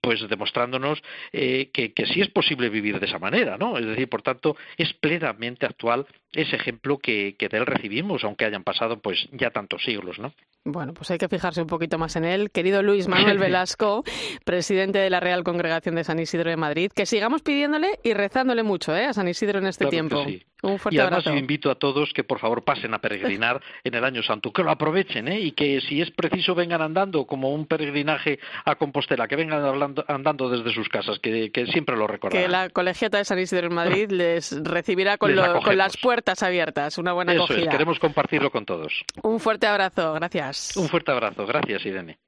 pues 0.00 0.26
demostrando 0.28 0.65
diciéndonos 0.66 1.02
eh, 1.32 1.70
que, 1.72 1.92
que 1.92 2.06
sí 2.06 2.20
es 2.20 2.28
posible 2.28 2.68
vivir 2.68 2.98
de 3.00 3.06
esa 3.06 3.18
manera, 3.18 3.56
¿no? 3.56 3.78
Es 3.78 3.86
decir, 3.86 4.08
por 4.08 4.22
tanto, 4.22 4.56
es 4.76 4.92
plenamente 4.94 5.66
actual 5.66 6.06
ese 6.32 6.56
ejemplo 6.56 6.98
que, 6.98 7.36
que 7.38 7.48
de 7.48 7.58
él 7.58 7.66
recibimos, 7.66 8.24
aunque 8.24 8.44
hayan 8.44 8.62
pasado 8.62 9.00
pues 9.00 9.28
ya 9.32 9.50
tantos 9.50 9.82
siglos, 9.84 10.18
¿no? 10.18 10.32
Bueno, 10.64 10.92
pues 10.94 11.10
hay 11.12 11.18
que 11.18 11.28
fijarse 11.28 11.62
un 11.62 11.68
poquito 11.68 11.96
más 11.96 12.16
en 12.16 12.24
él. 12.24 12.50
Querido 12.50 12.82
Luis 12.82 13.06
Manuel 13.06 13.38
Velasco, 13.46 14.02
presidente 14.44 14.98
de 14.98 15.10
la 15.10 15.20
Real 15.20 15.44
Congregación 15.44 15.94
de 15.94 16.04
San 16.04 16.18
Isidro 16.18 16.50
de 16.50 16.56
Madrid, 16.56 16.90
que 16.94 17.06
sigamos 17.06 17.42
pidiéndole 17.42 18.00
y 18.02 18.14
rezándole 18.14 18.64
mucho 18.64 18.94
¿eh? 18.94 19.06
a 19.06 19.12
San 19.12 19.28
Isidro 19.28 19.60
en 19.60 19.68
este 19.68 19.86
tiempo. 19.86 20.24
Un 20.62 20.78
fuerte 20.78 20.96
y 20.96 21.00
además 21.00 21.18
abrazo. 21.18 21.30
yo 21.34 21.38
invito 21.38 21.70
a 21.70 21.74
todos 21.74 22.12
que 22.14 22.24
por 22.24 22.38
favor 22.38 22.64
pasen 22.64 22.94
a 22.94 22.98
peregrinar 22.98 23.60
en 23.84 23.94
el 23.94 24.04
año 24.04 24.22
santo, 24.22 24.52
que 24.52 24.62
lo 24.62 24.70
aprovechen 24.70 25.28
¿eh? 25.28 25.38
y 25.40 25.52
que 25.52 25.80
si 25.82 26.00
es 26.00 26.10
preciso 26.10 26.54
vengan 26.54 26.80
andando 26.82 27.26
como 27.26 27.50
un 27.52 27.66
peregrinaje 27.66 28.38
a 28.64 28.74
Compostela, 28.76 29.28
que 29.28 29.36
vengan 29.36 29.62
hablando- 29.64 30.04
andando 30.08 30.48
desde 30.48 30.72
sus 30.72 30.88
casas, 30.88 31.18
que, 31.20 31.52
que 31.52 31.66
siempre 31.66 31.94
lo 31.96 32.06
Que 32.06 32.12
recordarán. 32.12 32.50
la 32.52 32.68
colegiata 32.70 33.18
de 33.18 33.24
San 33.26 33.38
Isidro 33.38 33.66
en 33.66 33.74
Madrid 33.74 34.10
les 34.10 34.50
recibirá 34.64 35.18
con, 35.18 35.36
Les 35.36 35.46
lo- 35.46 35.60
con 35.60 35.76
las 35.76 35.96
puertas 35.98 36.42
abiertas. 36.42 36.96
Una 36.98 37.12
buena 37.12 37.32
Eso 37.34 37.44
acogida. 37.44 37.64
es, 37.64 37.68
queremos 37.68 37.98
compartirlo 37.98 38.50
con 38.50 38.64
todos. 38.64 39.04
Un 39.22 39.38
fuerte 39.40 39.66
abrazo. 39.66 40.14
Gracias. 40.14 40.76
Un 40.76 40.88
fuerte 40.88 41.10
abrazo, 41.12 41.46
gracias 41.46 41.84
Irene. 41.86 42.18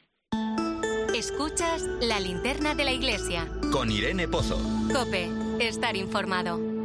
Escuchas 1.14 1.82
la 2.02 2.20
linterna 2.20 2.74
de 2.74 2.84
la 2.84 2.92
iglesia. 2.92 3.48
Con 3.72 3.90
Irene 3.90 4.28
Pozo. 4.28 4.56
Cope, 4.92 5.28
estar 5.58 5.96
informado. 5.96 6.77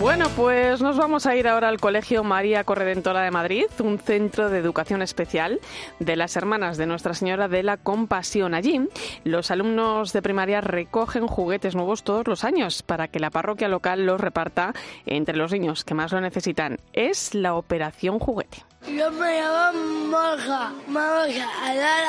Bueno, 0.00 0.30
pues 0.34 0.80
nos 0.80 0.96
vamos 0.96 1.26
a 1.26 1.36
ir 1.36 1.46
ahora 1.46 1.68
al 1.68 1.78
Colegio 1.78 2.24
María 2.24 2.64
Corredentora 2.64 3.20
de 3.20 3.30
Madrid, 3.30 3.66
un 3.80 3.98
centro 3.98 4.48
de 4.48 4.56
educación 4.56 5.02
especial 5.02 5.60
de 5.98 6.16
las 6.16 6.36
hermanas 6.36 6.78
de 6.78 6.86
Nuestra 6.86 7.12
Señora 7.12 7.48
de 7.48 7.62
la 7.62 7.76
Compasión. 7.76 8.54
Allí, 8.54 8.80
los 9.24 9.50
alumnos 9.50 10.14
de 10.14 10.22
primaria 10.22 10.62
recogen 10.62 11.26
juguetes 11.26 11.74
nuevos 11.74 12.02
todos 12.02 12.26
los 12.26 12.44
años 12.44 12.82
para 12.82 13.08
que 13.08 13.20
la 13.20 13.28
parroquia 13.28 13.68
local 13.68 14.06
los 14.06 14.18
reparta 14.18 14.72
entre 15.04 15.36
los 15.36 15.52
niños 15.52 15.84
que 15.84 15.92
más 15.92 16.12
lo 16.12 16.20
necesitan. 16.22 16.78
Es 16.94 17.34
la 17.34 17.54
Operación 17.54 18.18
Juguete. 18.18 18.64
Yo 18.96 19.10
me 19.10 19.38
llamo 19.38 20.06
Morja. 20.06 20.72
Vamos 20.88 21.28
a 21.62 21.74
dar 21.74 22.04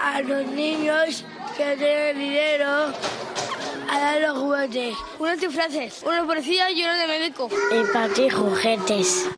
a, 0.00 0.16
a 0.18 0.22
los 0.22 0.46
niños 0.46 1.24
que 1.56 1.76
tienen 1.76 2.16
dinero 2.16 2.92
a 3.90 3.98
dar 4.00 4.20
los 4.20 4.38
juguetes. 4.38 4.96
Unos 5.18 5.40
disfraces, 5.40 6.02
uno 6.06 6.26
policía 6.26 6.70
y 6.70 6.82
uno 6.82 6.94
de 6.94 7.06
médico. 7.06 7.48
Y 7.70 7.92
para 7.92 8.08
ti 8.08 8.28
juguetes. 8.30 9.28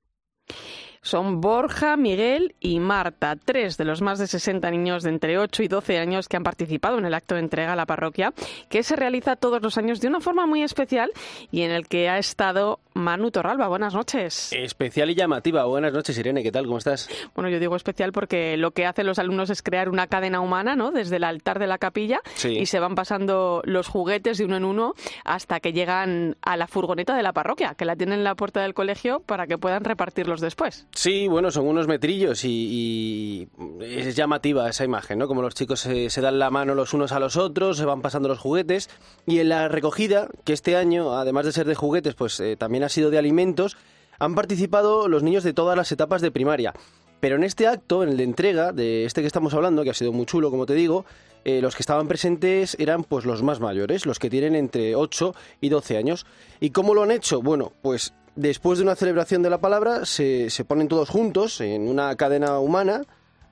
Son 1.06 1.40
Borja, 1.40 1.96
Miguel 1.96 2.56
y 2.58 2.80
Marta, 2.80 3.36
tres 3.36 3.76
de 3.76 3.84
los 3.84 4.02
más 4.02 4.18
de 4.18 4.26
60 4.26 4.68
niños 4.72 5.04
de 5.04 5.10
entre 5.10 5.38
8 5.38 5.62
y 5.62 5.68
12 5.68 5.98
años 5.98 6.26
que 6.28 6.36
han 6.36 6.42
participado 6.42 6.98
en 6.98 7.04
el 7.04 7.14
acto 7.14 7.36
de 7.36 7.42
entrega 7.42 7.74
a 7.74 7.76
la 7.76 7.86
parroquia, 7.86 8.32
que 8.68 8.82
se 8.82 8.96
realiza 8.96 9.36
todos 9.36 9.62
los 9.62 9.78
años 9.78 10.00
de 10.00 10.08
una 10.08 10.18
forma 10.20 10.46
muy 10.46 10.64
especial 10.64 11.12
y 11.52 11.62
en 11.62 11.70
el 11.70 11.86
que 11.86 12.08
ha 12.08 12.18
estado 12.18 12.80
Manu 12.94 13.30
Torralba. 13.30 13.68
Buenas 13.68 13.94
noches. 13.94 14.52
Especial 14.52 15.08
y 15.10 15.14
llamativa. 15.14 15.64
Buenas 15.66 15.92
noches, 15.92 16.18
Irene. 16.18 16.42
¿Qué 16.42 16.50
tal? 16.50 16.64
¿Cómo 16.64 16.78
estás? 16.78 17.08
Bueno, 17.36 17.50
yo 17.50 17.60
digo 17.60 17.76
especial 17.76 18.10
porque 18.10 18.56
lo 18.56 18.72
que 18.72 18.84
hacen 18.84 19.06
los 19.06 19.20
alumnos 19.20 19.48
es 19.50 19.62
crear 19.62 19.88
una 19.88 20.08
cadena 20.08 20.40
humana, 20.40 20.74
¿no? 20.74 20.90
Desde 20.90 21.16
el 21.16 21.24
altar 21.24 21.60
de 21.60 21.68
la 21.68 21.78
capilla 21.78 22.20
Sí. 22.34 22.48
y 22.58 22.66
se 22.66 22.80
van 22.80 22.96
pasando 22.96 23.62
los 23.64 23.86
juguetes 23.86 24.38
de 24.38 24.44
uno 24.44 24.56
en 24.56 24.64
uno 24.64 24.94
hasta 25.24 25.60
que 25.60 25.72
llegan 25.72 26.36
a 26.42 26.56
la 26.56 26.66
furgoneta 26.66 27.14
de 27.14 27.22
la 27.22 27.32
parroquia, 27.32 27.74
que 27.76 27.84
la 27.84 27.94
tienen 27.94 28.18
en 28.18 28.24
la 28.24 28.34
puerta 28.34 28.60
del 28.62 28.74
colegio 28.74 29.20
para 29.20 29.46
que 29.46 29.56
puedan 29.56 29.84
repartirlos 29.84 30.40
después. 30.40 30.86
Sí, 30.96 31.28
bueno, 31.28 31.50
son 31.50 31.66
unos 31.66 31.87
metrillos 31.88 32.42
y, 32.42 33.46
es 33.82 34.16
llamativa 34.16 34.66
esa 34.70 34.82
imagen, 34.82 35.18
¿no? 35.18 35.28
Como 35.28 35.42
los 35.42 35.54
chicos 35.54 35.80
se, 35.80 36.09
se 36.09 36.22
dan 36.22 36.38
la 36.38 36.48
mano 36.48 36.74
los 36.74 36.94
unos 36.94 37.12
a 37.12 37.20
los 37.20 37.37
otros, 37.37 37.76
se 37.76 37.85
van 37.85 38.00
pasando 38.00 38.28
los 38.28 38.38
juguetes. 38.38 38.88
Y 39.26 39.40
en 39.40 39.50
la 39.50 39.68
recogida, 39.68 40.28
que 40.44 40.54
este 40.54 40.74
año, 40.74 41.12
además 41.12 41.44
de 41.44 41.52
ser 41.52 41.66
de 41.66 41.74
juguetes, 41.74 42.14
pues 42.14 42.40
eh, 42.40 42.56
también 42.56 42.82
ha 42.82 42.88
sido 42.88 43.11
de 43.11 43.18
alimentos, 43.18 43.76
han 44.18 44.35
participado 44.35 45.06
los 45.06 45.22
niños 45.22 45.44
de 45.44 45.52
todas 45.52 45.76
las 45.76 45.92
etapas 45.92 46.22
de 46.22 46.30
primaria. 46.30 46.72
Pero 47.20 47.37
en 47.37 47.44
este 47.44 47.66
acto, 47.66 48.02
en 48.02 48.09
el 48.09 48.16
de 48.16 48.24
entrega, 48.24 48.72
de 48.72 49.04
este 49.04 49.20
que 49.20 49.26
estamos 49.26 49.52
hablando, 49.52 49.85
que 49.85 49.90
ha 49.90 49.94
sido 49.94 50.14
muy 50.14 50.24
chulo, 50.24 50.50
como 50.50 50.64
te 50.64 50.72
digo, 50.72 51.04
eh, 51.44 51.61
los 51.61 51.76
que 51.76 51.82
estaban 51.82 52.09
presentes 52.09 52.74
eran 52.80 53.04
pues 53.04 53.26
los 53.26 53.42
más 53.42 53.61
mayores, 53.61 54.06
los 54.06 54.18
que 54.18 54.30
tienen 54.30 54.54
entre 54.54 54.96
8 54.96 55.35
y 55.61 55.68
12 55.68 55.98
años. 55.98 56.24
¿Y 56.59 56.70
cómo 56.70 56.94
lo 56.94 57.02
han 57.02 57.11
hecho? 57.11 57.42
Bueno, 57.42 57.74
pues 57.82 58.14
después 58.37 58.79
de 58.79 58.85
una 58.85 58.94
celebración 58.94 59.42
de 59.42 59.51
la 59.51 59.59
palabra 59.59 60.05
se, 60.05 60.51
se 60.51 60.64
ponen 60.64 60.88
todos 60.88 61.09
juntos 61.09 61.61
en 61.61 61.88
una 61.88 62.14
cadena 62.16 62.59
humana, 62.59 63.03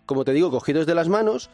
como 0.07 0.25
te 0.25 0.33
digo, 0.33 0.51
cogidos 0.51 0.87
de 0.87 0.95
las 0.95 1.09
manos, 1.09 1.51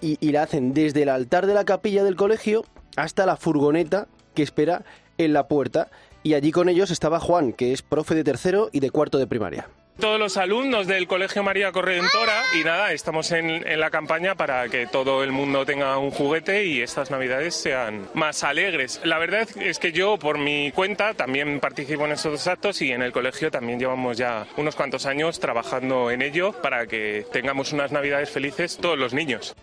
y, 0.00 0.16
y 0.20 0.32
la 0.32 0.44
hacen 0.44 0.72
desde 0.72 1.02
el 1.02 1.08
altar 1.08 1.46
de 1.46 1.54
la 1.54 1.64
capilla 1.64 2.04
del 2.04 2.16
colegio 2.16 2.64
hasta 2.96 3.26
la 3.26 3.36
furgoneta 3.36 4.06
que 4.34 4.42
espera 4.42 4.84
en 5.18 5.32
la 5.32 5.48
puerta. 5.48 5.90
Y 6.22 6.34
allí 6.34 6.52
con 6.52 6.68
ellos 6.68 6.90
estaba 6.90 7.18
Juan, 7.18 7.52
que 7.52 7.72
es 7.72 7.82
profe 7.82 8.14
de 8.14 8.24
tercero 8.24 8.68
y 8.72 8.80
de 8.80 8.90
cuarto 8.90 9.18
de 9.18 9.26
primaria. 9.26 9.68
Todos 10.00 10.18
los 10.18 10.38
alumnos 10.38 10.86
del 10.86 11.06
Colegio 11.06 11.42
María 11.42 11.72
Corredentora 11.72 12.42
y 12.58 12.64
nada, 12.64 12.92
estamos 12.92 13.30
en, 13.32 13.62
la 13.78 13.90
campaña 13.90 14.34
para 14.34 14.68
que 14.68 14.86
todo 14.86 15.22
el 15.22 15.30
mundo 15.30 15.66
tenga 15.66 15.98
un 15.98 16.10
juguete 16.10 16.64
y 16.64 16.80
estas 16.80 17.10
navidades 17.10 17.54
sean 17.54 18.08
más 18.14 18.42
alegres. 18.42 19.00
La 19.04 19.18
verdad 19.18 19.46
es 19.60 19.78
que 19.78 19.92
yo 19.92 20.18
por 20.18 20.38
mi 20.38 20.72
cuenta 20.72 21.12
también 21.12 21.60
participo 21.60 22.06
en 22.06 22.12
estos 22.12 22.46
actos 22.46 22.80
y 22.80 22.92
en 22.92 23.02
el 23.02 23.12
colegio 23.12 23.50
también 23.50 23.78
llevamos 23.78 24.16
ya 24.16 24.46
unos 24.56 24.74
cuantos 24.74 25.04
años 25.04 25.38
trabajando 25.38 26.10
en 26.10 26.22
ello 26.22 26.52
para 26.52 26.86
que 26.86 27.26
tengamos 27.30 27.72
unas 27.72 27.92
navidades 27.92 28.30
felices 28.30 28.78
todos 28.80 28.98
los 28.98 29.12
niños. 29.12 29.54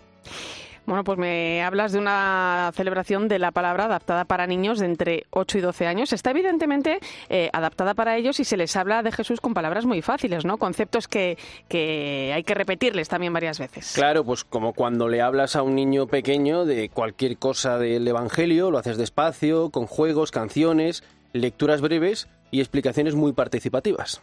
Bueno, 0.88 1.04
pues 1.04 1.20
me 1.20 1.62
hablas 1.64 1.92
de 1.92 2.00
una 2.00 2.72
celebración 2.74 3.28
de 3.28 3.40
la 3.40 3.52
palabra 3.52 3.86
adaptada 3.86 4.24
para 4.24 4.48
niños 4.48 4.80
de 4.80 4.86
entre 4.86 5.26
8 5.32 5.58
y 5.58 5.62
12 5.62 5.86
años. 5.86 6.14
Está 6.14 6.32
evidentemente 6.32 7.00
eh, 7.28 7.50
adaptada 7.52 7.94
para 7.94 8.16
ellos 8.16 8.40
y 8.40 8.46
se 8.46 8.56
les 8.56 8.74
habla 8.78 9.04
de 9.04 9.12
Jesús 9.12 9.42
con 9.42 9.54
palabras 9.54 9.86
muy 9.86 10.02
fáciles, 10.02 10.46
¿no? 10.46 10.58
Conceptos 10.58 11.10
que, 11.10 11.38
que 11.68 12.32
hay 12.34 12.46
que 12.46 12.54
repetirles 12.54 13.10
también 13.10 13.34
varias 13.34 13.60
veces. 13.60 13.92
Claro, 13.96 14.24
pues 14.24 14.46
como 14.46 14.72
cuando 14.72 15.10
le 15.10 15.22
hablas 15.22 15.58
a 15.58 15.62
un 15.62 15.76
niño 15.76 16.08
pequeño 16.08 16.64
de 16.64 16.88
cualquier 16.88 17.38
cosa 17.38 17.78
del 17.78 18.08
Evangelio, 18.08 18.72
lo 18.72 18.78
haces 18.78 18.96
despacio, 18.96 19.72
con 19.72 19.88
juegos, 19.88 20.32
canciones, 20.32 21.04
lecturas 21.34 21.82
breves 21.82 22.30
y 22.50 22.62
explicaciones 22.62 23.14
muy 23.14 23.34
participativas. 23.34 24.22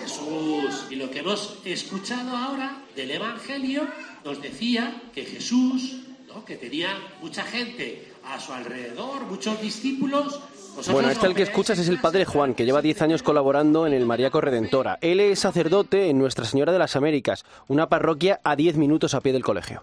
Jesús. 0.00 0.86
Y 0.90 0.94
lo 0.94 1.10
que 1.10 1.18
hemos 1.18 1.58
escuchado 1.64 2.36
ahora 2.36 2.76
del 2.94 3.10
Evangelio 3.10 3.88
nos 4.24 4.42
decía 4.42 5.02
que 5.14 5.24
Jesús, 5.24 5.98
¿no? 6.28 6.44
que 6.44 6.56
tenía 6.56 6.96
mucha 7.20 7.42
gente 7.42 8.12
a 8.24 8.38
su 8.38 8.52
alrededor, 8.52 9.22
muchos 9.26 9.60
discípulos. 9.60 10.40
Vosotros 10.70 10.92
Bueno, 10.92 11.10
este 11.10 11.26
el 11.26 11.34
que 11.34 11.42
escuchas 11.42 11.78
es 11.78 11.88
el 11.88 12.00
padre 12.00 12.24
Juan, 12.24 12.54
que 12.54 12.64
lleva 12.64 12.80
10 12.80 13.02
años 13.02 13.22
colaborando 13.22 13.86
en 13.86 13.92
el 13.92 14.06
María 14.06 14.30
Corredentora. 14.30 14.98
Él 15.00 15.20
es 15.20 15.40
sacerdote 15.40 16.08
en 16.08 16.18
Nuestra 16.18 16.44
Señora 16.44 16.72
de 16.72 16.78
las 16.78 16.94
Américas, 16.96 17.44
una 17.66 17.88
parroquia 17.88 18.40
a 18.44 18.54
10 18.54 18.76
minutos 18.76 19.14
a 19.14 19.20
pie 19.20 19.32
del 19.32 19.42
colegio. 19.42 19.82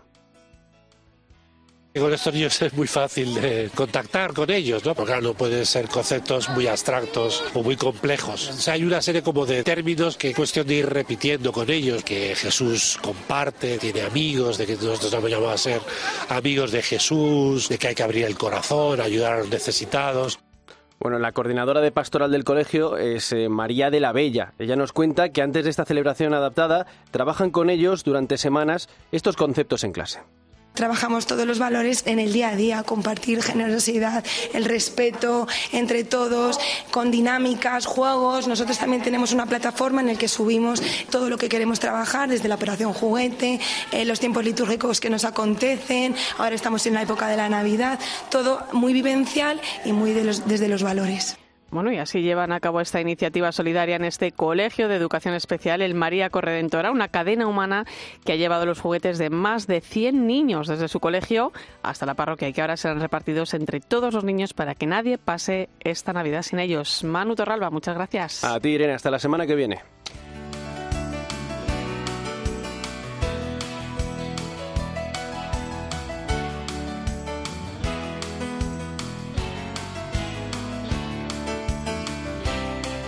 Con 2.00 2.14
estos 2.14 2.34
niños 2.34 2.62
es 2.62 2.74
muy 2.74 2.88
fácil 2.88 3.34
de 3.34 3.72
contactar 3.74 4.34
con 4.34 4.52
ellos, 4.52 4.86
¿no? 4.86 4.94
Porque 4.94 5.14
claro, 5.14 5.30
no 5.30 5.34
pueden 5.34 5.66
ser 5.66 5.88
conceptos 5.88 6.48
muy 6.50 6.68
abstractos 6.68 7.44
o 7.54 7.64
muy 7.64 7.76
complejos. 7.76 8.68
O 8.68 8.72
hay 8.72 8.84
una 8.84 9.02
serie 9.02 9.24
como 9.24 9.46
de 9.46 9.64
términos 9.64 10.16
que 10.16 10.30
es 10.30 10.36
cuestión 10.36 10.68
de 10.68 10.76
ir 10.76 10.90
repitiendo 10.90 11.52
con 11.52 11.70
ellos, 11.70 12.04
que 12.04 12.36
Jesús 12.36 13.00
comparte, 13.02 13.78
tiene 13.78 14.02
amigos, 14.02 14.58
de 14.58 14.66
que 14.68 14.76
nosotros 14.76 15.12
hemos 15.14 15.30
llamado 15.30 15.52
a 15.52 15.58
ser 15.58 15.82
amigos 16.30 16.72
de 16.72 16.82
Jesús, 16.82 17.68
de 17.68 17.78
que 17.78 17.88
hay 17.88 17.96
que 17.96 18.04
abrir 18.04 18.26
el 18.26 18.38
corazón, 18.38 19.02
ayudar 19.02 19.34
a 19.34 19.38
los 19.40 19.50
necesitados. 19.50 20.40
Bueno, 21.00 21.20
la 21.20 21.32
coordinadora 21.32 21.82
de 21.82 21.92
pastoral 21.92 22.32
del 22.32 22.44
colegio 22.44 22.98
es 22.98 23.32
eh, 23.32 23.50
María 23.50 23.90
de 23.90 24.00
la 24.00 24.14
Bella. 24.14 24.54
Ella 24.60 24.76
nos 24.76 24.94
cuenta 24.94 25.30
que 25.30 25.42
antes 25.42 25.64
de 25.64 25.70
esta 25.70 25.86
celebración 25.86 26.34
adaptada 26.34 26.88
trabajan 27.12 27.52
con 27.52 27.70
ellos 27.70 28.04
durante 28.04 28.38
semanas 28.38 28.90
estos 29.12 29.36
conceptos 29.36 29.84
en 29.84 29.92
clase. 29.92 30.22
Trabajamos 30.78 31.26
todos 31.26 31.46
los 31.46 31.60
valores 31.60 32.04
en 32.06 32.20
el 32.20 32.32
día 32.32 32.50
a 32.50 32.56
día, 32.56 32.84
compartir 32.84 33.42
generosidad, 33.42 34.24
el 34.54 34.64
respeto 34.64 35.48
entre 35.74 36.04
todos, 36.04 36.60
con 36.92 37.12
dinámicas, 37.12 37.86
juegos. 37.86 38.48
Nosotros 38.48 38.78
también 38.78 39.02
tenemos 39.02 39.34
una 39.34 39.48
plataforma 39.48 40.02
en 40.02 40.08
la 40.08 40.16
que 40.16 40.28
subimos 40.28 40.82
todo 41.10 41.30
lo 41.30 41.38
que 41.38 41.50
queremos 41.50 41.80
trabajar, 41.80 42.30
desde 42.30 42.48
la 42.48 42.56
operación 42.56 42.94
juguete, 42.94 43.60
eh, 43.92 44.06
los 44.06 44.20
tiempos 44.20 44.46
litúrgicos 44.46 45.02
que 45.02 45.10
nos 45.10 45.26
acontecen, 45.26 46.16
ahora 46.38 46.56
estamos 46.56 46.86
en 46.86 46.94
la 46.94 47.02
época 47.02 47.28
de 47.28 47.38
la 47.38 47.50
Navidad, 47.50 48.00
todo 48.30 48.64
muy 48.72 48.94
vivencial 48.94 49.60
y 49.84 49.92
muy 49.92 50.14
desde 50.14 50.68
los 50.68 50.84
valores. 50.84 51.38
Bueno, 51.70 51.92
y 51.92 51.98
así 51.98 52.22
llevan 52.22 52.54
a 52.54 52.60
cabo 52.62 52.80
esta 52.80 53.02
iniciativa 53.02 53.52
solidaria 53.52 53.98
en 53.98 54.06
este 54.06 54.32
Colegio 54.32 54.88
de 54.88 54.96
Educación 54.96 55.34
Especial, 55.34 55.82
el 55.82 55.96
María 55.96 56.30
Corredentora, 56.30 56.92
una 56.92 57.10
cadena 57.10 57.46
humana 57.46 57.86
que 58.24 58.32
ha 58.32 58.36
llevado 58.38 58.66
los 58.66 58.80
juguetes 58.80 59.18
de 59.18 59.30
más 59.30 59.68
de 59.68 59.82
100 59.82 60.26
niños 60.26 60.68
desde 60.68 60.88
su 60.88 61.02
colegio 61.02 61.52
hasta 61.84 62.06
la 62.06 62.14
parroquia 62.14 62.48
y 62.48 62.54
que 62.54 62.62
ahora 62.62 62.78
serán 62.78 63.02
repartidos 63.02 63.54
entre 63.54 63.82
todos 63.82 64.14
los 64.14 64.24
niños 64.24 64.54
para 64.54 64.76
que 64.76 64.88
nadie 64.88 65.18
pase 65.18 65.68
esta 65.82 66.14
Navidad 66.14 66.44
sin 66.44 66.60
ellos. 66.60 67.04
Manu 67.04 67.36
Torralba, 67.36 67.70
muchas 67.70 67.96
gracias. 67.96 68.44
A 68.46 68.60
ti, 68.60 68.70
Irene, 68.70 68.94
hasta 68.94 69.12
la 69.12 69.20
semana 69.20 69.46
que 69.46 69.56
viene. 69.56 69.82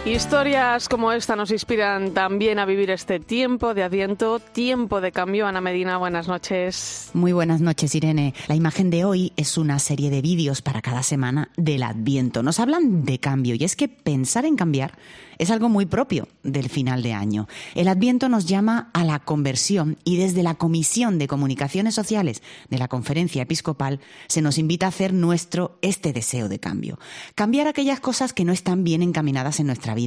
Historias 0.10 0.90
como 0.90 1.12
esta 1.12 1.36
nos 1.36 1.52
inspiran 1.52 2.16
también 2.16 2.58
a 2.58 2.66
vivir 2.66 2.90
este 2.90 3.20
tiempo 3.20 3.76
de 3.76 3.84
Adviento, 3.84 4.40
tiempo 4.40 5.02
de 5.02 5.12
cambio. 5.12 5.46
Ana 5.46 5.62
Medina, 5.62 5.98
buenas 5.98 6.28
noches. 6.28 7.12
Muy 7.14 7.32
buenas 7.32 7.62
noches, 7.62 7.94
Irene. 7.94 8.34
La 8.48 8.56
imagen 8.56 8.90
de 8.90 9.06
hoy 9.06 9.34
es 9.38 9.56
una 9.56 9.78
serie 9.78 10.10
de 10.10 10.24
vídeos 10.24 10.64
para 10.64 10.82
cada 10.82 11.04
semana 11.04 11.52
del 11.58 11.84
Adviento. 11.84 12.42
Nos 12.42 12.60
hablan 12.60 13.06
de 13.06 13.20
cambio 13.20 13.54
y 13.54 13.64
es 13.64 13.76
que 13.76 13.88
pensar 13.88 14.46
en 14.46 14.56
cambiar 14.56 14.98
es 15.38 15.52
algo 15.52 15.70
muy 15.70 15.86
propio 15.86 16.28
del 16.44 16.70
final 16.70 17.02
de 17.02 17.14
año. 17.14 17.48
El 17.74 17.88
Adviento 17.88 18.30
nos 18.30 18.46
llama 18.46 18.90
a 18.94 19.06
la 19.06 19.20
conversión 19.20 19.98
y 20.04 20.18
desde 20.18 20.44
la 20.44 20.56
Comisión 20.56 21.18
de 21.18 21.28
Comunicaciones 21.28 21.96
Sociales 21.96 22.42
de 22.70 22.78
la 22.78 22.90
Conferencia 22.90 23.44
Episcopal 23.44 24.02
se 24.28 24.42
nos 24.42 24.58
invita 24.58 24.88
a 24.88 24.90
hacer 24.90 25.14
nuestro 25.14 25.78
este 25.82 26.14
deseo 26.14 26.50
de 26.50 26.60
cambio. 26.60 27.00
Cambiar 27.36 27.68
aquellas 27.68 28.02
cosas 28.02 28.34
que 28.34 28.44
no 28.44 28.52
están 28.52 28.84
bien 28.84 29.02
encaminadas 29.02 29.62
en 29.62 29.68
nuestra 29.68 29.96
vida. 29.96 29.99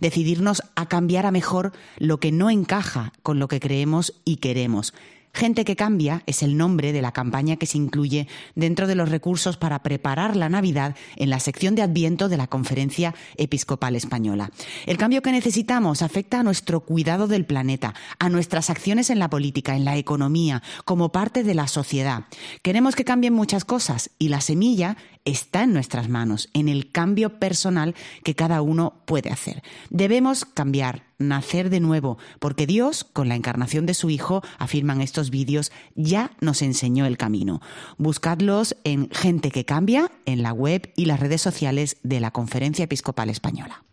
Decidirnos 0.00 0.62
a 0.76 0.86
cambiar 0.86 1.26
a 1.26 1.30
mejor 1.30 1.72
lo 1.98 2.20
que 2.20 2.32
no 2.32 2.50
encaja 2.50 3.12
con 3.22 3.38
lo 3.38 3.48
que 3.48 3.60
creemos 3.60 4.14
y 4.24 4.36
queremos 4.36 4.94
Gente 5.38 5.64
que 5.64 5.76
cambia 5.76 6.24
es 6.26 6.42
el 6.42 6.56
nombre 6.56 6.92
de 6.92 7.00
la 7.00 7.12
campaña 7.12 7.54
que 7.54 7.66
se 7.66 7.78
incluye 7.78 8.26
dentro 8.56 8.88
de 8.88 8.96
los 8.96 9.08
recursos 9.08 9.56
para 9.56 9.84
preparar 9.84 10.34
la 10.34 10.48
Navidad 10.48 10.96
en 11.14 11.30
la 11.30 11.38
sección 11.38 11.76
de 11.76 11.82
Adviento 11.82 12.28
de 12.28 12.36
la 12.36 12.48
Conferencia 12.48 13.14
Episcopal 13.36 13.94
Española. 13.94 14.50
El 14.84 14.98
cambio 14.98 15.22
que 15.22 15.30
necesitamos 15.30 16.02
afecta 16.02 16.40
a 16.40 16.42
nuestro 16.42 16.80
cuidado 16.80 17.28
del 17.28 17.46
planeta, 17.46 17.94
a 18.18 18.28
nuestras 18.30 18.68
acciones 18.68 19.10
en 19.10 19.20
la 19.20 19.30
política, 19.30 19.76
en 19.76 19.84
la 19.84 19.96
economía, 19.96 20.60
como 20.84 21.12
parte 21.12 21.44
de 21.44 21.54
la 21.54 21.68
sociedad. 21.68 22.24
Queremos 22.62 22.96
que 22.96 23.04
cambien 23.04 23.32
muchas 23.32 23.64
cosas 23.64 24.10
y 24.18 24.30
la 24.30 24.40
semilla 24.40 24.96
está 25.24 25.62
en 25.62 25.72
nuestras 25.72 26.08
manos, 26.08 26.48
en 26.52 26.68
el 26.68 26.90
cambio 26.90 27.38
personal 27.38 27.94
que 28.24 28.34
cada 28.34 28.60
uno 28.60 29.04
puede 29.06 29.30
hacer. 29.30 29.62
Debemos 29.88 30.44
cambiar, 30.44 31.04
nacer 31.18 31.70
de 31.70 31.80
nuevo, 31.80 32.18
porque 32.38 32.66
Dios, 32.66 33.04
con 33.04 33.28
la 33.28 33.34
encarnación 33.34 33.86
de 33.86 33.94
su 33.94 34.10
Hijo, 34.10 34.42
afirman 34.58 35.00
estos 35.00 35.30
vídeos, 35.30 35.72
ya 35.94 36.32
nos 36.40 36.62
enseñó 36.62 37.06
el 37.06 37.18
camino. 37.18 37.60
Buscadlos 37.96 38.76
en 38.84 39.10
Gente 39.10 39.50
que 39.50 39.64
Cambia, 39.64 40.10
en 40.26 40.42
la 40.42 40.52
web 40.52 40.92
y 40.96 41.06
las 41.06 41.20
redes 41.20 41.42
sociales 41.42 41.96
de 42.02 42.20
la 42.20 42.30
Conferencia 42.30 42.84
Episcopal 42.84 43.30
Española. 43.30 43.84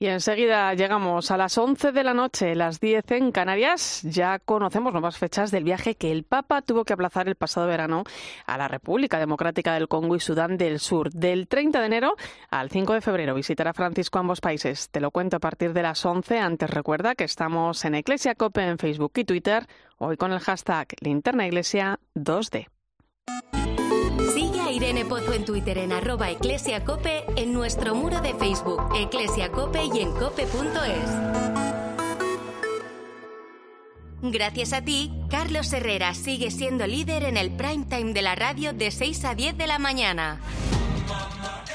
Y 0.00 0.06
enseguida 0.06 0.72
llegamos 0.74 1.32
a 1.32 1.36
las 1.36 1.58
11 1.58 1.90
de 1.90 2.04
la 2.04 2.14
noche, 2.14 2.54
las 2.54 2.78
10 2.78 3.10
en 3.10 3.32
Canarias. 3.32 4.02
Ya 4.04 4.38
conocemos 4.38 4.92
nuevas 4.92 5.18
fechas 5.18 5.50
del 5.50 5.64
viaje 5.64 5.96
que 5.96 6.12
el 6.12 6.22
Papa 6.22 6.62
tuvo 6.62 6.84
que 6.84 6.92
aplazar 6.92 7.26
el 7.26 7.34
pasado 7.34 7.66
verano 7.66 8.04
a 8.46 8.56
la 8.56 8.68
República 8.68 9.18
Democrática 9.18 9.74
del 9.74 9.88
Congo 9.88 10.14
y 10.14 10.20
Sudán 10.20 10.56
del 10.56 10.78
Sur. 10.78 11.10
Del 11.10 11.48
30 11.48 11.80
de 11.80 11.86
enero 11.86 12.14
al 12.48 12.70
5 12.70 12.92
de 12.92 13.00
febrero 13.00 13.34
visitará 13.34 13.72
Francisco 13.72 14.20
ambos 14.20 14.40
países. 14.40 14.88
Te 14.88 15.00
lo 15.00 15.10
cuento 15.10 15.38
a 15.38 15.40
partir 15.40 15.72
de 15.72 15.82
las 15.82 16.06
11. 16.06 16.38
Antes 16.38 16.70
recuerda 16.70 17.16
que 17.16 17.24
estamos 17.24 17.84
en 17.84 17.96
Iglesia 17.96 18.36
Cope 18.36 18.62
en 18.62 18.78
Facebook 18.78 19.12
y 19.16 19.24
Twitter, 19.24 19.66
hoy 19.96 20.16
con 20.16 20.30
el 20.32 20.38
hashtag 20.38 20.94
Linterna 21.00 21.44
Iglesia 21.44 21.98
2D. 22.14 22.68
Irene 24.78 25.04
Pozo 25.04 25.32
en 25.32 25.44
Twitter 25.44 25.76
en 25.76 25.90
arroba 25.90 26.30
eclesiacope, 26.30 27.24
en 27.34 27.52
nuestro 27.52 27.96
muro 27.96 28.20
de 28.20 28.32
Facebook, 28.34 28.80
eclesiacope 28.94 29.84
y 29.92 30.02
en 30.02 30.12
cope.es. 30.12 31.10
Gracias 34.22 34.72
a 34.72 34.82
ti, 34.82 35.10
Carlos 35.30 35.72
Herrera 35.72 36.14
sigue 36.14 36.52
siendo 36.52 36.86
líder 36.86 37.24
en 37.24 37.36
el 37.36 37.50
prime 37.50 37.86
time 37.86 38.12
de 38.12 38.22
la 38.22 38.36
radio 38.36 38.72
de 38.72 38.92
6 38.92 39.24
a 39.24 39.34
10 39.34 39.58
de 39.58 39.66
la 39.66 39.80
mañana. 39.80 40.40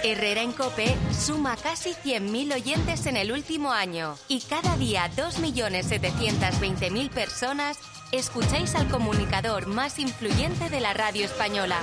Herrera 0.06 0.42
en 0.42 0.54
Cope 0.54 0.96
suma 1.12 1.58
casi 1.58 1.90
100.000 1.90 2.56
oyentes 2.56 3.06
en 3.06 3.18
el 3.18 3.34
último 3.34 3.74
año 3.74 4.16
y 4.30 4.40
cada 4.40 4.78
día 4.78 5.12
2.720.000 5.14 7.10
personas 7.10 7.80
escucháis 8.14 8.76
al 8.76 8.88
comunicador 8.88 9.68
más 9.68 10.00
influyente 10.00 10.70
de 10.70 10.80
la 10.80 10.94
radio 10.94 11.26
española. 11.26 11.82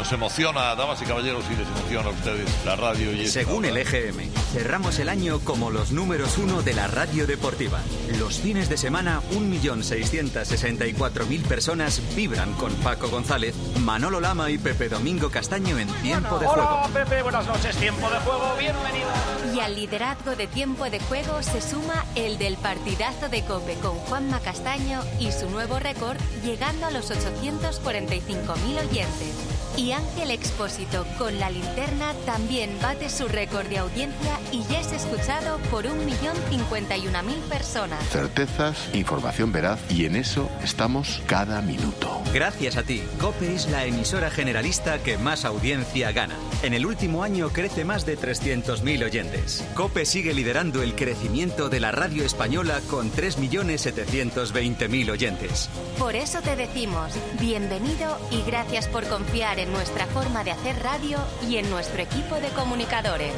Nos 0.00 0.12
emociona, 0.12 0.74
damas 0.76 1.02
y 1.02 1.04
caballeros, 1.04 1.44
y 1.50 1.56
les 1.56 1.68
emociona 1.68 2.08
a 2.08 2.12
ustedes 2.12 2.48
la 2.64 2.74
radio. 2.74 3.12
Y 3.12 3.26
Según 3.26 3.66
el 3.66 3.76
EGM, 3.76 4.30
cerramos 4.50 4.98
el 4.98 5.10
año 5.10 5.40
como 5.40 5.70
los 5.70 5.92
números 5.92 6.38
uno 6.38 6.62
de 6.62 6.72
la 6.72 6.86
radio 6.86 7.26
deportiva. 7.26 7.80
Los 8.18 8.38
fines 8.38 8.70
de 8.70 8.78
semana, 8.78 9.20
1.664.000 9.32 11.42
personas 11.42 12.00
vibran 12.16 12.54
con 12.54 12.72
Paco 12.76 13.10
González, 13.10 13.54
Manolo 13.80 14.20
Lama 14.20 14.50
y 14.50 14.56
Pepe 14.56 14.88
Domingo 14.88 15.30
Castaño 15.30 15.78
en 15.78 15.88
Tiempo 16.00 16.38
de 16.38 16.46
Juego. 16.46 16.62
Hola 16.62 16.88
Pepe, 16.94 17.22
buenas 17.22 17.46
noches, 17.46 17.76
Tiempo 17.76 18.08
de 18.08 18.20
Juego, 18.20 18.54
bienvenido. 18.58 19.10
Y 19.54 19.60
al 19.60 19.74
liderazgo 19.74 20.34
de 20.34 20.46
Tiempo 20.46 20.88
de 20.88 21.00
Juego 21.00 21.42
se 21.42 21.60
suma 21.60 22.06
el 22.14 22.38
del 22.38 22.56
partidazo 22.56 23.28
de 23.28 23.44
Cope 23.44 23.74
con 23.74 23.96
Juanma 23.96 24.40
Castaño 24.40 25.02
y 25.18 25.30
su 25.30 25.50
nuevo 25.50 25.78
récord 25.78 26.16
llegando 26.42 26.86
a 26.86 26.90
los 26.90 27.10
845.000 27.10 28.88
oyentes. 28.88 29.59
Y 29.76 29.92
Ángel 29.92 30.30
Expósito 30.30 31.06
con 31.18 31.38
la 31.38 31.50
linterna 31.50 32.14
también 32.26 32.70
bate 32.82 33.08
su 33.08 33.28
récord 33.28 33.68
de 33.68 33.78
audiencia 33.78 34.38
y 34.52 34.64
ya 34.64 34.80
es 34.80 34.92
escuchado 34.92 35.58
por 35.70 35.86
1.051.000 35.86 37.40
personas. 37.48 38.04
Certezas, 38.08 38.90
información 38.92 39.52
veraz 39.52 39.78
y 39.88 40.04
en 40.06 40.16
eso 40.16 40.50
estamos 40.62 41.22
cada 41.26 41.62
minuto. 41.62 42.20
Gracias 42.32 42.76
a 42.76 42.82
ti, 42.82 43.02
COPE 43.20 43.54
es 43.54 43.70
la 43.70 43.86
emisora 43.86 44.30
generalista 44.30 45.02
que 45.02 45.18
más 45.18 45.44
audiencia 45.44 46.12
gana. 46.12 46.36
En 46.62 46.74
el 46.74 46.86
último 46.86 47.24
año 47.24 47.50
crece 47.50 47.84
más 47.84 48.06
de 48.06 48.16
300.000 48.18 49.04
oyentes. 49.04 49.64
COPE 49.74 50.04
sigue 50.04 50.34
liderando 50.34 50.82
el 50.82 50.94
crecimiento 50.94 51.68
de 51.68 51.80
la 51.80 51.90
radio 51.90 52.24
española 52.24 52.80
con 52.88 53.10
3.720.000 53.12 55.10
oyentes. 55.10 55.68
Por 55.98 56.14
eso 56.14 56.40
te 56.42 56.54
decimos, 56.56 57.12
bienvenido 57.40 58.18
y 58.30 58.42
gracias 58.42 58.86
por 58.88 59.08
confiar 59.08 59.58
en 59.60 59.72
nuestra 59.72 60.06
forma 60.06 60.42
de 60.42 60.52
hacer 60.52 60.82
radio 60.82 61.18
y 61.48 61.56
en 61.56 61.68
nuestro 61.68 62.00
equipo 62.00 62.36
de 62.36 62.48
comunicadores. 62.48 63.32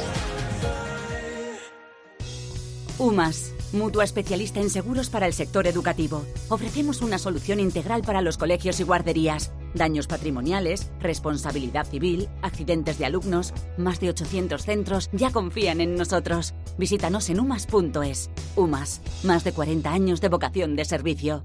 UMAS, 2.99 3.53
mutua 3.73 4.05
especialista 4.05 4.61
en 4.61 4.71
seguros 4.71 5.11
para 5.11 5.27
el 5.27 5.33
sector 5.33 5.67
educativo. 5.67 6.25
Ofrecemos 6.49 7.03
una 7.03 7.19
solución 7.19 7.59
integral 7.59 8.03
para 8.03 8.23
los 8.23 8.39
colegios 8.39 8.79
y 8.79 8.85
guarderías. 8.85 9.51
Daños 9.75 10.07
patrimoniales, 10.07 10.93
responsabilidad 11.01 11.87
civil, 11.87 12.29
accidentes 12.43 12.99
de 12.99 13.07
alumnos. 13.07 13.53
Más 13.77 13.99
de 13.99 14.11
800 14.11 14.63
centros 14.63 15.11
ya 15.13 15.33
confían 15.33 15.81
en 15.81 15.97
nosotros. 15.97 16.55
Visítanos 16.79 17.29
en 17.31 17.41
umas.es. 17.41 18.31
UMAS, 18.55 19.01
más 19.25 19.43
de 19.43 19.53
40 19.53 19.91
años 19.91 20.21
de 20.21 20.29
vocación 20.29 20.77
de 20.77 20.85
servicio. 20.85 21.45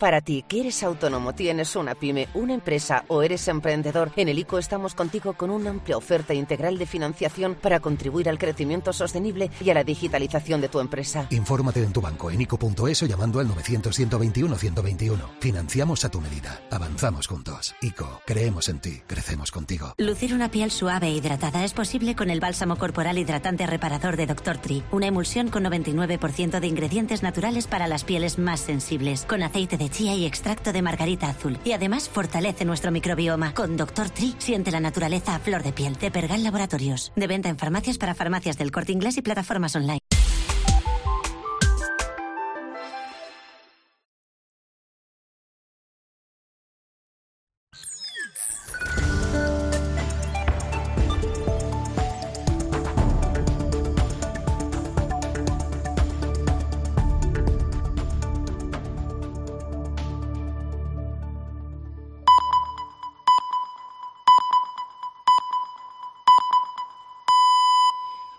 Para 0.00 0.22
ti, 0.22 0.42
que 0.48 0.60
eres 0.60 0.82
autónomo, 0.82 1.34
tienes 1.34 1.76
una 1.76 1.94
pyme, 1.94 2.26
una 2.32 2.54
empresa 2.54 3.04
o 3.08 3.22
eres 3.22 3.46
emprendedor, 3.48 4.10
en 4.16 4.30
el 4.30 4.38
ICO 4.38 4.56
estamos 4.56 4.94
contigo 4.94 5.34
con 5.34 5.50
una 5.50 5.68
amplia 5.68 5.98
oferta 5.98 6.32
integral 6.32 6.78
de 6.78 6.86
financiación 6.86 7.54
para 7.54 7.80
contribuir 7.80 8.30
al 8.30 8.38
crecimiento 8.38 8.94
sostenible 8.94 9.50
y 9.60 9.68
a 9.68 9.74
la 9.74 9.84
digitalización 9.84 10.62
de 10.62 10.70
tu 10.70 10.80
empresa. 10.80 11.26
Infórmate 11.28 11.82
en 11.82 11.92
tu 11.92 12.00
banco 12.00 12.30
en 12.30 12.40
ICO.es 12.40 13.02
o 13.02 13.06
llamando 13.06 13.40
al 13.40 13.48
900-121-121. 13.48 15.18
Financiamos 15.38 16.02
a 16.06 16.10
tu 16.10 16.22
medida. 16.22 16.62
Avanzamos 16.70 17.26
juntos. 17.26 17.74
ICO, 17.82 18.22
creemos 18.24 18.70
en 18.70 18.80
ti, 18.80 19.02
crecemos 19.06 19.50
contigo. 19.50 19.92
Lucir 19.98 20.32
una 20.32 20.50
piel 20.50 20.70
suave 20.70 21.08
e 21.08 21.12
hidratada 21.12 21.62
es 21.62 21.74
posible 21.74 22.16
con 22.16 22.30
el 22.30 22.40
bálsamo 22.40 22.76
corporal 22.76 23.18
hidratante 23.18 23.66
reparador 23.66 24.16
de 24.16 24.24
Dr. 24.24 24.56
Tree, 24.56 24.82
una 24.92 25.08
emulsión 25.08 25.50
con 25.50 25.62
99% 25.62 26.58
de 26.58 26.66
ingredientes 26.66 27.22
naturales 27.22 27.66
para 27.66 27.86
las 27.86 28.04
pieles 28.04 28.38
más 28.38 28.60
sensibles, 28.60 29.26
con 29.26 29.42
aceite 29.42 29.76
de 29.76 29.89
chía 29.90 30.14
y 30.14 30.26
extracto 30.26 30.72
de 30.72 30.82
margarita 30.82 31.28
azul. 31.28 31.58
Y 31.64 31.72
además 31.72 32.08
fortalece 32.08 32.64
nuestro 32.64 32.90
microbioma. 32.90 33.54
Con 33.54 33.76
Dr. 33.76 34.10
Tree 34.10 34.34
siente 34.38 34.70
la 34.70 34.80
naturaleza 34.80 35.34
a 35.34 35.38
flor 35.38 35.62
de 35.62 35.72
piel. 35.72 35.96
De 35.96 36.10
Pergal 36.10 36.42
Laboratorios. 36.42 37.12
De 37.16 37.26
venta 37.26 37.48
en 37.48 37.58
farmacias 37.58 37.98
para 37.98 38.14
farmacias 38.14 38.58
del 38.58 38.70
corte 38.70 38.92
inglés 38.92 39.16
y 39.16 39.22
plataformas 39.22 39.76
online. 39.76 40.00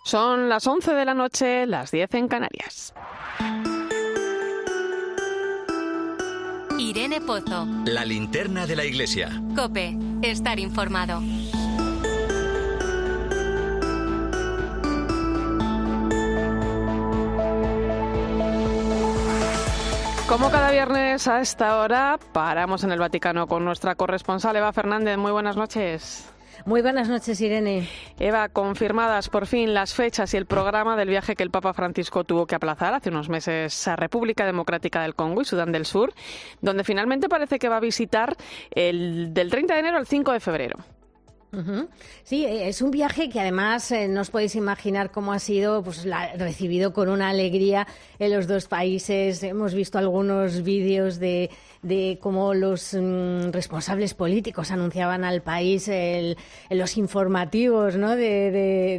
Son 0.04 0.50
las 0.50 0.66
11 0.66 0.94
de 0.94 1.06
la 1.06 1.14
noche, 1.14 1.66
las 1.68 1.92
10 1.92 2.16
en 2.16 2.28
Canarias. 2.28 2.94
Irene 6.80 7.22
Pozo. 7.22 7.68
La 7.86 8.04
linterna 8.04 8.66
de 8.66 8.76
la 8.76 8.84
iglesia. 8.84 9.30
Cope. 9.56 9.96
Estar 10.24 10.60
informado. 10.60 11.22
Como 20.28 20.50
cada 20.50 20.72
viernes 20.72 21.28
a 21.28 21.42
esta 21.42 21.78
hora, 21.78 22.18
paramos 22.32 22.84
en 22.84 22.92
el 22.92 23.00
Vaticano 23.00 23.48
con 23.48 23.64
nuestra 23.64 23.96
corresponsal 23.96 24.56
Eva 24.56 24.74
Fernández. 24.74 25.18
Muy 25.18 25.32
buenas 25.32 25.56
noches. 25.56 26.26
Muy 26.66 26.82
buenas 26.82 27.10
noches, 27.10 27.42
Irene. 27.42 27.88
Eva, 28.20 28.50
confirmadas 28.50 29.30
por 29.30 29.48
fin 29.48 29.74
las 29.74 29.94
fechas 29.94 30.34
y 30.34 30.38
el 30.38 30.46
programa 30.46 30.96
del 30.96 31.10
viaje 31.10 31.36
que 31.36 31.44
el 31.44 31.50
Papa 31.50 31.74
Francisco 31.74 32.24
tuvo 32.24 32.46
que 32.46 32.56
aplazar 32.56 32.94
hace 32.94 33.10
unos 33.10 33.30
meses 33.30 33.88
a 33.88 33.96
República 33.96 34.46
Democrática 34.46 35.02
del 35.02 35.16
Congo 35.16 35.42
y 35.42 35.46
Sudán 35.46 35.72
del 35.72 35.86
Sur, 35.86 36.14
donde 36.62 36.84
finalmente 36.84 37.30
parece 37.30 37.58
que 37.58 37.70
va 37.70 37.78
a 37.78 37.82
visitar 37.82 38.36
el, 38.70 39.34
del 39.34 39.50
30 39.50 39.74
de 39.74 39.80
enero 39.80 39.98
al 39.98 40.08
5 40.08 40.32
de 40.32 40.40
febrero. 40.40 40.78
Sí, 42.24 42.46
eh, 42.46 42.70
es 42.70 42.82
un 42.82 42.92
viaje 42.92 43.30
que 43.30 43.40
además 43.40 43.92
eh, 43.92 44.08
no 44.08 44.22
os 44.22 44.30
podéis 44.30 44.56
imaginar 44.56 45.12
cómo 45.12 45.34
ha 45.34 45.40
sido 45.40 45.84
pues, 45.84 46.08
recibido 46.38 46.94
con 46.94 47.10
una 47.10 47.30
alegría 47.30 47.88
en 48.20 48.32
los 48.32 48.48
dos 48.48 48.68
países. 48.68 49.44
Hemos 49.44 49.74
visto 49.74 49.98
algunos 49.98 50.64
vídeos 50.64 51.20
de, 51.20 51.50
de 51.82 52.20
cómo 52.22 52.54
los 52.54 52.94
mm, 52.94 53.52
responsables 53.52 54.14
políticos 54.14 54.72
anunciaban 54.72 55.24
al 55.24 55.42
país 55.42 55.88
el, 55.88 56.38
los 56.70 56.98
informativos 56.98 57.96
¿no? 57.96 58.16
de, 58.16 58.52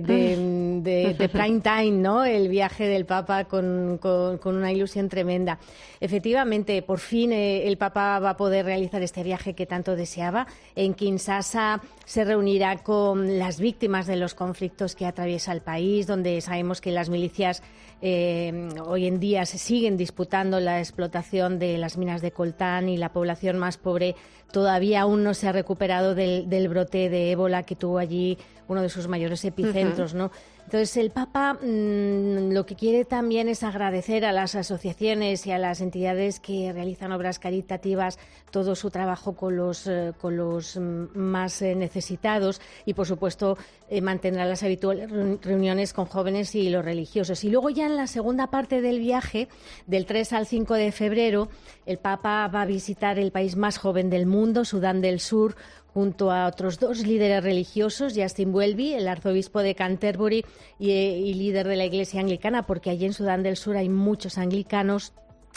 de, 0.03 1.29
prime 1.29 1.61
time, 1.61 1.93
¿no? 1.93 2.25
el 2.25 2.49
viaje 2.49 2.89
del 2.89 3.07
Papa 3.07 3.45
con, 3.45 3.99
con, 3.99 4.57
una 4.57 4.73
ilusión 4.73 5.09
tremenda. 5.09 5.59
Efectivamente, 6.01 6.83
por 6.83 6.99
fin 6.99 7.33
eh, 7.33 7.69
el 7.69 7.79
Papa 7.79 8.19
va 8.19 8.31
a 8.31 8.37
poder 8.37 8.65
realizar 8.65 9.03
este 9.03 9.23
viaje 9.23 9.55
que 9.55 9.67
tanto 9.67 9.95
deseaba. 9.95 10.47
En 10.75 10.95
Kinshasa 10.95 11.81
se 12.05 12.25
reunirá 12.25 12.79
con 12.79 13.39
las 13.39 13.61
víctimas 13.61 14.07
de 14.07 14.17
los 14.17 14.35
conflictos 14.35 14.97
que 14.97 15.07
atraviesa 15.07 15.53
el 15.53 15.61
país, 15.61 16.07
donde 16.07 16.41
sabemos 16.41 16.81
que 16.81 16.91
las 16.91 17.09
milicias 17.09 17.63
eh, 18.05 18.69
hoy 18.85 19.07
en 19.07 19.21
día 19.21 19.47
se 19.47 19.59
siguen 19.59 19.97
disputando 19.97 20.59
la 20.59 20.81
explotación 20.81 21.61
de 21.61 21.79
las 21.79 21.97
minas 21.97 22.21
de 22.21 22.33
coltán 22.33 22.89
y 22.89 22.97
la 22.97 23.13
población 23.13 23.59
más 23.59 23.79
pobre 23.79 24.17
todavía 24.51 25.03
aún 25.03 25.23
no 25.23 25.35
se 25.35 25.47
ha 25.47 25.53
recuperado 25.53 26.17
del, 26.17 26.69
brote 26.69 27.09
de 27.09 27.31
ébola 27.31 27.63
que 27.63 27.77
tuvo 27.77 27.99
allí 27.99 28.39
uno 28.67 28.83
de 28.83 28.89
sus 28.89 29.07
mayores 29.07 29.45
epicentros, 29.45 30.15
¿no? 30.15 30.33
Entonces, 30.65 30.97
el 30.97 31.11
Papa 31.11 31.55
mm, 31.55 32.53
lo 32.53 32.65
que 32.65 32.77
quiere 32.77 33.05
también 33.05 33.49
es 33.49 33.63
agradecer 33.63 34.25
a 34.25 34.33
las 34.33 34.55
asociaciones 34.55 35.47
y 35.47 35.53
a 35.53 35.59
las 35.59 35.81
entidades 35.81 36.41
que 36.41 36.73
realizan 36.73 37.13
obras 37.13 37.39
caritativas 37.39 38.19
todo 38.51 38.75
su 38.75 38.91
trabajo 38.91 39.35
con 39.35 39.57
los, 39.57 39.87
eh, 39.87 40.13
con 40.21 40.37
los 40.37 40.77
mm, 40.77 41.07
más 41.15 41.61
eh, 41.63 41.75
necesitados 41.75 42.61
y, 42.87 42.95
por 42.95 43.07
supuesto, 43.07 43.59
eh, 43.89 44.01
mantendrá 44.01 44.45
las 44.45 44.63
habituales 44.63 45.11
reuniones 45.43 45.93
con 45.93 46.07
jóvenes 46.07 46.55
y 46.55 46.71
los 46.71 46.85
religiosos. 46.85 47.45
Y 47.45 47.51
luego 47.51 47.71
ya 47.71 47.87
en 47.87 47.97
la 47.97 48.07
segunda 48.07 48.49
parte 48.49 48.81
del 48.81 48.99
viaje, 48.99 49.49
del 49.87 50.07
3 50.07 50.33
al 50.33 50.47
5 50.47 50.75
de 50.75 50.93
febrero, 50.93 51.49
el 51.87 51.99
Papa 51.99 52.49
va 52.49 52.63
a 52.63 52.67
visitar 52.67 53.19
el 53.19 53.33
país 53.33 53.57
más 53.57 53.79
joven 53.79 54.11
del 54.11 54.27
mundo, 54.27 54.65
Sudán 54.65 55.01
del 55.01 55.21
Sur, 55.21 55.57
junto 55.95 56.31
a 56.31 56.47
otros 56.47 56.79
dos 56.79 57.07
líderes 57.07 57.43
religiosos, 57.43 58.15
Justin 58.17 58.55
Welby, 58.55 58.95
el 58.95 59.09
arzobispo 59.09 59.61
de 59.61 59.75
Canterbury 59.75 60.45
y, 60.79 61.35
líder 61.35 61.69
de 61.69 61.77
la 61.77 61.85
Iglesia 61.85 62.21
anglicana, 62.21 62.67
porque 62.67 62.91
allí 62.91 63.05
en 63.05 63.13
Sudán 63.13 63.43
del 63.43 63.57
Sur 63.57 63.77
hay 63.77 63.89
muchos 63.89 64.39
anglicanos 64.39 65.13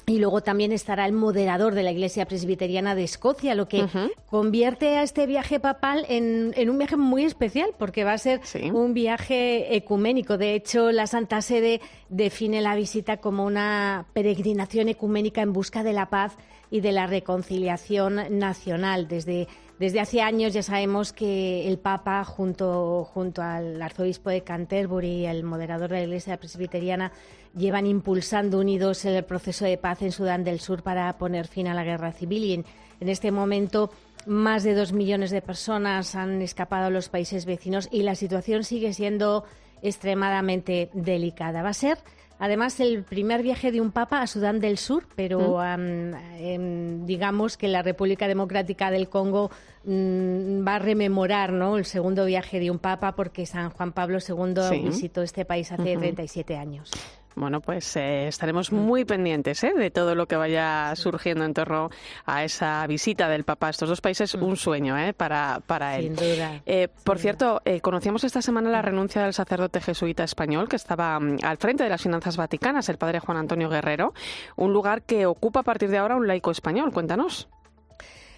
y 0.08 0.20
luego 0.20 0.42
también 0.42 0.72
estará 0.72 1.06
el 1.08 1.14
moderador 1.14 1.74
de 1.74 1.82
la 1.82 1.92
Iglesia 1.92 2.26
Presbiteriana 2.26 2.94
de 2.94 3.04
Escocia, 3.04 3.56
lo 3.56 3.68
que 3.68 3.86
convierte 4.28 4.98
a 4.98 5.04
este 5.04 5.26
viaje 5.26 5.60
papal 5.60 6.06
en, 6.10 6.54
un 6.70 6.78
viaje 6.78 6.96
muy 6.96 7.24
especial, 7.24 7.72
porque 7.80 8.04
va 8.04 8.14
a 8.14 8.18
ser 8.20 8.42
un 8.72 8.94
viaje 8.94 9.76
ecuménico. 9.76 10.38
De 10.38 10.54
hecho, 10.54 10.92
la 10.92 11.08
Santa 11.08 11.42
Sede 11.42 11.82
define 12.10 12.62
la 12.62 12.76
visita 12.76 13.18
como 13.18 13.46
una 13.46 14.06
peregrinación 14.14 14.90
ecuménica 14.90 15.42
en 15.42 15.54
busca 15.54 15.82
de 15.82 15.94
la 15.94 16.10
paz 16.10 16.38
y 16.70 16.82
de 16.82 16.92
la 16.92 17.08
reconciliación 17.08 18.38
nacional. 18.38 19.08
Desde 19.08 19.48
desde 19.80 20.00
hace 20.00 20.22
años 20.22 20.54
ya 20.54 20.64
sabemos 20.64 21.12
que 21.12 21.68
el 21.68 21.78
Papa, 21.78 22.24
junto, 22.24 23.04
junto 23.14 23.42
al 23.42 23.82
arzobispo 23.82 24.30
de 24.30 24.42
Canterbury 24.42 25.08
y 25.08 25.26
el 25.26 25.44
moderador 25.44 25.90
de 25.90 25.98
la 25.98 26.04
Iglesia 26.04 26.38
Presbiteriana, 26.38 27.12
llevan 27.56 27.86
impulsando 27.86 28.60
unidos 28.60 29.04
el 29.06 29.24
proceso 29.26 29.66
de 29.66 29.78
paz 29.78 30.02
en 30.02 30.12
Sudán 30.12 30.44
del 30.44 30.60
Sur 30.60 30.82
para 30.82 31.18
poner 31.18 31.48
fin 31.48 31.68
a 31.68 31.74
la 31.74 31.84
guerra 31.84 32.12
civil. 32.12 32.44
Y 32.44 32.54
en, 32.54 32.66
en 33.00 33.10
este 33.10 33.32
momento 33.32 33.92
más 34.26 34.64
de 34.64 34.76
dos 34.76 34.94
millones 34.94 35.32
de 35.32 35.42
personas 35.42 36.16
han 36.16 36.42
escapado 36.42 36.86
a 36.88 36.90
los 36.90 37.10
países 37.10 37.46
vecinos 37.46 37.90
y 37.92 38.04
la 38.04 38.16
situación 38.16 38.64
sigue 38.64 38.94
siendo 38.94 39.44
extremadamente 39.82 40.90
delicada. 40.94 41.62
Va 41.62 41.70
a 41.70 41.74
ser 41.74 41.98
Además, 42.38 42.80
el 42.80 43.04
primer 43.04 43.44
viaje 43.44 43.72
de 43.72 43.80
un 43.80 43.92
papa 43.92 44.22
a 44.22 44.28
Sudán 44.28 44.60
del 44.60 44.78
Sur, 44.78 45.08
pero 45.16 45.64
em, 45.64 47.06
digamos 47.06 47.56
que 47.56 47.68
la 47.68 47.82
República 47.82 48.28
Democrática 48.28 48.92
del 48.92 49.08
Congo 49.08 49.52
mm, 49.86 50.68
va 50.68 50.76
a 50.76 50.80
rememorar 50.80 51.54
¿no? 51.54 51.78
el 51.78 51.86
segundo 51.86 52.26
viaje 52.26 52.60
de 52.60 52.72
un 52.72 52.80
papa 52.80 53.16
porque 53.16 53.46
San 53.46 53.70
Juan 53.70 53.94
Pablo 53.94 54.20
II 54.20 54.84
visitó 54.84 55.22
este 55.22 55.46
país 55.46 55.72
hace 55.72 55.98
37 55.98 56.58
años. 56.58 56.92
Bueno, 57.36 57.60
pues 57.60 57.98
eh, 57.98 58.28
estaremos 58.28 58.72
muy 58.72 59.04
pendientes 59.04 59.64
¿eh? 59.66 59.74
de 59.76 59.92
todo 59.92 60.16
lo 60.16 60.26
que 60.26 60.38
vaya 60.38 60.96
surgiendo 60.96 61.44
en 61.44 61.54
torno 61.54 61.90
a 62.26 62.46
esa 62.46 62.88
visita 62.88 63.28
del 63.28 63.44
Papa 63.44 63.68
a 63.68 63.70
estos 63.72 63.90
dos 63.90 64.00
países. 64.00 64.34
Un 64.36 64.56
sueño 64.56 64.98
¿eh? 64.98 65.14
para, 65.14 65.62
para 65.68 65.98
él. 65.98 66.04
Sin 66.04 66.16
duda. 66.16 66.62
Eh, 66.66 66.88
por 67.04 67.20
cierto, 67.20 67.62
conocíamos 67.82 68.24
esta 68.24 68.42
semana 68.42 68.70
la 68.70 68.82
renuncia 68.82 69.24
del 69.24 69.34
sacerdote 69.34 69.82
jesuita 69.82 70.24
español 70.24 70.70
que 70.70 70.78
estaba 70.78 71.20
mm, 71.20 71.40
al 71.44 71.58
frente 71.58 71.84
de 71.84 71.90
las 71.90 72.02
finanzas 72.02 72.38
vaticanas, 72.38 72.88
el 72.88 72.98
padre 72.98 73.20
Juan 73.20 73.38
Antonio 73.38 73.70
Guerrero, 73.70 74.14
un 74.56 74.72
lugar 74.72 75.02
que 75.02 75.26
ocupa 75.26 75.60
a 75.60 75.64
partir 75.64 75.90
de 75.90 75.98
ahora 75.98 76.16
un 76.16 76.28
laico 76.28 76.52
español. 76.52 76.94
Cuéntanos. 76.94 77.50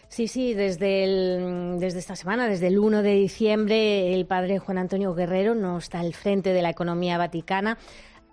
Sí, 0.09 0.27
sí, 0.27 0.53
desde, 0.53 1.03
el, 1.03 1.79
desde 1.79 1.99
esta 1.99 2.15
semana, 2.15 2.47
desde 2.47 2.67
el 2.67 2.79
1 2.79 3.03
de 3.03 3.13
diciembre, 3.13 4.13
el 4.13 4.25
padre 4.25 4.57
Juan 4.57 4.77
Antonio 4.77 5.13
Guerrero 5.13 5.53
no 5.53 5.77
está 5.77 5.99
al 5.99 6.13
frente 6.13 6.53
de 6.53 6.61
la 6.61 6.69
economía 6.69 7.17
vaticana. 7.17 7.77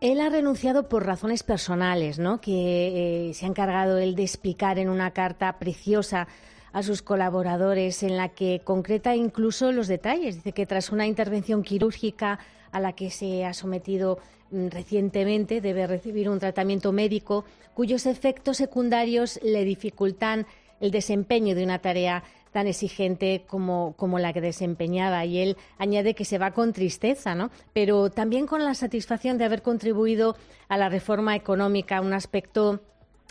Él 0.05 0.21
ha 0.21 0.29
renunciado 0.29 0.87
por 0.91 1.07
razones 1.07 1.43
personales, 1.43 2.19
¿no? 2.19 2.39
Que 2.39 3.31
eh, 3.31 3.33
se 3.33 3.47
ha 3.47 3.49
encargado 3.49 3.97
él 3.97 4.15
de 4.17 4.23
explicar 4.23 4.79
en 4.79 4.91
una 4.91 5.13
carta 5.13 5.59
preciosa 5.59 6.29
a 6.75 6.83
sus 6.83 7.01
colaboradores, 7.01 8.03
en 8.03 8.19
la 8.19 8.29
que 8.29 8.61
concreta 8.63 9.17
incluso 9.17 9.73
los 9.73 9.89
detalles. 9.89 10.35
Dice 10.35 10.53
que 10.53 10.67
tras 10.67 10.93
una 10.93 11.07
intervención 11.07 11.63
quirúrgica 11.63 12.39
a 12.71 12.81
la 12.81 12.93
que 12.93 13.09
se 13.09 13.47
ha 13.47 13.55
sometido 13.55 14.19
mm, 14.51 14.67
recientemente 14.67 15.63
debe 15.63 15.87
recibir 15.87 16.29
un 16.29 16.39
tratamiento 16.39 16.93
médico 16.93 17.47
cuyos 17.73 18.05
efectos 18.05 18.59
secundarios 18.59 19.41
le 19.43 19.65
dificultan 19.65 20.47
el 20.81 20.91
desempeño 20.91 21.55
de 21.55 21.65
una 21.65 21.79
tarea 21.79 22.25
tan 22.55 22.69
exigente 22.69 23.43
como, 23.49 23.95
como, 23.97 24.21
la 24.21 24.33
que 24.33 24.41
desempeñaba. 24.41 25.25
Y 25.25 25.41
él 25.41 25.57
añade 25.77 26.15
que 26.15 26.25
se 26.25 26.39
va 26.39 26.53
con 26.53 26.73
tristeza, 26.73 27.35
¿no? 27.35 27.51
pero 27.73 28.11
también 28.11 28.47
con 28.47 28.65
la 28.65 28.75
satisfacción 28.75 29.39
de 29.39 29.45
haber 29.45 29.61
contribuido 29.61 30.37
a 30.69 30.79
la 30.79 30.89
reforma 30.89 31.35
económica, 31.35 32.01
un 32.01 32.13
aspecto 32.13 32.81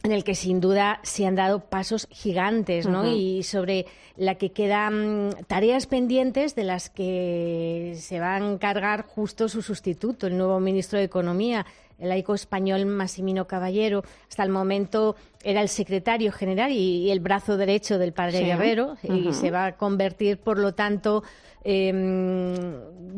en 0.04 0.12
el 0.12 0.26
que 0.26 0.36
sin 0.36 0.60
duda 0.60 1.00
se 1.04 1.26
han 1.26 1.36
dado 1.36 1.62
pasos 1.70 2.10
gigantes, 2.12 2.86
¿no? 2.86 3.10
Y 3.10 3.44
sobre 3.44 3.86
la 4.18 4.36
que 4.36 4.52
quedan 4.52 5.30
tareas 5.48 5.88
pendientes 5.88 6.56
de 6.56 6.66
las 6.66 6.90
que 6.90 7.94
se 7.98 8.20
va 8.20 8.36
a 8.36 8.40
encargar 8.40 9.06
justo 9.06 9.48
su 9.48 9.62
sustituto, 9.62 10.28
el 10.28 10.38
nuevo 10.38 10.60
ministro 10.60 11.00
de 11.00 11.06
Economía, 11.06 11.66
el 12.04 12.10
laico 12.10 12.36
español 12.36 12.86
Massimino 12.86 13.48
Caballero. 13.48 14.04
Hasta 14.30 14.44
el 14.44 14.50
momento 14.50 15.16
era 15.44 15.62
el 15.62 15.70
secretario 15.70 16.32
general 16.32 16.72
y, 16.72 17.10
el 17.10 17.22
brazo 17.22 17.58
derecho 17.58 17.98
del 17.98 18.14
padre 18.14 18.44
Guerrero 18.44 18.98
y 19.02 19.34
se 19.34 19.52
va 19.52 19.66
a 19.66 19.72
convertir, 19.78 20.38
por 20.38 20.60
lo 20.60 20.74
tanto, 20.74 21.24
em, 21.64 22.56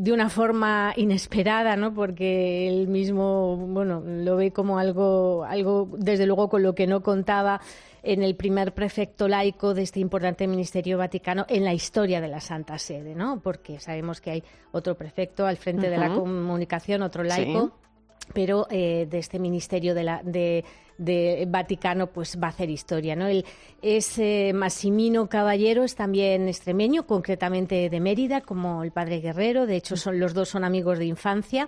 de 0.03 0.11
una 0.11 0.29
forma 0.29 0.93
inesperada, 0.97 1.75
¿no? 1.75 1.93
Porque 1.93 2.67
él 2.67 2.87
mismo, 2.87 3.57
bueno, 3.57 4.03
lo 4.05 4.35
ve 4.35 4.51
como 4.51 4.77
algo, 4.77 5.45
algo, 5.45 5.89
desde 5.97 6.25
luego, 6.27 6.49
con 6.49 6.61
lo 6.61 6.75
que 6.75 6.85
no 6.85 7.01
contaba 7.01 7.61
en 8.03 8.21
el 8.21 8.35
primer 8.35 8.73
prefecto 8.73 9.27
laico 9.27 9.73
de 9.73 9.81
este 9.81 9.99
importante 9.99 10.45
ministerio 10.45 10.99
vaticano 10.99 11.45
en 11.49 11.63
la 11.63 11.73
historia 11.73 12.21
de 12.21 12.27
la 12.27 12.39
Santa 12.39 12.77
Sede, 12.77 13.15
¿no? 13.15 13.39
Porque 13.39 13.79
sabemos 13.79 14.21
que 14.21 14.29
hay 14.29 14.43
otro 14.71 14.95
prefecto 14.95 15.47
al 15.47 15.57
frente 15.57 15.89
de 15.89 15.97
la 15.97 16.13
comunicación, 16.13 17.01
otro 17.01 17.23
laico 17.23 17.71
pero 18.33 18.67
eh, 18.69 19.07
de 19.09 19.19
este 19.19 19.39
ministerio 19.39 19.93
de, 19.93 20.03
la, 20.03 20.21
de, 20.23 20.63
Vaticano 21.47 22.07
pues 22.07 22.37
va 22.41 22.47
a 22.47 22.49
hacer 22.51 22.69
historia. 22.69 23.15
¿no? 23.15 23.27
El, 23.27 23.45
es 23.81 24.17
eh, 24.17 24.51
Massimino 24.53 25.27
Caballero, 25.27 25.83
es 25.83 25.95
también 25.95 26.47
extremeño, 26.47 27.05
concretamente 27.05 27.89
de 27.89 27.99
Mérida, 27.99 28.41
como 28.41 28.83
el 28.83 28.91
padre 28.91 29.19
Guerrero. 29.19 29.65
De 29.65 29.75
hecho, 29.75 29.97
son, 29.97 30.19
los 30.19 30.33
dos 30.33 30.49
son 30.49 30.63
amigos 30.63 30.99
de 30.99 31.05
infancia. 31.05 31.67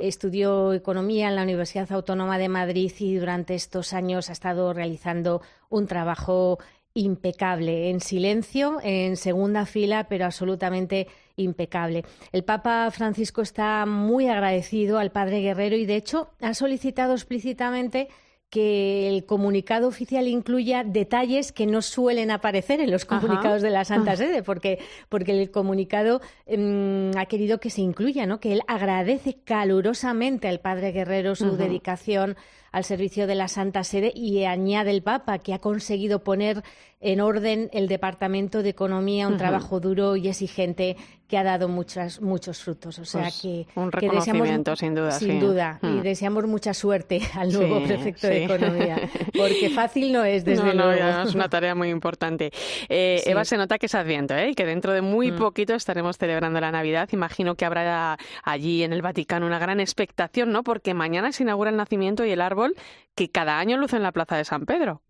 Estudió 0.00 0.72
economía 0.72 1.28
en 1.28 1.36
la 1.36 1.42
Universidad 1.42 1.90
Autónoma 1.92 2.38
de 2.38 2.48
Madrid 2.48 2.92
y 2.98 3.16
durante 3.16 3.54
estos 3.54 3.92
años 3.92 4.28
ha 4.28 4.32
estado 4.32 4.72
realizando 4.72 5.42
un 5.70 5.86
trabajo 5.86 6.58
impecable, 6.98 7.90
en 7.90 8.00
silencio, 8.00 8.78
en 8.82 9.16
segunda 9.16 9.66
fila, 9.66 10.08
pero 10.08 10.24
absolutamente 10.24 11.06
impecable. 11.36 12.04
El 12.32 12.42
Papa 12.42 12.90
Francisco 12.90 13.40
está 13.40 13.86
muy 13.86 14.26
agradecido 14.26 14.98
al 14.98 15.12
Padre 15.12 15.40
Guerrero 15.40 15.76
y, 15.76 15.86
de 15.86 15.94
hecho, 15.94 16.30
ha 16.40 16.54
solicitado 16.54 17.14
explícitamente 17.14 18.08
que 18.50 19.08
el 19.08 19.26
comunicado 19.26 19.86
oficial 19.88 20.26
incluya 20.26 20.82
detalles 20.82 21.52
que 21.52 21.66
no 21.66 21.82
suelen 21.82 22.30
aparecer 22.30 22.80
en 22.80 22.90
los 22.90 23.04
comunicados 23.04 23.60
de 23.60 23.70
la 23.70 23.84
Santa 23.84 24.16
Sede, 24.16 24.42
porque, 24.42 24.78
porque 25.10 25.38
el 25.38 25.50
comunicado 25.50 26.22
em, 26.46 27.10
ha 27.16 27.26
querido 27.26 27.60
que 27.60 27.68
se 27.68 27.82
incluya, 27.82 28.26
¿no? 28.26 28.40
que 28.40 28.54
él 28.54 28.62
agradece 28.66 29.36
calurosamente 29.44 30.48
al 30.48 30.60
Padre 30.60 30.92
Guerrero 30.92 31.34
su 31.34 31.56
dedicación 31.58 32.36
al 32.72 32.84
servicio 32.84 33.26
de 33.26 33.34
la 33.34 33.48
Santa 33.48 33.84
Sede 33.84 34.12
y 34.14 34.44
añade 34.44 34.90
el 34.90 35.02
Papa 35.02 35.38
que 35.38 35.54
ha 35.54 35.58
conseguido 35.58 36.22
poner 36.22 36.62
en 37.00 37.20
orden 37.20 37.70
el 37.72 37.86
Departamento 37.86 38.62
de 38.62 38.70
Economía, 38.70 39.28
un 39.28 39.36
trabajo 39.36 39.78
duro 39.78 40.16
y 40.16 40.28
exigente 40.28 40.96
que 41.28 41.36
ha 41.36 41.44
dado 41.44 41.68
muchas, 41.68 42.20
muchos 42.20 42.62
frutos. 42.62 42.98
O 42.98 43.04
sea 43.04 43.24
pues 43.24 43.40
que, 43.42 43.66
un 43.76 43.92
reconocimiento, 43.92 44.74
sin 44.74 44.94
duda. 44.94 45.12
Sin 45.12 45.38
duda. 45.38 45.78
Y 45.82 45.86
mm. 45.86 46.02
deseamos 46.02 46.46
mucha 46.46 46.74
suerte 46.74 47.20
al 47.34 47.52
nuevo 47.52 47.84
prefecto 47.84 48.26
de 48.26 48.44
Economía, 48.44 48.98
porque 49.36 49.70
fácil 49.74 50.10
no 50.10 50.24
es, 50.24 50.44
desde 50.44 50.74
no, 50.74 50.86
luego. 50.86 51.22
es 51.28 51.34
una 51.34 51.48
tarea 51.48 51.74
muy 51.74 51.90
importante. 51.90 52.50
Eh, 52.88 53.22
Eva, 53.26 53.44
se 53.44 53.56
nota 53.56 53.78
que 53.78 53.86
es 53.86 53.94
Adviento, 53.94 54.34
¿eh? 54.34 54.50
y 54.50 54.54
que 54.54 54.64
dentro 54.64 54.92
de 54.92 55.02
muy 55.02 55.30
mm. 55.30 55.36
poquito 55.36 55.74
estaremos 55.74 56.16
celebrando 56.16 56.60
la 56.60 56.72
Navidad. 56.72 57.08
Imagino 57.12 57.54
que 57.54 57.64
habrá 57.64 58.16
allí 58.42 58.82
en 58.82 58.92
el 58.92 59.02
Vaticano 59.02 59.46
una 59.46 59.58
gran 59.58 59.80
expectación, 59.80 60.50
¿no? 60.50 60.62
Porque 60.64 60.94
mañana 60.94 61.30
se 61.30 61.42
inaugura 61.42 61.70
el 61.70 61.76
nacimiento 61.76 62.24
y 62.24 62.30
el 62.30 62.40
árbol 62.40 62.67
que 63.14 63.30
cada 63.30 63.58
año 63.58 63.76
luce 63.76 63.96
en 63.96 64.02
la 64.02 64.12
Plaza 64.12 64.36
de 64.36 64.44
San 64.44 64.64
Pedro. 64.64 65.02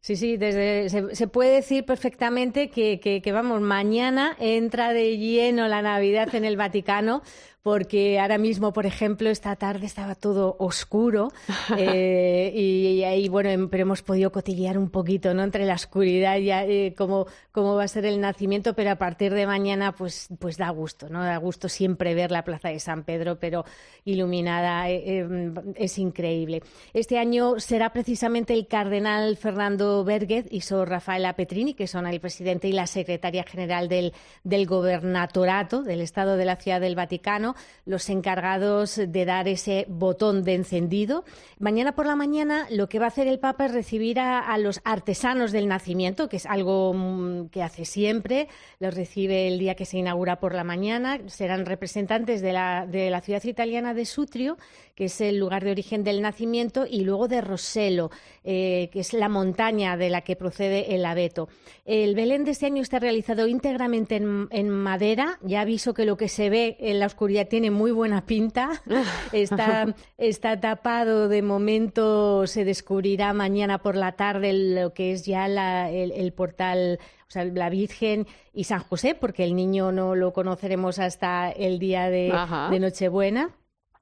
Sí, 0.00 0.14
sí, 0.14 0.36
desde, 0.36 0.88
se, 1.16 1.26
puede 1.26 1.56
decir 1.56 1.84
perfectamente 1.84 2.70
que, 2.70 3.00
que, 3.00 3.32
vamos, 3.32 3.60
mañana 3.60 4.36
entra 4.38 4.92
de 4.92 5.18
lleno 5.18 5.66
la 5.66 5.82
Navidad 5.82 6.32
en 6.34 6.44
el 6.44 6.56
Vaticano, 6.56 7.22
porque 7.66 8.20
ahora 8.20 8.38
mismo, 8.38 8.72
por 8.72 8.86
ejemplo, 8.86 9.28
esta 9.28 9.56
tarde 9.56 9.86
estaba 9.86 10.14
todo 10.14 10.54
oscuro 10.60 11.32
eh, 11.76 12.52
y, 12.54 13.02
ahí, 13.02 13.28
bueno, 13.28 13.48
em, 13.50 13.68
pero 13.68 13.82
hemos 13.82 14.02
podido 14.02 14.30
cotillear 14.30 14.78
un 14.78 14.88
poquito, 14.88 15.34
¿no? 15.34 15.42
Entre 15.42 15.66
la 15.66 15.74
oscuridad 15.74 16.38
y 16.38 16.52
eh, 16.52 16.94
cómo, 16.96 17.26
cómo 17.50 17.74
va 17.74 17.82
a 17.82 17.88
ser 17.88 18.06
el 18.06 18.20
nacimiento, 18.20 18.74
pero 18.74 18.92
a 18.92 18.94
partir 18.94 19.34
de 19.34 19.48
mañana, 19.48 19.90
pues, 19.96 20.28
pues 20.38 20.58
da 20.58 20.70
gusto, 20.70 21.08
¿no? 21.08 21.24
Da 21.24 21.38
gusto 21.38 21.68
siempre 21.68 22.14
ver 22.14 22.30
la 22.30 22.44
Plaza 22.44 22.68
de 22.68 22.78
San 22.78 23.02
Pedro, 23.02 23.40
pero 23.40 23.64
iluminada, 24.04 24.88
eh, 24.88 25.18
em, 25.18 25.52
es 25.74 25.98
increíble. 25.98 26.62
Este 26.94 27.18
año 27.18 27.58
será 27.58 27.90
precisamente 27.90 28.52
el 28.52 28.68
cardenal 28.68 29.36
Fernando 29.36 30.04
Berguez 30.04 30.46
y 30.52 30.60
Sor 30.60 30.88
Rafaela 30.88 31.34
Petrini, 31.34 31.74
que 31.74 31.88
son 31.88 32.06
el 32.06 32.20
presidente 32.20 32.68
y 32.68 32.72
la 32.72 32.86
secretaria 32.86 33.42
general 33.42 33.88
del, 33.88 34.12
del 34.44 34.66
gobernatorato 34.66 35.82
del 35.82 36.00
Estado 36.00 36.36
de 36.36 36.44
la 36.44 36.54
Ciudad 36.54 36.80
del 36.80 36.94
Vaticano, 36.94 37.55
los 37.84 38.08
encargados 38.10 38.96
de 38.96 39.24
dar 39.24 39.48
ese 39.48 39.86
botón 39.88 40.44
de 40.44 40.54
encendido. 40.54 41.24
Mañana 41.58 41.94
por 41.94 42.06
la 42.06 42.16
mañana 42.16 42.66
lo 42.70 42.88
que 42.88 42.98
va 42.98 43.06
a 43.06 43.08
hacer 43.08 43.26
el 43.28 43.38
Papa 43.38 43.66
es 43.66 43.72
recibir 43.72 44.18
a, 44.20 44.56
los 44.58 44.80
artesanos 44.84 45.52
del 45.52 45.68
nacimiento, 45.68 46.28
que 46.28 46.36
es 46.36 46.46
algo 46.46 46.92
mm, 46.94 47.48
que 47.48 47.62
hace 47.62 47.84
siempre. 47.84 48.48
Los 48.80 48.94
recibe 48.94 49.48
el 49.48 49.58
día 49.58 49.74
que 49.74 49.84
se 49.84 49.98
inaugura 49.98 50.40
por 50.40 50.54
la 50.54 50.64
mañana. 50.64 51.18
Serán 51.26 51.66
representantes 51.66 52.40
de 52.40 52.52
la, 52.52 52.86
de 52.86 53.10
la 53.10 53.20
ciudad 53.20 53.44
italiana 53.44 53.94
de 53.94 54.04
Sutrio, 54.04 54.56
que 54.96 55.04
es 55.04 55.20
el 55.20 55.38
lugar 55.38 55.62
de 55.62 55.70
origen 55.70 56.02
del 56.02 56.22
nacimiento, 56.22 56.86
y 56.90 57.02
luego 57.02 57.28
de 57.28 57.42
Rosello, 57.42 58.10
eh, 58.44 58.88
que 58.90 59.00
es 59.00 59.12
la 59.12 59.28
montaña 59.28 59.98
de 59.98 60.08
la 60.08 60.22
que 60.22 60.36
procede 60.36 60.94
el 60.94 61.04
abeto. 61.04 61.48
El 61.84 62.14
Belén 62.14 62.44
de 62.44 62.52
este 62.52 62.64
año 62.64 62.82
está 62.82 62.98
realizado 62.98 63.46
íntegramente 63.46 64.16
en, 64.16 64.48
en 64.50 64.70
madera. 64.70 65.38
Ya 65.42 65.60
aviso 65.60 65.92
que 65.92 66.06
lo 66.06 66.16
que 66.16 66.28
se 66.28 66.48
ve 66.48 66.78
en 66.80 66.98
la 66.98 67.06
oscuridad 67.06 67.46
tiene 67.46 67.70
muy 67.70 67.90
buena 67.90 68.24
pinta. 68.24 68.82
Está, 69.32 69.94
está 70.16 70.58
tapado, 70.60 71.28
de 71.28 71.42
momento 71.42 72.46
se 72.46 72.64
descubrirá 72.64 73.32
mañana 73.34 73.78
por 73.78 73.96
la 73.96 74.12
tarde 74.12 74.52
lo 74.52 74.94
que 74.94 75.12
es 75.12 75.26
ya 75.26 75.46
el, 75.90 76.32
portal 76.32 76.98
o 77.28 77.30
sea, 77.30 77.44
la 77.44 77.68
Virgen 77.68 78.26
y 78.54 78.64
San 78.64 78.80
José, 78.80 79.14
porque 79.14 79.44
el 79.44 79.54
niño 79.54 79.92
no 79.92 80.14
lo 80.14 80.32
conoceremos 80.32 80.98
hasta 80.98 81.50
el 81.50 81.78
día 81.78 82.08
de, 82.08 82.32
de 82.70 82.80
Nochebuena. 82.80 83.50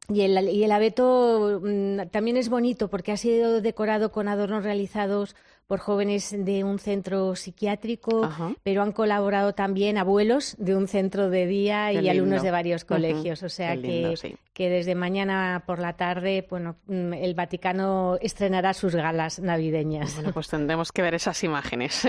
Y 0.09 0.21
el, 0.21 0.51
y 0.51 0.65
el 0.65 0.73
abeto 0.73 1.61
mm, 1.63 2.09
también 2.11 2.37
es 2.37 2.49
bonito 2.51 2.89
porque 2.89 3.13
ha 3.13 3.17
sido 3.17 3.61
decorado 3.61 4.13
con 4.13 4.29
adornos 4.29 4.63
realizados 4.63 5.35
por 5.67 5.81
jóvenes 5.81 6.35
de 6.37 6.63
un 6.63 6.79
centro 6.79 7.35
psiquiátrico, 7.37 8.29
pero 8.63 8.83
han 8.83 8.93
colaborado 8.93 9.55
también 9.55 9.97
abuelos 9.97 10.57
de 10.59 10.77
un 10.77 10.89
centro 10.89 11.31
de 11.31 11.47
día 11.47 11.91
y 11.93 12.07
alumnos 12.09 12.43
de 12.43 12.51
varios 12.51 12.85
colegios. 12.85 13.43
O 13.43 13.49
sea 13.49 13.75
que, 13.77 14.37
que 14.53 14.69
desde 14.69 14.95
mañana 14.95 15.63
por 15.67 15.79
la 15.79 15.95
tarde, 15.95 16.47
bueno, 16.51 16.77
mm, 16.87 17.15
el 17.15 17.35
Vaticano 17.35 18.19
estrenará 18.21 18.75
sus 18.75 18.95
galas 18.95 19.39
navideñas. 19.39 20.15
Bueno, 20.17 20.33
pues 20.33 20.49
tendremos 20.49 20.93
que 20.93 21.01
ver 21.01 21.15
esas 21.15 21.43
imágenes. 21.45 22.07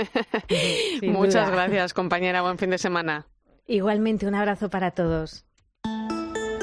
Muchas 1.02 1.50
gracias, 1.50 1.94
compañera. 1.94 2.42
Buen 2.42 2.58
fin 2.58 2.72
de 2.72 2.78
semana. 2.78 3.26
Igualmente, 3.68 4.28
un 4.28 4.36
abrazo 4.36 4.70
para 4.70 4.92
todos. 4.92 5.46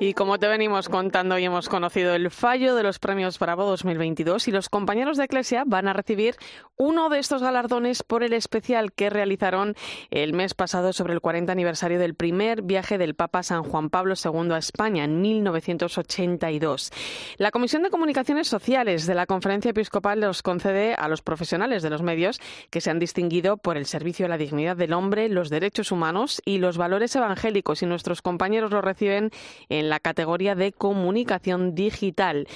Y 0.00 0.12
como 0.14 0.40
te 0.40 0.48
venimos 0.48 0.88
contando, 0.88 1.38
y 1.38 1.44
hemos 1.44 1.68
conocido 1.68 2.16
el 2.16 2.32
fallo 2.32 2.74
de 2.74 2.82
los 2.82 2.98
premios 2.98 3.38
Bravo 3.38 3.64
2022 3.64 4.48
y 4.48 4.50
los 4.50 4.68
compañeros 4.68 5.16
de 5.16 5.24
Eclesia 5.24 5.62
van 5.64 5.86
a 5.86 5.92
recibir 5.92 6.34
uno 6.76 7.08
de 7.10 7.20
estos 7.20 7.42
galardones 7.42 8.02
por 8.02 8.24
el 8.24 8.32
especial 8.32 8.92
que 8.92 9.08
realizaron 9.08 9.76
el 10.10 10.32
mes 10.32 10.54
pasado 10.54 10.92
sobre 10.92 11.12
el 11.12 11.20
40 11.20 11.52
aniversario 11.52 12.00
del 12.00 12.16
primer 12.16 12.62
viaje 12.62 12.98
del 12.98 13.14
Papa 13.14 13.44
San 13.44 13.62
Juan 13.62 13.88
Pablo 13.88 14.14
II 14.22 14.52
a 14.52 14.58
España 14.58 15.04
en 15.04 15.22
1982. 15.22 16.90
La 17.38 17.52
Comisión 17.52 17.84
de 17.84 17.90
Comunicaciones 17.90 18.48
Sociales 18.48 19.06
de 19.06 19.14
la 19.14 19.26
Conferencia 19.26 19.70
Episcopal 19.70 20.20
los 20.20 20.42
concede 20.42 20.94
a 20.94 21.06
los 21.06 21.22
profesionales 21.22 21.84
de 21.84 21.90
los 21.90 22.02
medios 22.02 22.40
que 22.70 22.80
se 22.80 22.90
han 22.90 22.98
distinguido 22.98 23.58
por 23.58 23.76
el 23.76 23.86
servicio 23.86 24.26
a 24.26 24.28
la 24.28 24.38
dignidad 24.38 24.76
del 24.76 24.92
hombre, 24.92 25.28
los 25.28 25.50
derechos 25.50 25.92
humanos 25.92 26.42
y 26.44 26.58
los 26.58 26.78
valores 26.78 27.14
evangélicos 27.14 27.82
y 27.82 27.86
nuestros 27.86 28.22
compañeros 28.22 28.72
lo 28.72 28.82
reciben 28.82 29.30
en 29.68 29.84
la 29.88 29.93
categoría 30.00 30.54
de 30.54 30.72
comunicación 30.72 31.74
digital. 31.74 32.46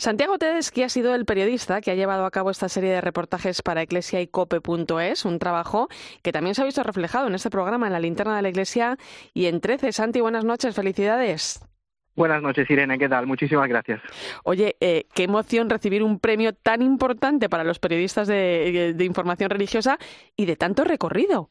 Santiago 0.00 0.38
Tedeschi 0.38 0.82
ha 0.82 0.88
sido 0.88 1.14
el 1.14 1.26
periodista 1.26 1.82
que 1.82 1.90
ha 1.90 1.94
llevado 1.94 2.24
a 2.24 2.30
cabo 2.30 2.50
esta 2.50 2.70
serie 2.70 2.90
de 2.90 3.02
reportajes 3.02 3.60
para 3.60 3.82
Iglesia 3.82 4.22
y 4.22 4.26
Cope.es, 4.26 5.26
un 5.26 5.38
trabajo 5.38 5.88
que 6.22 6.32
también 6.32 6.54
se 6.54 6.62
ha 6.62 6.64
visto 6.64 6.82
reflejado 6.82 7.26
en 7.26 7.34
este 7.34 7.50
programa 7.50 7.86
en 7.86 7.92
la 7.92 8.00
linterna 8.00 8.34
de 8.34 8.40
la 8.40 8.48
Iglesia 8.48 8.96
y 9.34 9.44
en 9.44 9.60
13. 9.60 9.92
Santi, 9.92 10.22
buenas 10.22 10.46
noches, 10.46 10.74
felicidades. 10.74 11.60
Buenas 12.16 12.42
noches, 12.42 12.68
Irene, 12.70 12.98
¿qué 12.98 13.10
tal? 13.10 13.26
Muchísimas 13.26 13.68
gracias. 13.68 14.00
Oye, 14.42 14.76
eh, 14.80 15.06
qué 15.14 15.24
emoción 15.24 15.68
recibir 15.68 16.02
un 16.02 16.18
premio 16.18 16.54
tan 16.54 16.80
importante 16.80 17.50
para 17.50 17.62
los 17.62 17.78
periodistas 17.78 18.26
de 18.26 18.96
información 19.00 19.50
religiosa 19.50 19.98
y 20.34 20.46
de 20.46 20.56
tanto 20.56 20.84
recorrido 20.84 21.50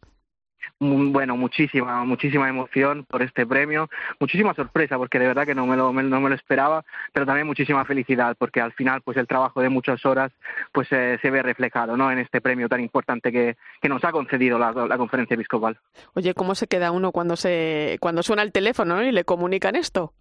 bueno, 0.79 1.37
muchísima, 1.37 2.03
muchísima 2.05 2.49
emoción 2.49 3.05
por 3.05 3.21
este 3.21 3.45
premio, 3.45 3.89
muchísima 4.19 4.53
sorpresa 4.53 4.97
porque 4.97 5.19
de 5.19 5.27
verdad 5.27 5.45
que 5.45 5.55
no 5.55 5.65
me 5.65 5.75
lo, 5.75 5.91
no 5.91 6.21
me 6.21 6.29
lo 6.29 6.35
esperaba, 6.35 6.83
pero 7.13 7.25
también 7.25 7.47
muchísima 7.47 7.85
felicidad 7.85 8.35
porque 8.37 8.61
al 8.61 8.73
final 8.73 9.01
pues 9.01 9.17
el 9.17 9.27
trabajo 9.27 9.61
de 9.61 9.69
muchas 9.69 10.05
horas 10.05 10.31
pues 10.71 10.87
eh, 10.91 11.17
se 11.21 11.31
ve 11.31 11.41
reflejado 11.41 11.97
¿no? 11.97 12.11
en 12.11 12.19
este 12.19 12.41
premio 12.41 12.69
tan 12.69 12.81
importante 12.81 13.31
que, 13.31 13.57
que 13.81 13.89
nos 13.89 14.03
ha 14.03 14.11
concedido 14.11 14.59
la, 14.59 14.71
la, 14.71 14.97
conferencia 14.97 15.35
episcopal. 15.35 15.77
Oye, 16.13 16.33
¿cómo 16.33 16.55
se 16.55 16.67
queda 16.67 16.91
uno 16.91 17.11
cuando, 17.11 17.35
se, 17.35 17.97
cuando 17.99 18.23
suena 18.23 18.43
el 18.43 18.51
teléfono 18.51 19.03
y 19.03 19.11
le 19.11 19.23
comunican 19.23 19.75
esto? 19.75 20.13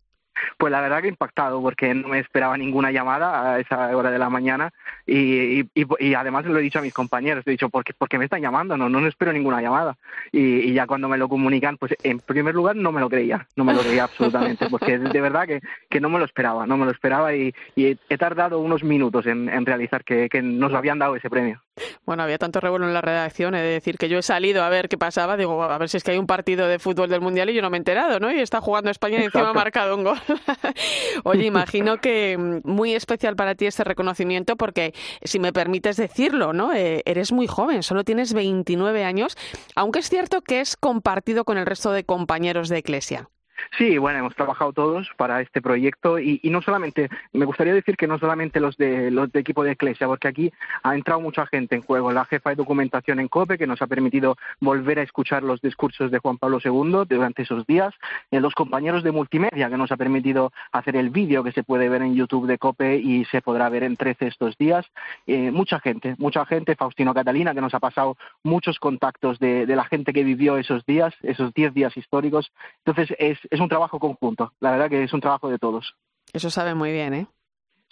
Pues 0.57 0.71
la 0.71 0.81
verdad 0.81 1.03
que 1.03 1.09
impactado, 1.09 1.61
porque 1.61 1.95
no 1.95 2.09
me 2.09 2.19
esperaba 2.19 2.57
ninguna 2.57 2.91
llamada 2.91 3.55
a 3.55 3.61
esa 3.61 3.97
hora 3.97 4.11
de 4.11 4.19
la 4.19 4.31
mañana 4.31 4.71
y, 5.07 5.61
y, 5.61 5.87
y 5.99 6.15
además 6.15 6.45
lo 6.47 6.59
he 6.59 6.63
dicho 6.63 6.79
a 6.79 6.83
mis 6.83 6.95
compañeros, 6.95 7.45
he 7.47 7.51
dicho, 7.51 7.69
¿por 7.69 7.85
qué, 7.85 8.19
me 8.19 8.25
están 8.25 8.43
llamando? 8.43 8.77
No, 8.77 8.89
no 8.89 9.07
espero 9.07 9.33
ninguna 9.33 9.63
llamada. 9.63 9.97
Y, 10.33 10.73
ya 10.73 10.87
cuando 10.87 11.09
me 11.09 11.19
lo 11.19 11.29
comunican, 11.29 11.77
pues 11.77 11.95
en 12.03 12.21
primer 12.21 12.55
lugar 12.55 12.77
no 12.77 12.93
me 12.93 13.01
lo 13.01 13.09
creía, 13.09 13.47
no 13.57 13.65
me 13.65 13.75
lo 13.75 13.81
creía 13.81 14.05
absolutamente, 14.05 14.67
porque 14.71 14.99
de 14.99 15.21
verdad 15.21 15.47
que, 15.47 15.61
que 15.89 16.01
no 16.01 16.09
me 16.09 16.19
lo 16.19 16.25
esperaba, 16.25 16.67
no 16.67 16.77
me 16.77 16.85
lo 16.85 16.91
esperaba 16.91 17.35
y, 17.35 17.55
he 17.77 18.19
tardado 18.19 18.61
unos 18.61 18.83
minutos 18.83 19.27
en, 19.27 19.49
en 19.49 19.65
realizar 19.65 20.05
que, 20.05 20.29
que 20.29 20.43
nos 20.43 20.75
habían 20.75 20.99
dado 20.99 21.17
ese 21.17 21.31
premio. 21.31 21.63
Bueno, 22.05 22.23
había 22.23 22.39
tanto 22.39 22.61
revuelo 22.61 22.87
en 22.87 22.95
la 22.95 23.01
redacción, 23.01 23.55
he 23.55 23.63
de 23.63 23.69
decir 23.69 23.99
que 23.99 24.09
yo 24.09 24.19
he 24.19 24.23
salido 24.23 24.63
a 24.63 24.69
ver 24.69 24.89
qué 24.89 24.99
pasaba, 24.99 25.37
digo, 25.37 25.63
a 25.63 25.79
ver 25.79 25.89
si 25.89 25.97
es 25.97 26.05
que 26.05 26.13
hay 26.13 26.19
un 26.19 26.27
partido 26.27 26.67
de 26.67 26.79
fútbol 26.79 27.09
del 27.09 27.21
Mundial 27.21 27.51
y 27.51 27.55
yo 27.55 27.63
no 27.63 27.71
me 27.71 27.77
he 27.77 27.81
enterado, 27.81 28.21
¿no? 28.21 28.31
Y 28.33 28.41
está 28.41 28.61
jugando 28.61 28.91
España 28.91 29.19
y 29.21 29.25
encima 29.25 29.51
ha 29.51 29.55
marcado 29.55 29.97
un 29.97 30.05
gol. 30.05 30.19
Oye, 31.25 31.45
imagino 31.45 31.99
que 31.99 32.37
mm, 32.39 32.61
muy 32.65 32.95
especial 32.95 33.37
para 33.37 33.55
ti 33.55 33.67
este 33.67 33.85
reconocimiento 33.85 34.57
porque, 34.57 34.95
si 35.23 35.39
me 35.39 35.53
permites 35.53 35.97
decirlo, 35.97 36.53
¿no? 36.53 36.73
Eh, 36.73 37.03
eres 37.05 37.33
muy 37.33 37.47
joven, 37.47 37.83
solo 37.83 38.05
tienes 38.05 38.33
29 38.33 39.05
años, 39.05 39.37
aunque 39.75 40.01
es 40.01 40.09
cierto 40.09 40.43
que 40.43 40.61
es 40.61 40.77
compartido 40.77 41.45
con 41.45 41.59
el 41.59 41.67
resto 41.67 41.93
de 41.93 42.05
compañeros 42.05 42.69
de 42.69 42.79
Iglesia. 42.79 43.29
Sí, 43.77 43.99
bueno, 43.99 44.21
hemos 44.21 44.35
trabajado 44.35 44.73
todos 44.73 45.11
para 45.17 45.41
este 45.41 45.61
proyecto 45.61 46.19
y, 46.19 46.41
no 46.45 46.63
solamente, 46.63 47.09
me 47.33 47.45
gustaría 47.45 47.75
decir 47.75 47.97
que 47.97 48.07
no 48.07 48.19
solamente 48.19 48.61
los 48.61 48.77
de 48.77 49.11
los 49.11 49.31
de 49.33 49.41
equipo 49.41 49.63
de 49.63 49.73
Eclesia, 49.73 50.07
porque 50.07 50.29
aquí 50.29 50.53
ha 50.83 50.95
entrado 50.95 51.21
mucha 51.21 51.47
gente 51.47 51.77
en 51.77 51.83
juego. 51.83 52.13
La 52.13 52.25
jefa 52.25 52.51
de 52.51 52.57
documentación 52.57 53.21
en 53.21 53.29
COPE, 53.29 53.59
que 53.59 53.67
nos 53.67 53.83
ha 53.83 53.87
permitido 53.87 54.37
volver 54.61 54.99
a 54.99 55.03
escuchar 55.03 55.43
los 55.43 55.61
discursos 55.61 56.11
de 56.11 56.19
Juan 56.19 56.39
Pablo 56.39 56.59
II 56.65 57.05
durante 57.09 57.43
esos 57.43 57.67
días. 57.67 57.95
Los 58.31 58.55
compañeros 58.55 59.03
de 59.03 59.13
multimedia, 59.13 59.69
que 59.69 59.77
nos 59.77 59.93
ha 59.93 59.97
permitido 59.97 60.53
hacer 60.73 60.97
el 60.97 61.11
vídeo 61.11 61.45
que 61.45 61.53
se 61.53 61.63
puede 61.63 61.89
ver 61.89 62.03
en 62.03 62.15
YouTube 62.15 62.47
de 62.47 62.59
COPE 62.59 62.97
y 62.97 63.25
se 63.27 63.43
podrá 63.43 63.69
ver 63.69 63.83
en 63.83 63.97
13 63.97 64.27
estos 64.27 64.57
días. 64.57 64.87
Eh, 65.27 65.51
mucha 65.51 65.81
gente, 65.81 66.15
mucha 66.19 66.45
gente. 66.47 66.77
Faustino 66.77 67.15
Catalina, 67.15 67.55
que 67.55 67.61
nos 67.61 67.75
ha 67.75 67.81
pasado 67.81 68.17
muchos 68.43 68.79
contactos 68.79 69.39
de, 69.39 69.67
de 69.67 69.77
la 69.77 69.85
gente 69.85 70.13
que 70.13 70.25
vivió 70.25 70.59
esos 70.59 70.85
días, 70.87 71.15
esos 71.23 71.53
10 71.55 71.75
días 71.75 71.97
históricos. 71.97 72.53
Entonces, 72.85 73.15
es 73.19 73.39
es 73.51 73.61
un 73.61 73.69
trabajo 73.69 73.99
conjunto. 73.99 74.53
La 74.61 74.71
verdad 74.71 74.89
que 74.89 75.03
es 75.05 75.13
un 75.13 75.21
trabajo 75.21 75.49
de 75.49 75.59
todos. 75.59 75.95
Eso 76.33 76.51
sabe 76.51 76.75
muy 76.75 76.93
bien, 76.93 77.15
¿eh? 77.15 77.27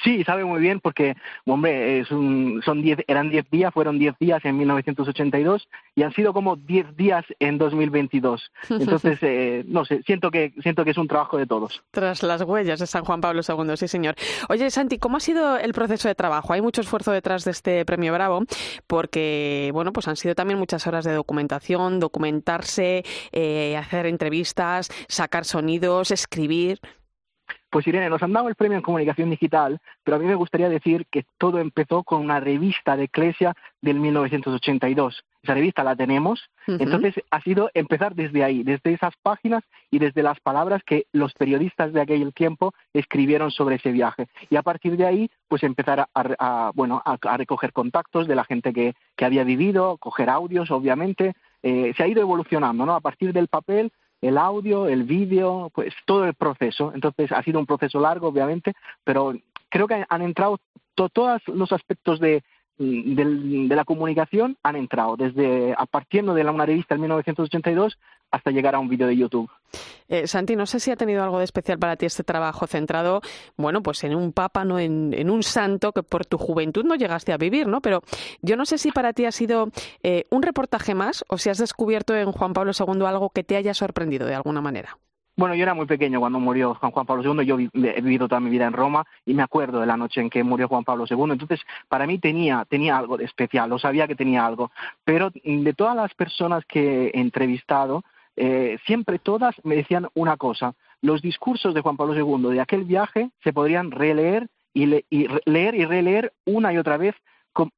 Sí, 0.03 0.25
sabe 0.25 0.45
muy 0.45 0.61
bien 0.61 0.81
porque, 0.81 1.17
hombre, 1.47 2.01
es 2.01 2.11
un, 2.11 2.63
son 2.65 2.83
diez, 2.83 2.99
eran 3.07 3.31
10 3.31 3.51
días, 3.51 3.73
fueron 3.73 3.99
10 3.99 4.19
días 4.19 4.45
en 4.45 4.59
1982 4.59 5.69
y 5.95 6.03
han 6.03 6.13
sido 6.13 6.33
como 6.33 6.57
10 6.57 6.97
días 6.97 7.25
en 7.39 7.59
2022. 7.59 8.53
Entonces, 8.71 9.19
eh, 9.23 9.65
no 9.67 9.85
sé, 9.85 10.03
siento 10.05 10.31
que, 10.31 10.53
siento 10.63 10.85
que 10.85 10.91
es 10.91 10.99
un 10.99 11.09
trabajo 11.09 11.39
de 11.39 11.47
todos. 11.47 11.83
Tras 11.91 12.23
las 12.23 12.43
huellas 12.43 12.81
de 12.81 12.87
San 12.87 13.05
Juan 13.05 13.21
Pablo 13.21 13.41
II, 13.47 13.77
sí, 13.77 13.89
señor. 13.89 14.15
Oye, 14.49 14.71
Santi, 14.71 14.99
¿cómo 14.99 15.17
ha 15.17 15.21
sido 15.21 15.57
el 15.57 15.73
proceso 15.73 16.09
de 16.09 16.15
trabajo? 16.15 16.53
Hay 16.53 16.61
mucho 16.61 16.81
esfuerzo 16.81 17.13
detrás 17.13 17.45
de 17.45 17.51
este 17.53 17.85
premio 17.85 18.13
Bravo 18.13 18.43
porque, 18.87 19.71
bueno, 19.73 19.93
pues 19.93 20.09
han 20.09 20.17
sido 20.17 20.35
también 20.35 20.59
muchas 20.59 20.87
horas 20.87 21.05
de 21.05 21.13
documentación, 21.13 22.01
documentarse, 22.01 23.05
eh, 23.33 23.77
hacer 23.77 24.07
entrevistas, 24.07 24.91
sacar 25.09 25.45
sonidos, 25.45 26.11
escribir. 26.11 26.81
Pues 27.71 27.87
Irene, 27.87 28.09
nos 28.09 28.23
han 28.23 28.33
dado 28.33 28.49
el 28.49 28.55
premio 28.55 28.79
en 28.79 28.83
comunicación 28.83 29.31
digital, 29.31 29.79
pero 30.03 30.17
a 30.17 30.21
mí 30.21 30.27
me 30.27 30.35
gustaría 30.35 30.69
decir 30.69 31.07
que 31.11 31.25
todo 31.39 31.59
empezó 31.59 32.05
con 32.05 32.21
una 32.21 32.41
revista 32.41 32.97
de 32.97 33.05
Eclesia 33.05 33.55
del 33.81 34.01
1982. 34.01 35.25
Esa 35.43 35.55
revista 35.55 35.85
la 35.85 35.95
tenemos, 35.95 36.51
entonces 36.67 37.15
ha 37.31 37.41
sido 37.41 37.71
empezar 37.75 38.15
desde 38.17 38.43
ahí, 38.43 38.65
desde 38.65 38.93
esas 38.93 39.15
páginas 39.23 39.63
y 39.93 40.01
desde 40.01 40.25
las 40.25 40.41
palabras 40.41 40.83
que 40.85 41.07
los 41.13 41.35
periodistas 41.35 41.93
de 41.93 42.01
aquel 42.01 42.33
tiempo 42.33 42.75
escribieron 42.93 43.53
sobre 43.53 43.77
ese 43.77 43.93
viaje. 43.93 44.27
Y 44.51 44.57
a 44.57 44.63
partir 44.63 44.97
de 44.97 45.07
ahí, 45.07 45.31
pues 45.47 45.63
empezar 45.63 46.09
a, 46.13 46.73
bueno, 46.75 47.01
a, 47.05 47.37
recoger 47.37 47.73
contactos 47.73 48.27
de 48.27 48.35
la 48.35 48.45
gente 48.45 48.73
que, 48.73 48.95
que 49.17 49.25
había 49.25 49.45
vivido, 49.45 49.99
coger 49.99 50.31
audios, 50.31 50.71
obviamente. 50.73 51.35
Eh, 51.63 51.93
se 51.97 52.03
ha 52.03 52.09
ido 52.09 52.23
evolucionando, 52.23 52.85
¿no? 52.85 52.95
A 52.95 53.01
partir 53.01 53.33
del 53.33 53.49
papel 53.49 53.93
el 54.21 54.39
audio, 54.39 54.87
el 54.89 55.05
vídeo, 55.05 55.71
pues 55.75 55.95
todo 56.05 56.25
el 56.25 56.35
proceso. 56.35 56.93
Entonces 56.95 57.33
ha 57.33 57.43
sido 57.43 57.61
un 57.61 57.67
proceso 57.67 58.01
largo, 58.01 58.29
obviamente, 58.29 58.75
pero 59.05 59.35
creo 59.69 59.87
que 59.87 60.05
han 60.09 60.23
entrado 60.23 60.59
todos 60.95 61.43
los 61.49 61.73
aspectos 61.73 62.21
de, 62.21 62.43
de, 62.79 63.75
la 63.75 63.85
comunicación 63.85 64.57
han 64.63 64.77
entrado, 64.77 65.17
desde 65.17 65.75
a 65.77 65.87
partiendo 65.87 66.35
de 66.35 66.45
la, 66.45 66.53
una 66.53 66.67
revista 66.67 66.95
en 66.95 67.01
1982 67.03 67.99
hasta 68.31 68.51
llegar 68.51 68.75
a 68.75 68.79
un 68.79 68.89
vídeo 68.89 69.07
de 69.07 69.17
YouTube. 69.17 69.51
Eh, 70.09 70.27
Santi, 70.27 70.57
no 70.57 70.67
sé 70.67 70.81
si 70.81 70.91
ha 70.91 70.97
tenido 70.97 71.23
algo 71.23 71.39
de 71.39 71.45
especial 71.45 71.79
para 71.79 71.97
ti 71.97 72.07
este 72.07 72.23
trabajo 72.23 72.67
centrado, 72.67 73.21
bueno, 73.57 73.83
pues 73.83 74.05
en 74.05 74.15
un 74.15 74.33
papa, 74.33 74.65
no 74.65 74.79
en, 74.79 75.31
un 75.31 75.43
santo 75.43 75.93
que 75.93 76.03
por 76.03 76.27
tu 76.27 76.39
juventud 76.39 76.85
no 76.85 76.95
llegaste 76.95 77.33
a 77.33 77.37
vivir, 77.37 77.67
¿no? 77.67 77.81
Pero 77.81 78.03
yo 78.43 78.57
no 78.57 78.67
sé 78.67 78.79
si 78.79 78.91
para 78.91 79.13
ti 79.13 79.25
ha 79.25 79.33
sido 79.33 79.69
eh, 80.03 80.25
un 80.31 80.43
reportaje 80.43 80.95
más 80.95 81.25
o 81.29 81.39
si 81.39 81.51
has 81.51 81.59
descubierto 81.59 82.15
en 82.15 82.33
Juan 82.33 82.53
Pablo 82.53 82.73
II 82.79 83.05
algo 83.07 83.31
que 83.31 83.45
te 83.45 83.57
haya 83.57 83.75
sorprendido 83.75 84.27
de 84.27 84.35
alguna 84.35 84.61
manera. 84.61 84.99
Bueno, 85.39 85.55
yo 85.55 85.65
era 85.65 85.75
muy 85.75 85.85
pequeño 85.85 86.19
cuando 86.19 86.41
murió 86.41 86.75
Juan, 86.77 86.93
Juan 86.93 87.05
Pablo 87.05 87.23
II, 87.23 87.45
yo 87.45 87.59
he 87.59 88.01
vivido 88.01 88.27
toda 88.27 88.41
mi 88.41 88.49
vida 88.49 88.67
en 88.67 88.73
Roma 88.73 89.07
y 89.27 89.35
me 89.35 89.43
acuerdo 89.43 89.81
de 89.81 89.87
la 89.87 89.99
noche 89.99 90.23
en 90.23 90.31
que 90.31 90.43
murió 90.43 90.67
Juan 90.67 90.83
Pablo 90.83 91.05
II, 91.07 91.31
entonces 91.31 91.61
para 91.89 92.07
mí 92.07 92.19
tenía, 92.19 92.65
tenía 92.67 92.97
algo 92.97 93.19
de 93.19 93.25
especial, 93.25 93.69
lo 93.69 93.79
sabía 93.79 94.07
que 94.07 94.15
tenía 94.15 94.47
algo, 94.47 94.71
pero 95.05 95.31
de 95.31 95.75
todas 95.75 95.95
las 95.95 96.15
personas 96.15 96.65
que 96.65 97.09
he 97.09 97.21
entrevistado, 97.21 98.03
eh, 98.35 98.79
siempre 98.87 99.19
todas 99.19 99.55
me 99.63 99.77
decían 99.77 100.09
una 100.15 100.39
cosa, 100.39 100.73
los 101.03 101.21
discursos 101.21 101.75
de 101.75 101.83
Juan 101.83 101.99
Pablo 101.99 102.15
II 102.15 102.55
de 102.55 102.61
aquel 102.63 102.85
viaje 102.85 103.31
se 103.45 103.53
podrían 103.53 103.91
releer 103.91 104.49
y, 104.73 105.05
y 105.11 105.29
leer 105.45 105.75
y 105.75 105.85
releer 105.85 106.33
una 106.47 106.73
y 106.73 106.79
otra 106.79 106.97
vez 106.97 107.15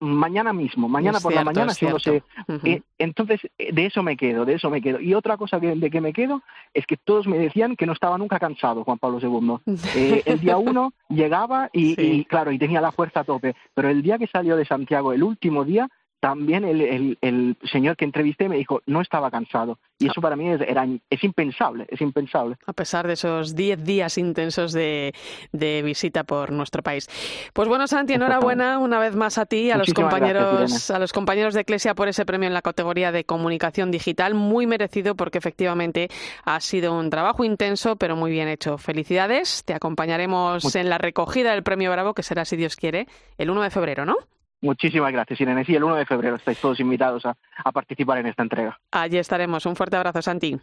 mañana 0.00 0.52
mismo, 0.52 0.88
mañana 0.88 1.20
por 1.20 1.32
la 1.32 1.44
mañana, 1.44 1.72
si 1.72 1.86
no 1.86 1.98
sé. 1.98 2.22
Eh, 2.64 2.82
entonces, 2.98 3.40
eh, 3.58 3.72
de 3.72 3.86
eso 3.86 4.02
me 4.02 4.16
quedo, 4.16 4.44
de 4.44 4.54
eso 4.54 4.70
me 4.70 4.80
quedo. 4.80 5.00
Y 5.00 5.14
otra 5.14 5.36
cosa 5.36 5.60
que, 5.60 5.74
de 5.74 5.90
que 5.90 6.00
me 6.00 6.12
quedo 6.12 6.42
es 6.74 6.86
que 6.86 6.96
todos 6.96 7.26
me 7.26 7.38
decían 7.38 7.76
que 7.76 7.86
no 7.86 7.92
estaba 7.92 8.18
nunca 8.18 8.38
cansado 8.38 8.84
Juan 8.84 8.98
Pablo 8.98 9.18
II. 9.20 9.58
Eh, 9.94 10.22
el 10.26 10.40
día 10.40 10.58
uno 10.58 10.92
llegaba 11.08 11.70
y, 11.72 12.24
claro, 12.26 12.52
y 12.52 12.58
tenía 12.58 12.80
la 12.80 12.92
fuerza 12.92 13.20
a 13.20 13.24
tope, 13.24 13.56
pero 13.74 13.88
el 13.88 14.02
día 14.02 14.18
que 14.18 14.26
salió 14.26 14.54
de 14.56 14.66
Santiago, 14.66 15.12
el 15.12 15.22
último 15.22 15.64
día, 15.64 15.88
también 16.20 16.64
el, 16.64 17.16
el, 17.20 17.56
señor 17.70 17.96
que 17.96 18.04
entrevisté 18.04 18.48
me 18.48 18.56
dijo 18.56 18.82
no 18.86 19.00
estaba 19.00 19.30
cansado 19.30 19.78
y 19.98 20.06
eso 20.08 20.20
para 20.20 20.36
mí 20.36 20.48
es, 20.48 20.60
era, 20.60 20.86
es 21.10 21.24
impensable, 21.24 21.86
es 21.88 22.00
impensable. 22.00 22.56
A 22.66 22.72
pesar 22.72 23.06
de 23.06 23.14
esos 23.14 23.54
10 23.56 23.84
días 23.84 24.16
intensos 24.16 24.72
de, 24.72 25.12
de, 25.52 25.82
visita 25.82 26.24
por 26.24 26.52
nuestro 26.52 26.82
país. 26.82 27.08
Pues 27.52 27.68
bueno, 27.68 27.86
Santi, 27.88 28.14
enhorabuena 28.14 28.78
una 28.78 29.00
vez 29.00 29.16
más 29.16 29.38
a 29.38 29.46
ti, 29.46 29.70
a 29.70 29.76
los 29.76 29.92
compañeros, 29.92 30.90
a 30.90 30.98
los 30.98 31.12
compañeros 31.12 31.54
de 31.54 31.62
Eclesia 31.62 31.94
por 31.94 32.08
ese 32.08 32.24
premio 32.24 32.46
en 32.46 32.54
la 32.54 32.62
categoría 32.62 33.10
de 33.10 33.24
comunicación 33.24 33.90
digital, 33.90 34.34
muy 34.34 34.66
merecido 34.66 35.16
porque 35.16 35.38
efectivamente 35.38 36.08
ha 36.44 36.60
sido 36.60 36.96
un 36.96 37.10
trabajo 37.10 37.44
intenso, 37.44 37.96
pero 37.96 38.14
muy 38.14 38.30
bien 38.30 38.48
hecho. 38.48 38.78
Felicidades, 38.78 39.64
te 39.64 39.74
acompañaremos 39.74 40.76
en 40.76 40.90
la 40.90 40.98
recogida 40.98 41.52
del 41.52 41.62
premio 41.62 41.90
Bravo, 41.90 42.14
que 42.14 42.22
será, 42.22 42.44
si 42.44 42.56
Dios 42.56 42.76
quiere, 42.76 43.08
el 43.36 43.50
1 43.50 43.62
de 43.62 43.70
febrero, 43.70 44.04
¿no? 44.04 44.16
Muchísimas 44.60 45.12
gracias, 45.12 45.40
Irene. 45.40 45.64
Sí, 45.64 45.74
el 45.74 45.84
1 45.84 45.94
de 45.96 46.06
febrero 46.06 46.36
estáis 46.36 46.58
todos 46.60 46.80
invitados 46.80 47.24
a, 47.26 47.36
a 47.64 47.72
participar 47.72 48.18
en 48.18 48.26
esta 48.26 48.42
entrega. 48.42 48.78
Allí 48.90 49.18
estaremos. 49.18 49.64
Un 49.66 49.76
fuerte 49.76 49.96
abrazo, 49.96 50.20
Santi. 50.22 50.58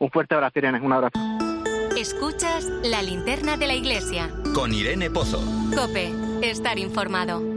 Un 0.00 0.10
fuerte 0.10 0.34
abrazo, 0.34 0.58
Irene. 0.58 0.80
Un 0.80 0.92
abrazo. 0.92 1.18
Escuchas 1.96 2.64
la 2.82 3.02
linterna 3.02 3.56
de 3.56 3.66
la 3.66 3.74
iglesia. 3.74 4.30
Con 4.54 4.72
Irene 4.72 5.10
Pozo. 5.10 5.40
Cope, 5.76 6.12
estar 6.42 6.78
informado. 6.78 7.53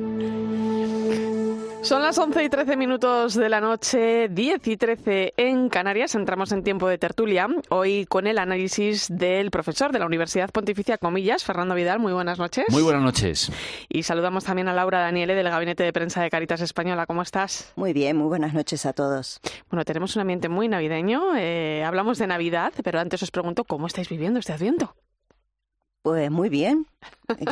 Son 1.83 2.01
las 2.01 2.17
11 2.17 2.43
y 2.43 2.49
13 2.49 2.75
minutos 2.75 3.35
de 3.35 3.47
la 3.47 3.61
noche, 3.61 4.27
10 4.29 4.67
y 4.67 4.77
13 4.77 5.33
en 5.37 5.69
Canarias. 5.69 6.15
Entramos 6.15 6.51
en 6.51 6.63
tiempo 6.63 6.89
de 6.89 6.97
tertulia. 6.97 7.47
Hoy 7.69 8.05
con 8.07 8.27
el 8.27 8.39
análisis 8.39 9.07
del 9.09 9.51
profesor 9.51 9.93
de 9.93 9.99
la 9.99 10.05
Universidad 10.05 10.49
Pontificia 10.49 10.97
Comillas, 10.97 11.45
Fernando 11.45 11.75
Vidal. 11.75 11.99
Muy 11.99 12.11
buenas 12.11 12.39
noches. 12.39 12.65
Muy 12.69 12.81
buenas 12.81 13.03
noches. 13.03 13.51
Y 13.87 14.03
saludamos 14.03 14.43
también 14.43 14.67
a 14.67 14.73
Laura 14.73 14.99
Daniele 14.99 15.33
del 15.35 15.49
Gabinete 15.49 15.83
de 15.83 15.93
Prensa 15.93 16.21
de 16.21 16.29
Caritas 16.29 16.59
Española. 16.59 17.05
¿Cómo 17.05 17.21
estás? 17.21 17.71
Muy 17.77 17.93
bien, 17.93 18.17
muy 18.17 18.27
buenas 18.27 18.53
noches 18.53 18.85
a 18.85 18.91
todos. 18.91 19.39
Bueno, 19.69 19.85
tenemos 19.85 20.15
un 20.15 20.21
ambiente 20.21 20.49
muy 20.49 20.67
navideño. 20.67 21.37
Eh, 21.37 21.83
hablamos 21.85 22.17
de 22.17 22.27
Navidad, 22.27 22.73
pero 22.83 22.99
antes 22.99 23.23
os 23.23 23.31
pregunto 23.31 23.63
cómo 23.63 23.87
estáis 23.87 24.09
viviendo 24.09 24.39
este 24.39 24.51
Adviento. 24.51 24.93
Pues 26.07 26.31
muy 26.31 26.47
bien. 26.47 26.87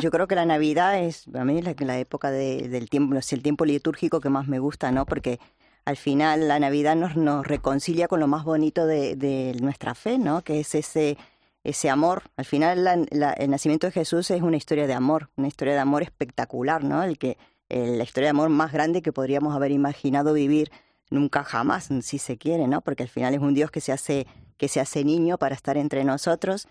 Yo 0.00 0.10
creo 0.10 0.26
que 0.26 0.34
la 0.34 0.46
Navidad 0.46 0.98
es, 0.98 1.26
a 1.34 1.44
mí, 1.44 1.60
la, 1.60 1.74
la 1.78 1.98
época 1.98 2.30
del 2.30 2.88
tiempo, 2.88 3.14
es 3.14 3.30
el 3.34 3.42
tiempo 3.42 3.66
litúrgico 3.66 4.18
que 4.18 4.30
más 4.30 4.48
me 4.48 4.60
gusta, 4.60 4.90
¿no? 4.92 5.04
Porque 5.04 5.38
al 5.84 5.98
final 5.98 6.48
la 6.48 6.58
Navidad 6.58 6.96
nos, 6.96 7.16
nos 7.16 7.46
reconcilia 7.46 8.08
con 8.08 8.18
lo 8.18 8.28
más 8.28 8.44
bonito 8.44 8.86
de, 8.86 9.54
nuestra 9.60 9.94
fe, 9.94 10.16
¿no? 10.16 10.42
Que 10.42 10.60
es 10.60 10.74
ese, 10.74 11.18
ese 11.64 11.90
amor. 11.90 12.22
Al 12.38 12.46
final 12.46 13.06
el 13.10 13.50
nacimiento 13.50 13.88
de 13.88 13.92
Jesús 13.92 14.30
es 14.30 14.40
una 14.40 14.56
historia 14.56 14.86
de 14.86 14.94
amor, 14.94 15.28
una 15.36 15.48
historia 15.48 15.74
de 15.74 15.80
amor 15.80 16.02
espectacular, 16.02 16.82
¿no? 16.82 17.02
El 17.02 17.18
que, 17.18 17.36
la 17.68 18.04
historia 18.04 18.28
de 18.28 18.30
amor 18.30 18.48
más 18.48 18.72
grande 18.72 19.02
que 19.02 19.12
podríamos 19.12 19.54
haber 19.54 19.70
imaginado 19.70 20.32
vivir 20.32 20.70
nunca 21.10 21.44
jamás, 21.44 21.90
si 22.00 22.16
se 22.16 22.38
quiere, 22.38 22.68
¿no? 22.68 22.80
Porque 22.80 23.02
al 23.02 23.10
final 23.10 23.34
es 23.34 23.40
un 23.40 23.52
Dios 23.52 23.70
que 23.70 23.82
se 23.82 23.92
hace, 23.92 24.26
que 24.56 24.68
se 24.68 24.80
hace 24.80 25.04
niño 25.04 25.36
para 25.36 25.54
estar 25.54 25.76
entre 25.76 26.04
nosotros 26.04 26.68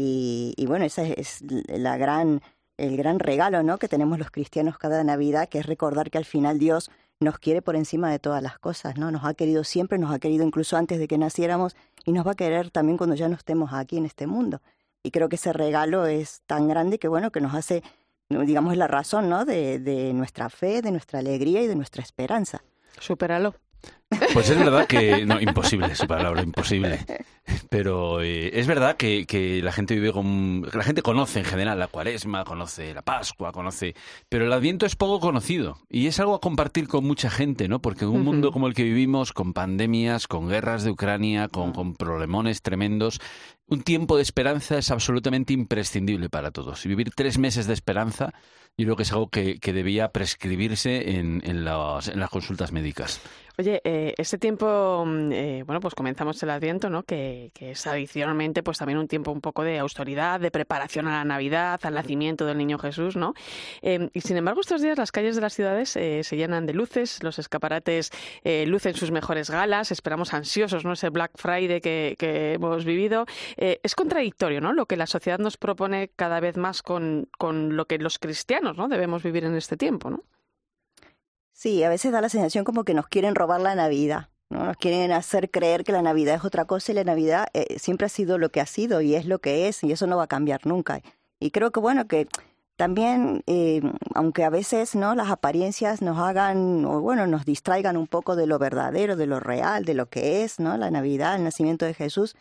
y, 0.00 0.64
bueno, 0.66 0.84
ese 0.84 1.20
es 1.20 1.42
la 1.66 1.96
gran, 1.96 2.40
el 2.76 2.96
gran 2.96 3.18
regalo 3.18 3.64
¿no? 3.64 3.78
que 3.78 3.88
tenemos 3.88 4.16
los 4.18 4.30
cristianos 4.30 4.78
cada 4.78 5.02
Navidad, 5.02 5.48
que 5.48 5.58
es 5.58 5.66
recordar 5.66 6.08
que 6.10 6.18
al 6.18 6.24
final 6.24 6.60
Dios 6.60 6.88
nos 7.18 7.40
quiere 7.40 7.62
por 7.62 7.74
encima 7.74 8.08
de 8.08 8.20
todas 8.20 8.40
las 8.40 8.60
cosas, 8.60 8.96
¿no? 8.96 9.10
Nos 9.10 9.24
ha 9.24 9.34
querido 9.34 9.64
siempre, 9.64 9.98
nos 9.98 10.12
ha 10.12 10.20
querido 10.20 10.46
incluso 10.46 10.76
antes 10.76 11.00
de 11.00 11.08
que 11.08 11.18
naciéramos 11.18 11.74
y 12.04 12.12
nos 12.12 12.24
va 12.24 12.32
a 12.32 12.36
querer 12.36 12.70
también 12.70 12.96
cuando 12.96 13.16
ya 13.16 13.28
no 13.28 13.34
estemos 13.34 13.72
aquí 13.72 13.96
en 13.96 14.04
este 14.04 14.28
mundo. 14.28 14.62
Y 15.02 15.10
creo 15.10 15.28
que 15.28 15.34
ese 15.34 15.52
regalo 15.52 16.06
es 16.06 16.42
tan 16.46 16.68
grande 16.68 17.00
que 17.00 17.08
bueno, 17.08 17.32
que 17.32 17.40
nos 17.40 17.54
hace, 17.54 17.82
digamos, 18.28 18.76
la 18.76 18.86
razón, 18.86 19.28
¿no? 19.28 19.44
De, 19.44 19.80
de 19.80 20.12
nuestra 20.12 20.48
fe, 20.48 20.80
de 20.80 20.92
nuestra 20.92 21.18
alegría 21.18 21.60
y 21.60 21.66
de 21.66 21.74
nuestra 21.74 22.04
esperanza. 22.04 22.62
Supéralo. 23.00 23.56
Pues 24.32 24.50
es 24.50 24.58
verdad 24.58 24.86
que, 24.86 25.24
no, 25.24 25.40
imposible, 25.40 25.94
su 25.94 26.06
palabra, 26.06 26.42
imposible. 26.42 27.04
Pero 27.70 28.20
eh, 28.22 28.50
es 28.58 28.66
verdad 28.66 28.96
que, 28.96 29.26
que, 29.26 29.62
la 29.62 29.72
gente 29.72 29.94
vive 29.94 30.12
con, 30.12 30.66
la 30.72 30.84
gente 30.84 31.02
conoce 31.02 31.38
en 31.38 31.44
general 31.44 31.78
la 31.78 31.86
cuaresma, 31.86 32.44
conoce 32.44 32.92
la 32.92 33.02
Pascua, 33.02 33.52
conoce, 33.52 33.94
pero 34.28 34.44
el 34.44 34.52
Adviento 34.52 34.86
es 34.86 34.96
poco 34.96 35.18
conocido 35.20 35.78
y 35.88 36.06
es 36.06 36.20
algo 36.20 36.34
a 36.34 36.40
compartir 36.40 36.88
con 36.88 37.04
mucha 37.04 37.30
gente, 37.30 37.68
¿no? 37.68 37.80
Porque 37.80 38.04
en 38.04 38.10
un 38.10 38.22
mundo 38.22 38.52
como 38.52 38.66
el 38.66 38.74
que 38.74 38.84
vivimos, 38.84 39.32
con 39.32 39.54
pandemias, 39.54 40.26
con 40.26 40.48
guerras 40.48 40.84
de 40.84 40.90
Ucrania, 40.90 41.48
con, 41.48 41.72
con 41.72 41.94
problemones 41.94 42.62
tremendos, 42.62 43.20
un 43.68 43.82
tiempo 43.82 44.16
de 44.16 44.22
esperanza 44.22 44.78
es 44.78 44.90
absolutamente 44.90 45.52
imprescindible 45.52 46.28
para 46.28 46.50
todos. 46.50 46.84
Y 46.84 46.88
vivir 46.88 47.10
tres 47.14 47.38
meses 47.38 47.66
de 47.66 47.74
esperanza, 47.74 48.32
yo 48.76 48.84
creo 48.86 48.96
que 48.96 49.02
es 49.02 49.12
algo 49.12 49.28
que, 49.28 49.58
que 49.60 49.72
debía 49.72 50.08
prescribirse 50.12 51.18
en, 51.18 51.42
en, 51.44 51.64
las, 51.64 52.08
en 52.08 52.20
las 52.20 52.30
consultas 52.30 52.72
médicas. 52.72 53.20
Oye, 53.60 53.80
eh, 53.82 54.14
este 54.16 54.38
tiempo, 54.38 55.02
mm, 55.04 55.32
eh, 55.32 55.62
bueno, 55.66 55.80
pues 55.80 55.96
comenzamos 55.96 56.40
el 56.44 56.50
Adviento, 56.50 56.88
¿no? 56.90 57.02
Que, 57.02 57.50
es 57.58 57.88
adicionalmente, 57.88 58.62
pues 58.62 58.78
también 58.78 59.00
un 59.00 59.08
tiempo 59.08 59.32
un 59.32 59.40
poco 59.40 59.64
de 59.64 59.80
austeridad, 59.80 60.38
de 60.38 60.52
preparación 60.52 61.08
a 61.08 61.10
la 61.10 61.24
Navidad, 61.24 61.80
al 61.82 61.94
nacimiento 61.94 62.46
del 62.46 62.56
Niño 62.56 62.78
Jesús, 62.78 63.16
¿no? 63.16 63.34
Eh, 63.82 64.10
y 64.12 64.20
sin 64.20 64.36
embargo, 64.36 64.60
estos 64.60 64.80
días 64.80 64.96
las 64.96 65.10
calles 65.10 65.34
de 65.34 65.40
las 65.40 65.54
ciudades 65.54 65.96
eh, 65.96 66.22
se 66.22 66.36
llenan 66.36 66.66
de 66.66 66.72
luces, 66.72 67.20
los 67.24 67.40
escaparates 67.40 68.12
eh, 68.44 68.64
lucen 68.64 68.94
sus 68.94 69.10
mejores 69.10 69.50
galas, 69.50 69.90
esperamos 69.90 70.34
ansiosos, 70.34 70.84
¿no? 70.84 70.92
Ese 70.92 71.10
Black 71.10 71.32
Friday 71.34 71.80
que 71.80 72.52
hemos 72.54 72.84
vivido. 72.84 73.26
Eh, 73.60 73.80
es 73.82 73.96
contradictorio, 73.96 74.60
¿no? 74.60 74.72
Lo 74.72 74.86
que 74.86 74.96
la 74.96 75.08
sociedad 75.08 75.40
nos 75.40 75.56
propone 75.56 76.10
cada 76.14 76.38
vez 76.38 76.56
más 76.56 76.80
con, 76.80 77.28
con 77.38 77.76
lo 77.76 77.86
que 77.86 77.98
los 77.98 78.20
cristianos, 78.20 78.76
¿no? 78.76 78.86
Debemos 78.86 79.24
vivir 79.24 79.44
en 79.44 79.56
este 79.56 79.76
tiempo, 79.76 80.10
¿no? 80.10 80.22
Sí, 81.52 81.82
a 81.82 81.88
veces 81.88 82.12
da 82.12 82.20
la 82.20 82.28
sensación 82.28 82.64
como 82.64 82.84
que 82.84 82.94
nos 82.94 83.08
quieren 83.08 83.34
robar 83.34 83.60
la 83.60 83.74
Navidad, 83.74 84.28
¿no? 84.48 84.64
Nos 84.64 84.76
quieren 84.76 85.10
hacer 85.10 85.50
creer 85.50 85.82
que 85.82 85.90
la 85.90 86.02
Navidad 86.02 86.36
es 86.36 86.44
otra 86.44 86.66
cosa 86.66 86.92
y 86.92 86.94
la 86.94 87.02
Navidad 87.02 87.48
eh, 87.52 87.80
siempre 87.80 88.06
ha 88.06 88.08
sido 88.08 88.38
lo 88.38 88.50
que 88.50 88.60
ha 88.60 88.66
sido 88.66 89.00
y 89.00 89.16
es 89.16 89.26
lo 89.26 89.40
que 89.40 89.66
es 89.66 89.82
y 89.82 89.90
eso 89.90 90.06
no 90.06 90.16
va 90.16 90.24
a 90.24 90.28
cambiar 90.28 90.64
nunca. 90.64 91.02
Y 91.40 91.50
creo 91.50 91.72
que 91.72 91.80
bueno 91.80 92.06
que 92.06 92.28
también, 92.76 93.42
eh, 93.48 93.82
aunque 94.14 94.44
a 94.44 94.50
veces 94.50 94.94
no 94.94 95.16
las 95.16 95.30
apariencias 95.30 96.00
nos 96.00 96.16
hagan 96.18 96.84
o 96.84 97.00
bueno 97.00 97.26
nos 97.26 97.44
distraigan 97.44 97.96
un 97.96 98.06
poco 98.06 98.36
de 98.36 98.46
lo 98.46 98.60
verdadero, 98.60 99.16
de 99.16 99.26
lo 99.26 99.40
real, 99.40 99.84
de 99.84 99.94
lo 99.94 100.08
que 100.08 100.44
es, 100.44 100.60
no 100.60 100.76
la 100.76 100.92
Navidad, 100.92 101.34
el 101.34 101.42
nacimiento 101.42 101.86
de 101.86 101.94
Jesús, 101.94 102.36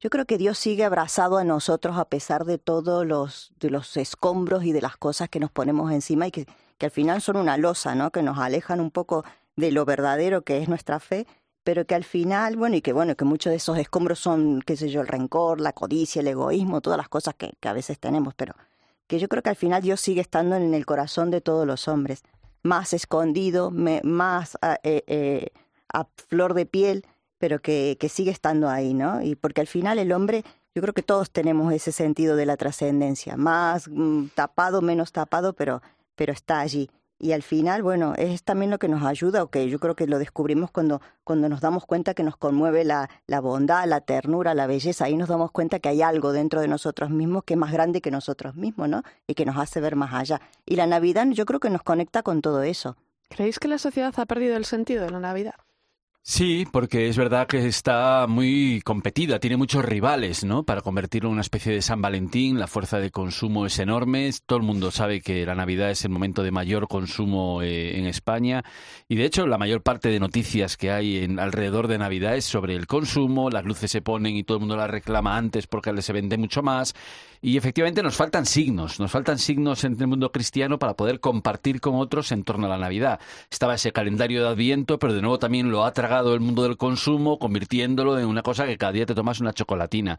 yo 0.00 0.10
creo 0.10 0.24
que 0.24 0.38
Dios 0.38 0.58
sigue 0.58 0.84
abrazado 0.84 1.38
a 1.38 1.44
nosotros 1.44 1.96
a 1.98 2.06
pesar 2.06 2.44
de 2.44 2.58
todos 2.58 3.06
los 3.06 3.52
de 3.60 3.70
los 3.70 3.96
escombros 3.96 4.64
y 4.64 4.72
de 4.72 4.80
las 4.80 4.96
cosas 4.96 5.28
que 5.28 5.40
nos 5.40 5.50
ponemos 5.50 5.92
encima 5.92 6.26
y 6.26 6.30
que 6.30 6.46
que 6.80 6.86
al 6.86 6.92
final 6.92 7.20
son 7.20 7.36
una 7.36 7.58
losa, 7.58 7.94
¿no? 7.94 8.10
Que 8.10 8.22
nos 8.22 8.38
alejan 8.38 8.80
un 8.80 8.90
poco 8.90 9.22
de 9.54 9.70
lo 9.70 9.84
verdadero 9.84 10.42
que 10.42 10.62
es 10.62 10.68
nuestra 10.68 10.98
fe, 10.98 11.26
pero 11.62 11.84
que 11.84 11.94
al 11.94 12.04
final, 12.04 12.56
bueno, 12.56 12.76
y 12.76 12.80
que 12.80 12.94
bueno, 12.94 13.14
que 13.16 13.26
muchos 13.26 13.50
de 13.50 13.58
esos 13.58 13.76
escombros 13.76 14.18
son, 14.18 14.62
qué 14.62 14.78
sé 14.78 14.88
yo, 14.88 15.02
el 15.02 15.06
rencor, 15.06 15.60
la 15.60 15.74
codicia, 15.74 16.20
el 16.20 16.28
egoísmo, 16.28 16.80
todas 16.80 16.96
las 16.96 17.10
cosas 17.10 17.34
que, 17.34 17.52
que 17.60 17.68
a 17.68 17.74
veces 17.74 17.98
tenemos, 17.98 18.32
pero 18.34 18.54
que 19.06 19.18
yo 19.18 19.28
creo 19.28 19.42
que 19.42 19.50
al 19.50 19.56
final 19.56 19.82
Dios 19.82 20.00
sigue 20.00 20.22
estando 20.22 20.56
en 20.56 20.72
el 20.72 20.86
corazón 20.86 21.30
de 21.30 21.42
todos 21.42 21.66
los 21.66 21.86
hombres, 21.86 22.22
más 22.62 22.94
escondido, 22.94 23.70
más 23.70 24.56
eh, 24.82 25.04
eh, 25.06 25.48
a 25.92 26.06
flor 26.28 26.54
de 26.54 26.64
piel, 26.64 27.04
pero 27.40 27.60
que, 27.60 27.96
sigue 28.08 28.30
estando 28.30 28.68
ahí, 28.68 28.94
¿no? 28.94 29.20
Y 29.22 29.34
porque 29.34 29.60
al 29.60 29.66
final 29.66 29.98
el 29.98 30.12
hombre, 30.12 30.44
yo 30.76 30.82
creo 30.82 30.94
que 30.94 31.02
todos 31.02 31.32
tenemos 31.32 31.72
ese 31.72 31.90
sentido 31.90 32.36
de 32.36 32.46
la 32.46 32.56
trascendencia, 32.56 33.36
más 33.36 33.88
mm, 33.88 34.26
tapado, 34.36 34.82
menos 34.82 35.10
tapado, 35.10 35.54
pero 35.54 35.82
pero 36.20 36.34
está 36.34 36.60
allí. 36.60 36.90
Y 37.18 37.32
al 37.32 37.42
final, 37.42 37.82
bueno, 37.82 38.12
es 38.18 38.42
también 38.42 38.70
lo 38.70 38.78
que 38.78 38.88
nos 38.88 39.04
ayuda, 39.04 39.42
o 39.42 39.48
que 39.48 39.70
yo 39.70 39.78
creo 39.78 39.96
que 39.96 40.06
lo 40.06 40.18
descubrimos 40.18 40.70
cuando, 40.70 41.00
cuando 41.24 41.48
nos 41.48 41.62
damos 41.62 41.86
cuenta 41.86 42.12
que 42.12 42.22
nos 42.22 42.36
conmueve 42.36 42.84
la, 42.84 43.08
la 43.26 43.40
bondad, 43.40 43.86
la 43.86 44.02
ternura, 44.02 44.52
la 44.52 44.66
belleza. 44.66 45.06
Ahí 45.06 45.16
nos 45.16 45.30
damos 45.30 45.50
cuenta 45.50 45.78
que 45.78 45.88
hay 45.88 46.02
algo 46.02 46.32
dentro 46.32 46.60
de 46.60 46.68
nosotros 46.68 47.08
mismos 47.08 47.44
que 47.44 47.54
es 47.54 47.58
más 47.58 47.72
grande 47.72 48.02
que 48.02 48.10
nosotros 48.10 48.54
mismos, 48.54 48.90
¿no? 48.90 49.02
Y 49.26 49.34
que 49.34 49.46
nos 49.46 49.56
hace 49.56 49.80
ver 49.80 49.96
más 49.96 50.12
allá. 50.12 50.42
Y 50.66 50.76
la 50.76 50.86
Navidad 50.86 51.26
yo 51.30 51.46
creo 51.46 51.58
que 51.58 51.70
nos 51.70 51.82
conecta 51.82 52.22
con 52.22 52.42
todo 52.42 52.62
eso. 52.62 52.98
¿Creéis 53.30 53.58
que 53.58 53.68
la 53.68 53.78
sociedad 53.78 54.12
ha 54.18 54.26
perdido 54.26 54.58
el 54.58 54.66
sentido 54.66 55.04
de 55.04 55.10
la 55.10 55.20
Navidad? 55.20 55.54
Sí, 56.22 56.66
porque 56.70 57.08
es 57.08 57.16
verdad 57.16 57.46
que 57.46 57.66
está 57.66 58.26
muy 58.28 58.82
competida, 58.84 59.40
tiene 59.40 59.56
muchos 59.56 59.84
rivales, 59.84 60.44
¿no? 60.44 60.64
Para 60.64 60.82
convertirlo 60.82 61.28
en 61.30 61.32
una 61.32 61.40
especie 61.40 61.72
de 61.72 61.80
San 61.80 62.02
Valentín, 62.02 62.58
la 62.58 62.66
fuerza 62.66 62.98
de 63.00 63.10
consumo 63.10 63.64
es 63.64 63.78
enorme, 63.78 64.30
todo 64.44 64.58
el 64.58 64.64
mundo 64.64 64.90
sabe 64.90 65.22
que 65.22 65.46
la 65.46 65.54
Navidad 65.54 65.90
es 65.90 66.04
el 66.04 66.10
momento 66.10 66.42
de 66.42 66.50
mayor 66.50 66.88
consumo 66.88 67.62
eh, 67.62 67.98
en 67.98 68.06
España 68.06 68.62
y 69.08 69.16
de 69.16 69.24
hecho 69.24 69.46
la 69.46 69.56
mayor 69.56 69.82
parte 69.82 70.10
de 70.10 70.20
noticias 70.20 70.76
que 70.76 70.90
hay 70.92 71.24
en, 71.24 71.40
alrededor 71.40 71.88
de 71.88 71.98
Navidad 71.98 72.36
es 72.36 72.44
sobre 72.44 72.76
el 72.76 72.86
consumo, 72.86 73.48
las 73.48 73.64
luces 73.64 73.90
se 73.90 74.02
ponen 74.02 74.36
y 74.36 74.44
todo 74.44 74.58
el 74.58 74.60
mundo 74.60 74.76
las 74.76 74.90
reclama 74.90 75.36
antes 75.38 75.66
porque 75.66 76.00
se 76.02 76.12
vende 76.12 76.36
mucho 76.36 76.62
más 76.62 76.94
y 77.42 77.56
efectivamente 77.56 78.02
nos 78.02 78.16
faltan 78.16 78.44
signos, 78.44 79.00
nos 79.00 79.10
faltan 79.10 79.38
signos 79.38 79.84
en 79.84 79.96
el 79.98 80.06
mundo 80.06 80.30
cristiano 80.30 80.78
para 80.78 80.94
poder 80.94 81.20
compartir 81.20 81.80
con 81.80 81.94
otros 81.94 82.32
en 82.32 82.44
torno 82.44 82.66
a 82.66 82.70
la 82.70 82.78
Navidad. 82.78 83.18
Estaba 83.50 83.74
ese 83.74 83.92
calendario 83.92 84.42
de 84.42 84.48
Adviento, 84.48 84.98
pero 84.98 85.14
de 85.14 85.22
nuevo 85.22 85.38
también 85.38 85.70
lo 85.70 85.84
ha 85.84 85.92
tragado 85.92 86.34
el 86.34 86.40
mundo 86.40 86.62
del 86.64 86.76
consumo, 86.76 87.38
convirtiéndolo 87.38 88.18
en 88.18 88.26
una 88.26 88.42
cosa 88.42 88.66
que 88.66 88.76
cada 88.76 88.92
día 88.92 89.06
te 89.06 89.14
tomas 89.14 89.40
una 89.40 89.54
chocolatina. 89.54 90.18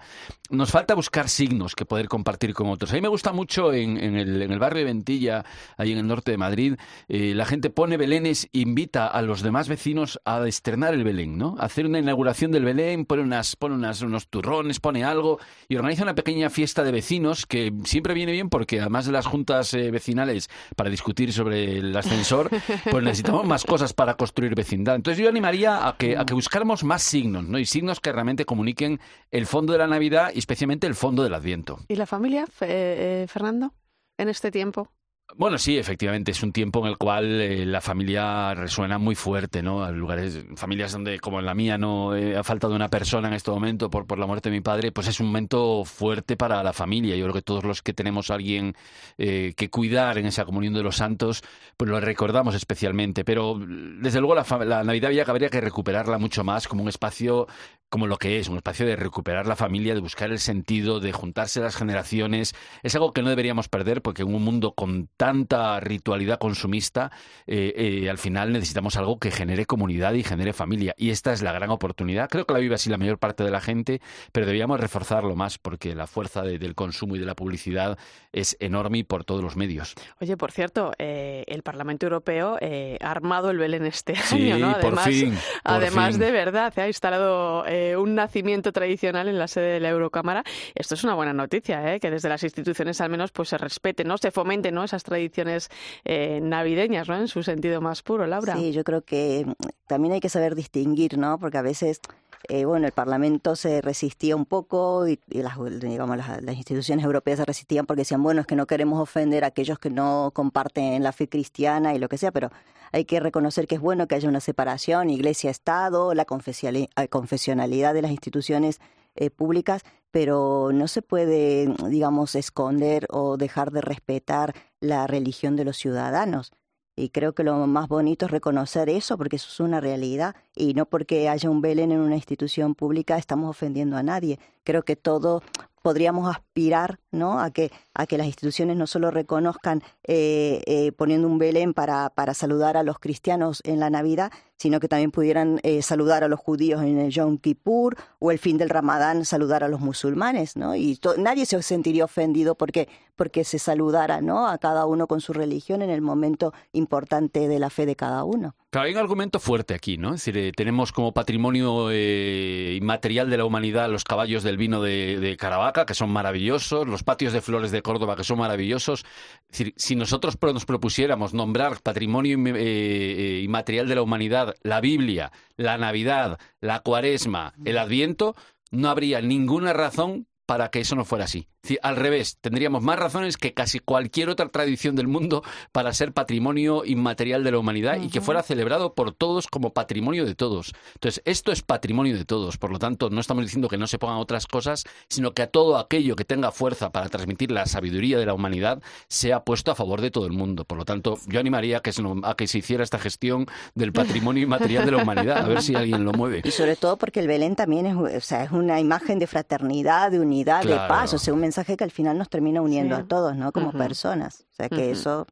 Nos 0.49 0.71
falta 0.71 0.95
buscar 0.95 1.29
signos 1.29 1.75
que 1.75 1.85
poder 1.85 2.07
compartir 2.07 2.53
con 2.53 2.69
otros. 2.69 2.91
A 2.91 2.95
mí 2.95 3.01
me 3.01 3.07
gusta 3.07 3.33
mucho 3.33 3.71
en, 3.71 3.97
el, 3.97 4.41
en 4.41 4.51
el, 4.51 4.59
barrio 4.59 4.79
de 4.79 4.85
Ventilla, 4.85 5.45
ahí 5.77 5.91
en 5.91 5.99
el 5.99 6.07
norte 6.07 6.31
de 6.31 6.37
Madrid, 6.37 6.75
eh, 7.07 7.33
la 7.35 7.45
gente 7.45 7.69
pone 7.69 7.97
belenes, 7.97 8.49
invita 8.51 9.07
a 9.07 9.21
los 9.21 9.41
demás 9.41 9.67
vecinos 9.67 10.19
a 10.25 10.45
estrenar 10.47 10.93
el 10.93 11.03
Belén, 11.03 11.37
¿no? 11.37 11.55
Hacer 11.59 11.85
una 11.85 11.99
inauguración 11.99 12.51
del 12.51 12.65
Belén, 12.65 13.05
pone, 13.05 13.21
unas, 13.21 13.55
pone 13.55 13.75
unas, 13.75 14.01
unos 14.01 14.27
turrones, 14.27 14.79
pone 14.79 15.03
algo 15.03 15.39
y 15.67 15.75
organiza 15.75 16.03
una 16.03 16.15
pequeña 16.15 16.49
fiesta 16.49 16.83
de 16.83 16.91
vecinos 16.91 17.10
que 17.45 17.73
siempre 17.83 18.13
viene 18.13 18.31
bien 18.31 18.49
porque 18.49 18.79
además 18.79 19.05
de 19.05 19.11
las 19.11 19.25
juntas 19.25 19.73
eh, 19.73 19.91
vecinales 19.91 20.49
para 20.77 20.89
discutir 20.89 21.33
sobre 21.33 21.77
el 21.77 21.95
ascensor, 21.95 22.49
pues 22.89 23.03
necesitamos 23.03 23.45
más 23.45 23.65
cosas 23.65 23.93
para 23.93 24.13
construir 24.13 24.55
vecindad. 24.55 24.95
Entonces 24.95 25.21
yo 25.21 25.29
animaría 25.29 25.87
a 25.87 25.97
que, 25.97 26.17
a 26.17 26.25
que 26.25 26.33
buscáramos 26.33 26.85
más 26.85 27.03
signos, 27.03 27.43
¿no? 27.43 27.59
Y 27.59 27.65
signos 27.65 27.99
que 27.99 28.13
realmente 28.13 28.45
comuniquen 28.45 29.01
el 29.29 29.45
fondo 29.45 29.73
de 29.73 29.79
la 29.79 29.87
Navidad 29.87 30.31
y 30.33 30.39
especialmente 30.39 30.87
el 30.87 30.95
fondo 30.95 31.23
del 31.23 31.33
Adviento. 31.33 31.79
¿Y 31.89 31.95
la 31.95 32.05
familia, 32.05 32.45
eh, 32.61 33.25
Fernando, 33.27 33.73
en 34.17 34.29
este 34.29 34.49
tiempo? 34.49 34.89
Bueno, 35.37 35.57
sí, 35.57 35.77
efectivamente, 35.77 36.31
es 36.31 36.43
un 36.43 36.51
tiempo 36.51 36.79
en 36.81 36.87
el 36.87 36.97
cual 36.97 37.41
eh, 37.41 37.65
la 37.65 37.79
familia 37.79 38.53
resuena 38.53 38.97
muy 38.97 39.15
fuerte, 39.15 39.63
¿no? 39.63 39.89
Lugares, 39.91 40.43
familias 40.55 40.91
donde, 40.91 41.19
como 41.19 41.39
en 41.39 41.45
la 41.45 41.53
mía, 41.53 41.77
no 41.77 42.15
eh, 42.15 42.35
ha 42.35 42.43
faltado 42.43 42.75
una 42.75 42.89
persona 42.89 43.29
en 43.29 43.35
este 43.35 43.49
momento 43.49 43.89
por, 43.89 44.05
por 44.05 44.19
la 44.19 44.25
muerte 44.25 44.49
de 44.49 44.57
mi 44.57 44.61
padre, 44.61 44.91
pues 44.91 45.07
es 45.07 45.19
un 45.21 45.27
momento 45.27 45.85
fuerte 45.85 46.35
para 46.35 46.61
la 46.63 46.73
familia. 46.73 47.15
Yo 47.15 47.23
creo 47.25 47.33
que 47.33 47.41
todos 47.41 47.63
los 47.63 47.81
que 47.81 47.93
tenemos 47.93 48.29
a 48.29 48.35
alguien 48.35 48.75
eh, 49.17 49.53
que 49.55 49.69
cuidar 49.69 50.17
en 50.17 50.25
esa 50.25 50.43
comunión 50.43 50.73
de 50.73 50.83
los 50.83 50.97
santos, 50.97 51.43
pues 51.77 51.89
lo 51.89 51.99
recordamos 52.01 52.53
especialmente. 52.53 53.23
Pero, 53.23 53.57
desde 53.57 54.19
luego, 54.19 54.35
la, 54.35 54.45
la 54.65 54.83
Navidad 54.83 55.11
ya 55.11 55.23
habría 55.25 55.49
que 55.49 55.61
recuperarla 55.61 56.17
mucho 56.17 56.43
más 56.43 56.67
como 56.67 56.83
un 56.83 56.89
espacio 56.89 57.47
como 57.91 58.07
lo 58.07 58.17
que 58.17 58.39
es, 58.39 58.47
un 58.47 58.55
espacio 58.55 58.85
de 58.85 58.95
recuperar 58.95 59.47
la 59.47 59.57
familia, 59.57 59.93
de 59.93 59.99
buscar 59.99 60.31
el 60.31 60.39
sentido, 60.39 61.01
de 61.01 61.11
juntarse 61.11 61.59
las 61.59 61.75
generaciones. 61.75 62.55
Es 62.83 62.95
algo 62.95 63.11
que 63.11 63.21
no 63.21 63.27
deberíamos 63.27 63.67
perder 63.67 64.01
porque 64.01 64.21
en 64.21 64.33
un 64.33 64.41
mundo 64.41 64.71
con 64.73 65.09
tanta 65.21 65.79
ritualidad 65.79 66.39
consumista, 66.39 67.11
eh, 67.45 67.73
eh, 67.77 68.09
al 68.09 68.17
final 68.17 68.51
necesitamos 68.51 68.97
algo 68.97 69.19
que 69.19 69.29
genere 69.29 69.67
comunidad 69.67 70.13
y 70.13 70.23
genere 70.23 70.51
familia. 70.51 70.95
Y 70.97 71.11
esta 71.11 71.31
es 71.31 71.43
la 71.43 71.51
gran 71.51 71.69
oportunidad. 71.69 72.27
Creo 72.27 72.45
que 72.45 72.53
la 72.55 72.59
vive 72.59 72.73
así 72.73 72.89
la 72.89 72.97
mayor 72.97 73.19
parte 73.19 73.43
de 73.43 73.51
la 73.51 73.61
gente, 73.61 74.01
pero 74.31 74.47
deberíamos 74.47 74.79
reforzarlo 74.79 75.35
más 75.35 75.59
porque 75.59 75.93
la 75.93 76.07
fuerza 76.07 76.41
del 76.41 76.73
consumo 76.73 77.17
y 77.17 77.19
de 77.19 77.27
la 77.27 77.35
publicidad 77.35 77.99
es 78.31 78.57
enorme 78.59 79.03
por 79.03 79.23
todos 79.23 79.43
los 79.43 79.55
medios. 79.55 79.93
Oye, 80.19 80.37
por 80.37 80.51
cierto, 80.51 80.91
eh, 80.97 81.43
el 81.45 81.61
Parlamento 81.61 82.07
Europeo 82.07 82.57
ha 82.59 83.11
armado 83.11 83.51
el 83.51 83.59
Belén 83.59 83.85
este 83.85 84.15
año, 84.31 84.57
¿no? 84.57 84.71
Además, 84.71 84.81
por 84.81 85.13
fin, 85.13 85.37
además 85.63 86.11
fin. 86.13 86.19
de 86.19 86.31
verdad, 86.31 86.73
se 86.73 86.81
ha 86.81 86.87
instalado 86.87 87.63
un 87.99 88.15
nacimiento 88.15 88.71
tradicional 88.71 89.27
en 89.27 89.37
la 89.37 89.47
sede 89.47 89.73
de 89.73 89.79
la 89.81 89.89
Eurocámara. 89.89 90.43
Esto 90.73 90.95
es 90.95 91.03
una 91.03 91.13
buena 91.13 91.33
noticia, 91.33 91.99
que 91.99 92.09
desde 92.09 92.27
las 92.27 92.41
instituciones 92.43 92.99
al 93.01 93.11
menos 93.11 93.31
pues 93.31 93.49
se 93.49 93.59
respeten, 93.59 94.07
¿no? 94.07 94.17
se 94.17 94.31
fomenten 94.31 94.73
¿no? 94.73 94.83
esas 94.83 95.00
tradiciones 95.03 95.69
eh, 96.05 96.39
navideñas 96.41 97.07
¿no? 97.07 97.17
en 97.17 97.27
su 97.27 97.43
sentido 97.43 97.81
más 97.81 98.01
puro, 98.01 98.27
Laura. 98.27 98.55
Sí, 98.55 98.71
yo 98.71 98.83
creo 98.83 99.01
que 99.03 99.45
mm, 99.45 99.51
también 99.87 100.13
hay 100.13 100.19
que 100.19 100.29
saber 100.29 100.55
distinguir, 100.55 101.17
¿no? 101.17 101.37
porque 101.39 101.57
a 101.57 101.61
veces 101.61 102.01
eh, 102.49 102.65
bueno, 102.65 102.87
el 102.87 102.91
Parlamento 102.91 103.55
se 103.55 103.81
resistía 103.81 104.35
un 104.35 104.45
poco 104.45 105.07
y, 105.07 105.19
las, 105.29 105.57
digamos, 105.79 106.17
las, 106.17 106.55
instituciones 106.55 107.05
europeas 107.05 107.39
se 107.39 107.45
resistían 107.45 107.85
porque 107.85 108.01
decían, 108.01 108.23
bueno, 108.23 108.41
es 108.41 108.47
que 108.47 108.55
no 108.55 108.65
queremos 108.65 108.99
ofender 108.99 109.43
a 109.43 109.47
aquellos 109.47 109.77
que 109.77 109.89
no 109.89 110.31
comparten 110.33 111.03
la 111.03 111.11
fe 111.11 111.29
cristiana 111.29 111.93
y 111.93 111.99
lo 111.99 112.09
que 112.09 112.17
sea, 112.17 112.31
pero 112.31 112.49
hay 112.91 113.05
que 113.05 113.19
reconocer 113.19 113.67
que 113.67 113.75
es 113.75 113.81
bueno 113.81 114.07
que 114.07 114.15
haya 114.15 114.27
una 114.27 114.39
separación, 114.39 115.09
iglesia-estado, 115.09 116.13
la 116.13 116.25
confesionalidad 116.25 117.93
de 117.93 118.01
las 118.01 118.11
instituciones 118.11 118.81
eh, 119.15 119.29
públicas, 119.29 119.83
pero 120.09 120.71
no 120.73 120.87
se 120.87 121.01
puede, 121.01 121.73
digamos, 121.87 122.35
esconder 122.35 123.07
o 123.09 123.37
dejar 123.37 123.71
de 123.71 123.81
respetar 123.81 124.53
la 124.81 125.07
religión 125.07 125.55
de 125.55 125.63
los 125.63 125.77
ciudadanos. 125.77 126.51
Y 126.97 127.09
creo 127.09 127.33
que 127.33 127.43
lo 127.43 127.65
más 127.67 127.87
bonito 127.87 128.25
es 128.25 128.31
reconocer 128.31 128.89
eso, 128.89 129.17
porque 129.17 129.37
eso 129.37 129.47
es 129.49 129.59
una 129.61 129.79
realidad. 129.79 130.35
Y 130.61 130.75
no 130.75 130.85
porque 130.85 131.27
haya 131.27 131.49
un 131.49 131.59
Belén 131.59 131.91
en 131.91 132.01
una 132.01 132.15
institución 132.15 132.75
pública 132.75 133.17
estamos 133.17 133.49
ofendiendo 133.49 133.97
a 133.97 134.03
nadie. 134.03 134.37
Creo 134.63 134.83
que 134.83 134.95
todo 134.95 135.41
podríamos 135.81 136.29
aspirar 136.29 136.99
¿no? 137.11 137.39
a, 137.39 137.49
que, 137.49 137.71
a 137.95 138.05
que 138.05 138.19
las 138.19 138.27
instituciones 138.27 138.77
no 138.77 138.85
solo 138.85 139.09
reconozcan 139.09 139.81
eh, 140.03 140.61
eh, 140.67 140.91
poniendo 140.91 141.27
un 141.27 141.39
Belén 141.39 141.73
para, 141.73 142.11
para 142.11 142.35
saludar 142.35 142.77
a 142.77 142.83
los 142.83 142.99
cristianos 142.99 143.61
en 143.63 143.79
la 143.79 143.89
Navidad, 143.89 144.31
sino 144.55 144.79
que 144.79 144.87
también 144.87 145.09
pudieran 145.09 145.59
eh, 145.63 145.81
saludar 145.81 146.23
a 146.23 146.27
los 146.27 146.39
judíos 146.39 146.83
en 146.83 146.99
el 146.99 147.09
Yom 147.09 147.39
Kippur 147.39 147.97
o 148.19 148.29
el 148.29 148.37
fin 148.37 148.59
del 148.59 148.69
Ramadán 148.69 149.25
saludar 149.25 149.63
a 149.63 149.67
los 149.67 149.79
musulmanes, 149.79 150.55
¿no? 150.57 150.75
Y 150.75 150.99
nadie 151.17 151.47
se 151.47 151.59
sentiría 151.63 152.05
ofendido 152.05 152.53
porque 152.53 152.87
porque 153.15 153.43
se 153.43 153.57
saludara, 153.57 154.21
¿no? 154.21 154.47
A 154.47 154.59
cada 154.59 154.85
uno 154.85 155.07
con 155.07 155.21
su 155.21 155.33
religión 155.33 155.81
en 155.81 155.89
el 155.89 156.01
momento 156.01 156.53
importante 156.71 157.47
de 157.47 157.57
la 157.57 157.71
fe 157.71 157.87
de 157.87 157.95
cada 157.95 158.23
uno. 158.23 158.55
Claro, 158.71 158.87
hay 158.87 158.93
un 158.93 158.99
argumento 158.99 159.41
fuerte 159.41 159.73
aquí, 159.73 159.97
¿no? 159.97 160.13
Es 160.13 160.23
decir, 160.23 160.37
eh, 160.37 160.53
tenemos 160.53 160.93
como 160.93 161.13
patrimonio 161.13 161.89
eh, 161.91 162.77
inmaterial 162.79 163.29
de 163.29 163.35
la 163.35 163.43
humanidad 163.43 163.89
los 163.89 164.05
caballos 164.05 164.43
del 164.43 164.55
vino 164.55 164.81
de, 164.81 165.19
de, 165.19 165.35
Caravaca, 165.35 165.85
que 165.85 165.93
son 165.93 166.09
maravillosos, 166.09 166.87
los 166.87 167.03
patios 167.03 167.33
de 167.33 167.41
flores 167.41 167.71
de 167.71 167.81
Córdoba, 167.81 168.15
que 168.15 168.23
son 168.23 168.39
maravillosos. 168.39 169.03
Es 169.49 169.57
decir, 169.57 169.73
si 169.75 169.97
nosotros 169.97 170.37
nos 170.41 170.63
propusiéramos 170.63 171.33
nombrar 171.33 171.81
patrimonio 171.81 172.37
eh, 172.55 173.41
inmaterial 173.43 173.89
de 173.89 173.95
la 173.95 174.03
humanidad, 174.03 174.55
la 174.63 174.79
Biblia, 174.79 175.33
la 175.57 175.77
Navidad, 175.77 176.39
la 176.61 176.79
Cuaresma, 176.79 177.53
el 177.65 177.77
Adviento, 177.77 178.37
no 178.71 178.89
habría 178.89 179.19
ninguna 179.19 179.73
razón 179.73 180.27
para 180.45 180.69
que 180.69 180.79
eso 180.79 180.95
no 180.95 181.03
fuera 181.03 181.25
así. 181.25 181.49
Al 181.81 181.95
revés, 181.95 182.37
tendríamos 182.41 182.81
más 182.81 182.97
razones 182.97 183.37
que 183.37 183.53
casi 183.53 183.79
cualquier 183.79 184.29
otra 184.29 184.49
tradición 184.49 184.95
del 184.95 185.07
mundo 185.07 185.43
para 185.71 185.93
ser 185.93 186.11
patrimonio 186.11 186.83
inmaterial 186.85 187.43
de 187.43 187.51
la 187.51 187.59
humanidad 187.59 187.97
uh 187.97 188.01
-huh. 188.01 188.05
y 188.05 188.09
que 188.09 188.19
fuera 188.19 188.41
celebrado 188.41 188.93
por 188.93 189.13
todos 189.13 189.47
como 189.47 189.71
patrimonio 189.71 190.25
de 190.25 190.35
todos. 190.35 190.73
Entonces, 190.95 191.21
esto 191.25 191.51
es 191.51 191.61
patrimonio 191.61 192.17
de 192.17 192.25
todos. 192.25 192.57
Por 192.57 192.71
lo 192.71 192.79
tanto, 192.79 193.09
no 193.09 193.21
estamos 193.21 193.43
diciendo 193.43 193.67
que 193.67 193.77
no 193.77 193.87
se 193.87 193.99
pongan 193.99 194.17
otras 194.17 194.47
cosas, 194.47 194.85
sino 195.07 195.33
que 195.33 195.43
a 195.43 195.47
todo 195.47 195.77
aquello 195.77 196.15
que 196.15 196.25
tenga 196.25 196.51
fuerza 196.51 196.91
para 196.91 197.09
transmitir 197.09 197.51
la 197.51 197.65
sabiduría 197.67 198.17
de 198.17 198.25
la 198.25 198.33
humanidad 198.33 198.81
sea 199.07 199.43
puesto 199.43 199.71
a 199.71 199.75
favor 199.75 200.01
de 200.01 200.11
todo 200.11 200.25
el 200.25 200.33
mundo. 200.33 200.65
Por 200.65 200.77
lo 200.77 200.85
tanto, 200.85 201.19
yo 201.27 201.39
animaría 201.39 201.77
a 201.77 201.81
que 201.81 201.91
se, 201.91 202.01
a 202.23 202.35
que 202.35 202.47
se 202.47 202.57
hiciera 202.57 202.83
esta 202.83 202.99
gestión 202.99 203.45
del 203.75 203.93
patrimonio 203.93 204.43
inmaterial 204.43 204.85
de 204.85 204.91
la 204.91 205.03
humanidad, 205.03 205.37
a 205.37 205.47
ver 205.47 205.61
si 205.61 205.75
alguien 205.75 206.03
lo 206.03 206.11
mueve. 206.11 206.41
Y 206.43 206.51
sobre 206.51 206.75
todo 206.75 206.97
porque 206.97 207.19
el 207.19 207.27
Belén 207.27 207.55
también 207.55 207.85
es, 207.85 207.95
o 207.95 208.21
sea, 208.21 208.43
es 208.43 208.51
una 208.51 208.79
imagen 208.79 209.19
de 209.19 209.27
fraternidad, 209.27 210.11
de 210.11 210.19
unidad, 210.19 210.61
claro. 210.63 210.81
de 210.81 210.87
paz, 210.87 211.13
o 211.13 211.17
sea, 211.17 211.33
un 211.33 211.50
mensaje 211.51 211.75
que 211.75 211.83
al 211.83 211.91
final 211.91 212.17
nos 212.17 212.29
termina 212.29 212.61
uniendo 212.61 212.95
sí. 212.95 213.01
a 213.01 213.05
todos, 213.05 213.35
¿no? 213.35 213.51
Como 213.51 213.67
uh 213.67 213.71
-huh. 213.73 213.77
personas. 213.77 214.45
O 214.51 214.53
sea 214.53 214.69
que 214.69 214.75
uh 214.75 214.79
-huh. 214.79 214.91
eso 214.91 215.27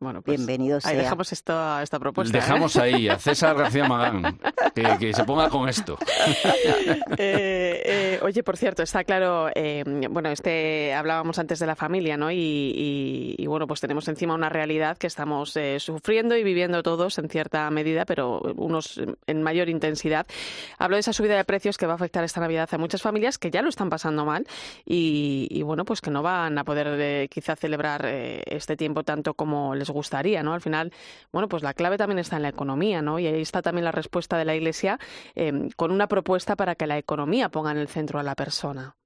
bueno, 0.00 0.22
pues 0.22 0.36
Bienvenido 0.38 0.80
sea. 0.80 0.90
Ahí 0.90 0.96
dejamos 0.96 1.32
esta, 1.32 1.82
esta 1.82 1.98
propuesta. 1.98 2.36
Dejamos 2.36 2.76
¿eh? 2.76 2.82
ahí 2.82 3.08
a 3.08 3.18
César 3.18 3.56
García 3.56 3.88
Magán, 3.88 4.38
que, 4.74 4.96
que 4.98 5.12
se 5.12 5.24
ponga 5.24 5.48
con 5.48 5.68
esto. 5.68 5.98
eh, 7.18 7.82
eh, 7.84 8.20
oye, 8.22 8.42
por 8.42 8.56
cierto, 8.56 8.82
está 8.82 9.04
claro, 9.04 9.48
eh, 9.54 9.82
bueno, 10.10 10.30
este 10.30 10.94
hablábamos 10.94 11.38
antes 11.38 11.58
de 11.58 11.66
la 11.66 11.74
familia, 11.74 12.16
¿no? 12.16 12.30
Y, 12.30 12.36
y, 12.36 13.34
y 13.38 13.46
bueno, 13.46 13.66
pues 13.66 13.80
tenemos 13.80 14.08
encima 14.08 14.34
una 14.34 14.48
realidad 14.48 14.96
que 14.98 15.06
estamos 15.06 15.56
eh, 15.56 15.80
sufriendo 15.80 16.36
y 16.36 16.44
viviendo 16.44 16.82
todos 16.82 17.18
en 17.18 17.28
cierta 17.28 17.68
medida, 17.70 18.04
pero 18.04 18.40
unos 18.56 19.00
en 19.26 19.42
mayor 19.42 19.68
intensidad. 19.68 20.26
Hablo 20.78 20.96
de 20.96 21.00
esa 21.00 21.12
subida 21.12 21.36
de 21.36 21.44
precios 21.44 21.76
que 21.78 21.86
va 21.86 21.92
a 21.92 21.96
afectar 21.96 22.24
esta 22.24 22.40
Navidad 22.40 22.68
a 22.72 22.78
muchas 22.78 23.02
familias 23.02 23.38
que 23.38 23.50
ya 23.50 23.62
lo 23.62 23.68
están 23.68 23.90
pasando 23.90 24.24
mal 24.24 24.46
y, 24.84 25.48
y 25.50 25.62
bueno, 25.62 25.84
pues 25.84 26.00
que 26.00 26.10
no 26.10 26.22
van 26.22 26.58
a 26.58 26.64
poder 26.64 26.88
eh, 27.00 27.28
quizá 27.30 27.56
celebrar 27.56 28.02
eh, 28.04 28.42
este 28.46 28.76
tiempo 28.76 29.02
tanto 29.02 29.34
como 29.34 29.74
les 29.74 29.87
gustaría, 29.90 30.42
¿no? 30.42 30.54
Al 30.54 30.60
final, 30.60 30.92
bueno, 31.32 31.48
pues 31.48 31.62
la 31.62 31.74
clave 31.74 31.96
también 31.96 32.18
está 32.18 32.36
en 32.36 32.42
la 32.42 32.48
economía, 32.48 33.02
¿no? 33.02 33.18
Y 33.18 33.26
ahí 33.26 33.40
está 33.40 33.62
también 33.62 33.84
la 33.84 33.92
respuesta 33.92 34.38
de 34.38 34.44
la 34.44 34.54
Iglesia 34.54 34.98
eh, 35.34 35.68
con 35.76 35.90
una 35.90 36.08
propuesta 36.08 36.56
para 36.56 36.74
que 36.74 36.86
la 36.86 36.98
economía 36.98 37.48
ponga 37.48 37.70
en 37.70 37.78
el 37.78 37.88
centro 37.88 38.18
a 38.18 38.22
la 38.22 38.34
persona. 38.34 38.96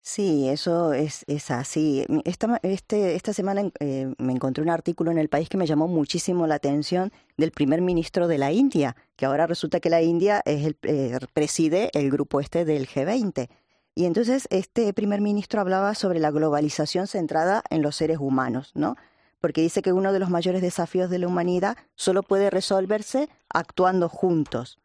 Sí, 0.00 0.48
eso 0.48 0.94
es, 0.94 1.24
es 1.26 1.50
así. 1.50 2.06
Esta, 2.24 2.58
este, 2.62 3.14
esta 3.14 3.34
semana 3.34 3.70
eh, 3.78 4.14
me 4.16 4.32
encontré 4.32 4.62
un 4.62 4.70
artículo 4.70 5.10
en 5.10 5.18
el 5.18 5.28
país 5.28 5.50
que 5.50 5.58
me 5.58 5.66
llamó 5.66 5.86
muchísimo 5.86 6.46
la 6.46 6.54
atención 6.54 7.12
del 7.36 7.50
primer 7.50 7.82
ministro 7.82 8.26
de 8.26 8.38
la 8.38 8.50
India, 8.50 8.96
que 9.16 9.26
ahora 9.26 9.46
resulta 9.46 9.80
que 9.80 9.90
la 9.90 10.00
India 10.00 10.40
es 10.46 10.64
el, 10.64 10.78
eh, 10.82 11.18
preside 11.34 11.90
el 11.92 12.10
grupo 12.10 12.40
este 12.40 12.64
del 12.64 12.88
G20. 12.88 13.50
Y 13.94 14.06
entonces 14.06 14.46
este 14.50 14.92
primer 14.94 15.20
ministro 15.20 15.60
hablaba 15.60 15.94
sobre 15.94 16.20
la 16.20 16.30
globalización 16.30 17.06
centrada 17.06 17.62
en 17.68 17.82
los 17.82 17.96
seres 17.96 18.18
humanos, 18.18 18.70
¿no? 18.74 18.96
Porque 19.40 19.60
dice 19.62 19.82
que 19.82 19.92
uno 19.92 20.12
de 20.12 20.18
los 20.18 20.30
mayores 20.30 20.62
desafíos 20.62 21.10
de 21.10 21.18
la 21.18 21.28
humanidad 21.28 21.76
solo 21.94 22.22
puede 22.22 22.50
resolverse 22.50 23.28
actuando 23.48 24.08
juntos. 24.08 24.78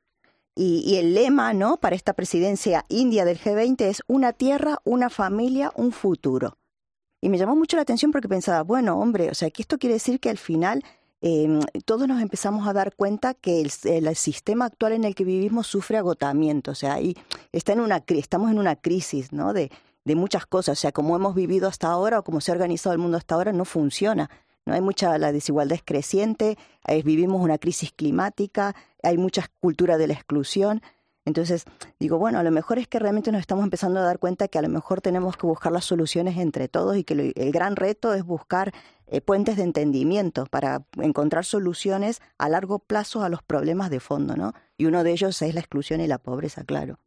Y, 0.56 0.84
y, 0.86 0.98
el 0.98 1.16
lema, 1.16 1.54
¿no? 1.54 1.78
Para 1.78 1.96
esta 1.96 2.14
presidencia 2.14 2.86
india 2.88 3.26
del 3.26 3.40
G20 3.40 3.82
es 3.86 4.04
una 4.06 4.34
tierra, 4.34 4.78
una 4.84 5.10
familia, 5.10 5.72
un 5.76 5.92
futuro. 5.92 6.58
Y 7.22 7.30
me 7.30 7.38
llamó 7.38 7.56
mucho 7.56 7.78
la 7.78 7.82
atención 7.82 8.12
porque 8.12 8.28
pensaba, 8.28 8.62
bueno, 8.62 9.00
hombre, 9.00 9.32
o 9.32 9.34
sea, 9.34 9.50
que 9.50 9.64
esto 9.64 9.80
quiere 9.80 9.96
decir 9.96 10.20
que 10.20 10.30
al 10.30 10.38
final 10.38 10.84
eh, 11.26 11.48
todos 11.86 12.06
nos 12.06 12.22
empezamos 12.22 12.68
a 12.68 12.74
dar 12.74 12.94
cuenta 12.98 13.34
que 13.34 13.62
el, 13.62 14.16
sistema 14.18 14.66
actual 14.66 14.92
en 14.92 15.06
el 15.06 15.16
que 15.16 15.24
vivimos 15.24 15.68
sufre 15.68 15.98
agotamiento, 15.98 16.72
o 16.72 16.76
sea, 16.76 17.00
y 17.00 17.16
está 17.54 17.72
en 17.72 17.80
una, 17.80 18.04
estamos 18.06 18.52
en 18.52 18.60
una 18.60 18.76
crisis, 18.76 19.32
¿no? 19.32 19.54
De, 19.54 19.72
de 20.04 20.16
muchas 20.16 20.46
cosas, 20.46 20.78
o 20.78 20.82
sea, 20.82 20.92
como 20.92 21.16
hemos 21.16 21.34
vivido 21.34 21.70
hasta 21.70 21.88
ahora 21.88 22.20
o 22.20 22.24
como 22.26 22.42
se 22.42 22.52
ha 22.52 22.56
organizado 22.56 22.92
el 22.92 23.00
mundo 23.00 23.16
hasta 23.16 23.36
ahora, 23.36 23.54
no 23.54 23.64
funciona. 23.64 24.30
No 24.66 24.74
hay 24.74 24.82
mucha, 24.82 25.18
la 25.18 25.32
desigualdad 25.32 25.76
es 25.76 25.84
creciente, 25.84 26.58
eh, 26.88 27.04
vivimos 27.04 27.42
una 27.42 27.58
crisis 27.58 27.92
climática, 27.92 28.76
hay 29.02 29.18
mucha 29.18 29.50
cultura 29.60 29.98
de 29.98 30.08
la 30.08 30.14
exclusión. 30.14 30.82
Entonces, 31.26 31.66
digo, 32.00 32.18
bueno, 32.18 32.40
a 32.40 32.44
lo 32.44 32.52
mejor 32.52 32.80
es 32.80 32.88
que 32.88 33.00
realmente 33.00 33.32
nos 33.32 33.42
estamos 33.42 33.64
empezando 33.64 34.00
a 34.00 34.04
dar 34.04 34.20
cuenta 34.20 34.48
que 34.48 34.60
a 34.60 34.62
lo 34.62 34.70
mejor 34.70 35.02
tenemos 35.02 35.38
que 35.38 35.48
buscar 35.48 35.72
las 35.72 35.86
soluciones 35.86 36.38
entre 36.38 36.68
todos 36.68 36.98
y 36.98 37.04
que 37.04 37.34
el 37.36 37.52
gran 37.52 37.76
reto 37.76 38.14
es 38.14 38.24
buscar 38.24 38.74
eh, 39.14 39.22
puentes 39.22 39.58
de 39.58 39.64
entendimiento 39.64 40.48
para 40.48 40.88
encontrar 41.00 41.46
soluciones 41.46 42.20
a 42.40 42.50
largo 42.50 42.80
plazo 42.80 43.22
a 43.22 43.30
los 43.30 43.44
problemas 43.44 43.92
de 43.92 44.00
fondo, 44.00 44.36
¿no? 44.36 44.54
Y 44.76 44.86
uno 44.86 45.04
de 45.04 45.12
ellos 45.12 45.40
es 45.44 45.54
la 45.54 45.60
exclusión 45.60 46.02
y 46.02 46.08
la 46.08 46.18
pobreza, 46.18 46.64
claro. 46.64 46.98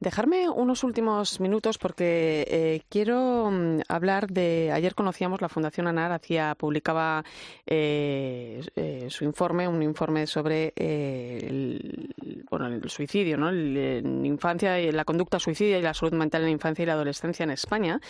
Dejarme 0.00 0.50
unos 0.50 0.82
últimos 0.82 1.40
minutos 1.40 1.78
porque 1.78 2.44
eh, 2.48 2.82
quiero 2.88 3.48
mm, 3.50 3.82
hablar 3.88 4.26
de. 4.28 4.70
Ayer 4.72 4.94
conocíamos 4.94 5.40
la 5.40 5.48
Fundación 5.48 5.86
ANAR, 5.86 6.12
hacía, 6.12 6.54
publicaba 6.56 7.24
eh, 7.64 8.60
eh, 8.74 9.06
su 9.08 9.24
informe, 9.24 9.68
un 9.68 9.82
informe 9.82 10.26
sobre 10.26 10.74
el, 10.76 12.12
bueno, 12.50 12.66
el 12.66 12.90
suicidio, 12.90 13.36
¿no? 13.36 13.50
en 13.50 14.26
infancia 14.26 14.80
y 14.80 14.90
la 14.90 15.04
conducta 15.04 15.38
suicida 15.38 15.78
y 15.78 15.82
la 15.82 15.94
salud 15.94 16.14
mental 16.14 16.42
en 16.42 16.48
la 16.48 16.52
infancia 16.52 16.82
y 16.82 16.86
la 16.86 16.94
adolescencia 16.94 17.44
en 17.44 17.50
España. 17.50 18.00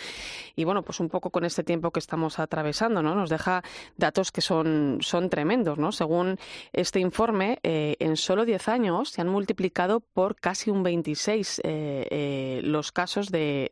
Y 0.55 0.63
bueno, 0.63 0.81
pues 0.81 0.99
un 0.99 1.09
poco 1.09 1.29
con 1.29 1.45
este 1.45 1.63
tiempo 1.63 1.91
que 1.91 1.99
estamos 1.99 2.39
atravesando, 2.39 2.94
¿no? 3.01 3.15
Nos 3.15 3.29
deja 3.29 3.63
datos 3.95 4.31
que 4.31 4.41
son, 4.41 4.97
son 5.01 5.29
tremendos, 5.29 5.77
¿no? 5.77 5.91
Según 5.91 6.37
este 6.73 6.99
informe, 6.99 7.59
en 7.63 8.17
solo 8.17 8.43
10 8.45 8.67
años 8.69 9.09
se 9.09 9.21
han 9.21 9.29
multiplicado 9.29 9.99
por 9.99 10.35
casi 10.35 10.69
un 10.69 10.83
20 10.83 10.95
26 11.05 11.61
eh, 11.63 12.07
eh, 12.09 12.61
los 12.63 12.91
casos 12.91 13.29
de, 13.29 13.69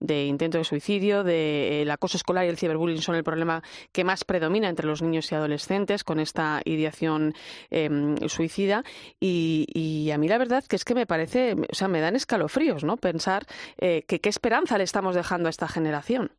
de, 0.00 0.24
intento 0.26 0.58
de 0.58 0.64
suicidio, 0.64 1.24
de 1.24 1.82
el 1.82 1.90
acoso 1.90 2.16
escolar 2.16 2.44
y 2.44 2.48
el 2.48 2.58
ciberbullying 2.58 3.00
son 3.00 3.14
el 3.14 3.24
problema 3.24 3.62
que 3.92 4.04
más 4.04 4.24
predomina 4.24 4.68
entre 4.68 4.86
los 4.86 5.02
niños 5.02 5.30
y 5.30 5.34
adolescentes 5.34 6.04
con 6.04 6.18
esta 6.18 6.62
ideación 6.64 7.34
em, 7.70 8.16
suicida. 8.28 8.82
Y, 9.20 10.10
a 10.12 10.18
mí 10.18 10.28
la 10.28 10.38
verdad 10.38 10.64
que 10.64 10.76
es 10.76 10.84
que 10.84 10.94
me 10.94 11.06
parece, 11.06 11.54
o 11.54 11.74
sea, 11.74 11.88
me 11.88 12.00
dan 12.00 12.16
escalofríos, 12.16 12.84
¿no? 12.84 12.96
Pensar 12.96 13.46
eh, 13.78 14.04
que 14.06 14.20
qué 14.20 14.28
esperanza 14.28 14.78
le 14.78 14.84
estamos 14.84 15.14
dejando 15.14 15.48
a 15.48 15.50
esta 15.50 15.68
generación. 15.68 16.32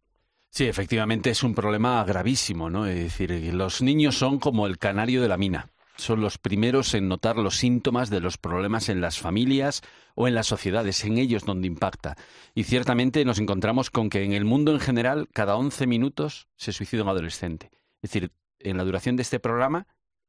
Sí, 0.58 0.66
efectivamente 0.66 1.30
es 1.30 1.43
un 1.43 1.53
problema 1.53 2.03
gravísimo, 2.03 2.68
¿no? 2.68 2.88
Es 2.88 2.95
decir, 2.95 3.53
los 3.53 3.84
niños 3.84 4.18
son 4.18 4.39
como 4.39 4.66
el 4.66 4.80
canario 4.80 5.22
de 5.22 5.28
la 5.28 5.38
mina 5.38 5.70
son 5.97 6.20
los 6.20 6.39
primeros 6.39 6.95
en 6.95 7.08
notar 7.08 7.38
los 7.38 7.58
síntomas 7.58 8.10
de 8.10 8.22
los 8.22 8.39
problemas 8.39 8.89
en 8.89 8.99
las 8.99 9.20
familias 9.20 9.84
o 10.16 10.28
en 10.28 10.34
las 10.34 10.47
sociedades, 10.47 11.03
en 11.03 11.20
ellos 11.20 11.45
donde 11.45 11.68
impacta. 11.68 12.16
Y 12.55 12.64
ciertamente 12.64 13.24
nos 13.24 13.38
encontramos 13.38 13.91
con 13.91 14.10
que 14.10 14.24
en 14.24 14.34
el 14.34 14.45
mundo 14.45 14.72
en 14.72 14.80
general, 14.80 15.28
cada 15.32 15.58
11 15.58 15.86
minutos 15.86 16.47
se 16.55 16.72
suicida 16.72 17.03
un 17.03 17.10
adolescente. 17.10 17.70
Es 18.01 18.12
decir, 18.12 18.32
en 18.60 18.78
la 18.78 18.84
duración 18.84 19.16
de 19.16 19.24
este 19.24 19.39
programa 19.39 19.86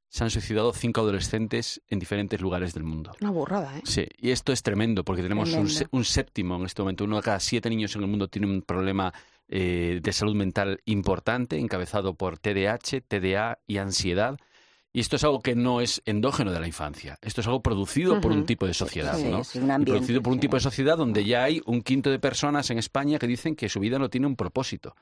se 0.09 0.25
han 0.25 0.31
suicidado 0.31 0.73
cinco 0.73 1.03
adolescentes 1.03 1.83
en 1.89 1.99
diferentes 1.99 2.41
lugares 2.41 2.73
del 2.73 2.85
mundo. 2.85 3.13
Una 3.21 3.31
burrada, 3.31 3.77
¿eh? 3.77 3.83
Sí, 3.85 4.07
y 4.19 4.31
esto 4.31 4.53
es 4.53 4.63
tremendo 4.63 5.05
porque 5.05 5.23
tenemos 5.23 5.53
un, 5.53 6.05
séptimo 6.05 6.57
en 6.57 6.65
este 6.65 6.83
momento. 6.83 7.05
Uno 7.05 7.17
de 7.17 7.23
cada 7.23 7.41
siete 7.41 7.69
niños 7.69 7.95
en 7.95 8.03
el 8.03 8.09
mundo 8.09 8.29
tiene 8.29 8.47
un 8.47 8.63
problema 8.63 9.13
eh, 9.49 10.01
de 10.03 10.13
salud 10.13 10.35
mental 10.35 10.81
importante, 10.85 11.59
encabezado 11.59 12.15
por 12.15 12.39
TDAH, 12.39 13.01
TDA 13.09 13.59
y 13.67 13.79
ansiedad 13.79 14.39
y 14.93 15.01
esto 15.01 15.17
es 15.17 15.25
algo 15.25 15.41
que 15.41 15.55
no 15.55 15.81
es 15.81 16.03
endógeno 16.07 16.51
de 16.51 16.61
la 16.61 16.67
infancia. 16.67 17.19
Esto 17.21 17.41
es 17.41 17.47
algo 17.47 17.63
producido 17.63 18.21
por 18.21 18.33
un 18.33 18.47
tipo 18.47 18.67
de 18.67 18.75
sociedad, 18.75 19.19
¿no? 19.19 19.43
producido 19.85 20.23
por 20.23 20.33
un 20.33 20.41
tipo 20.41 20.57
de 20.57 20.61
sociedad 20.61 20.97
donde 20.97 21.25
ya 21.25 21.45
hay 21.45 21.61
un 21.67 21.83
quinto 21.83 22.11
de 22.11 22.19
personas 22.19 22.71
en 22.71 22.79
España 22.79 23.19
que 23.19 23.27
dicen 23.27 23.55
que 23.55 23.69
su 23.69 23.81
vida 23.81 23.99
no 23.99 24.09
tiene 24.09 24.27
un 24.27 24.35
propósito. 24.35 24.97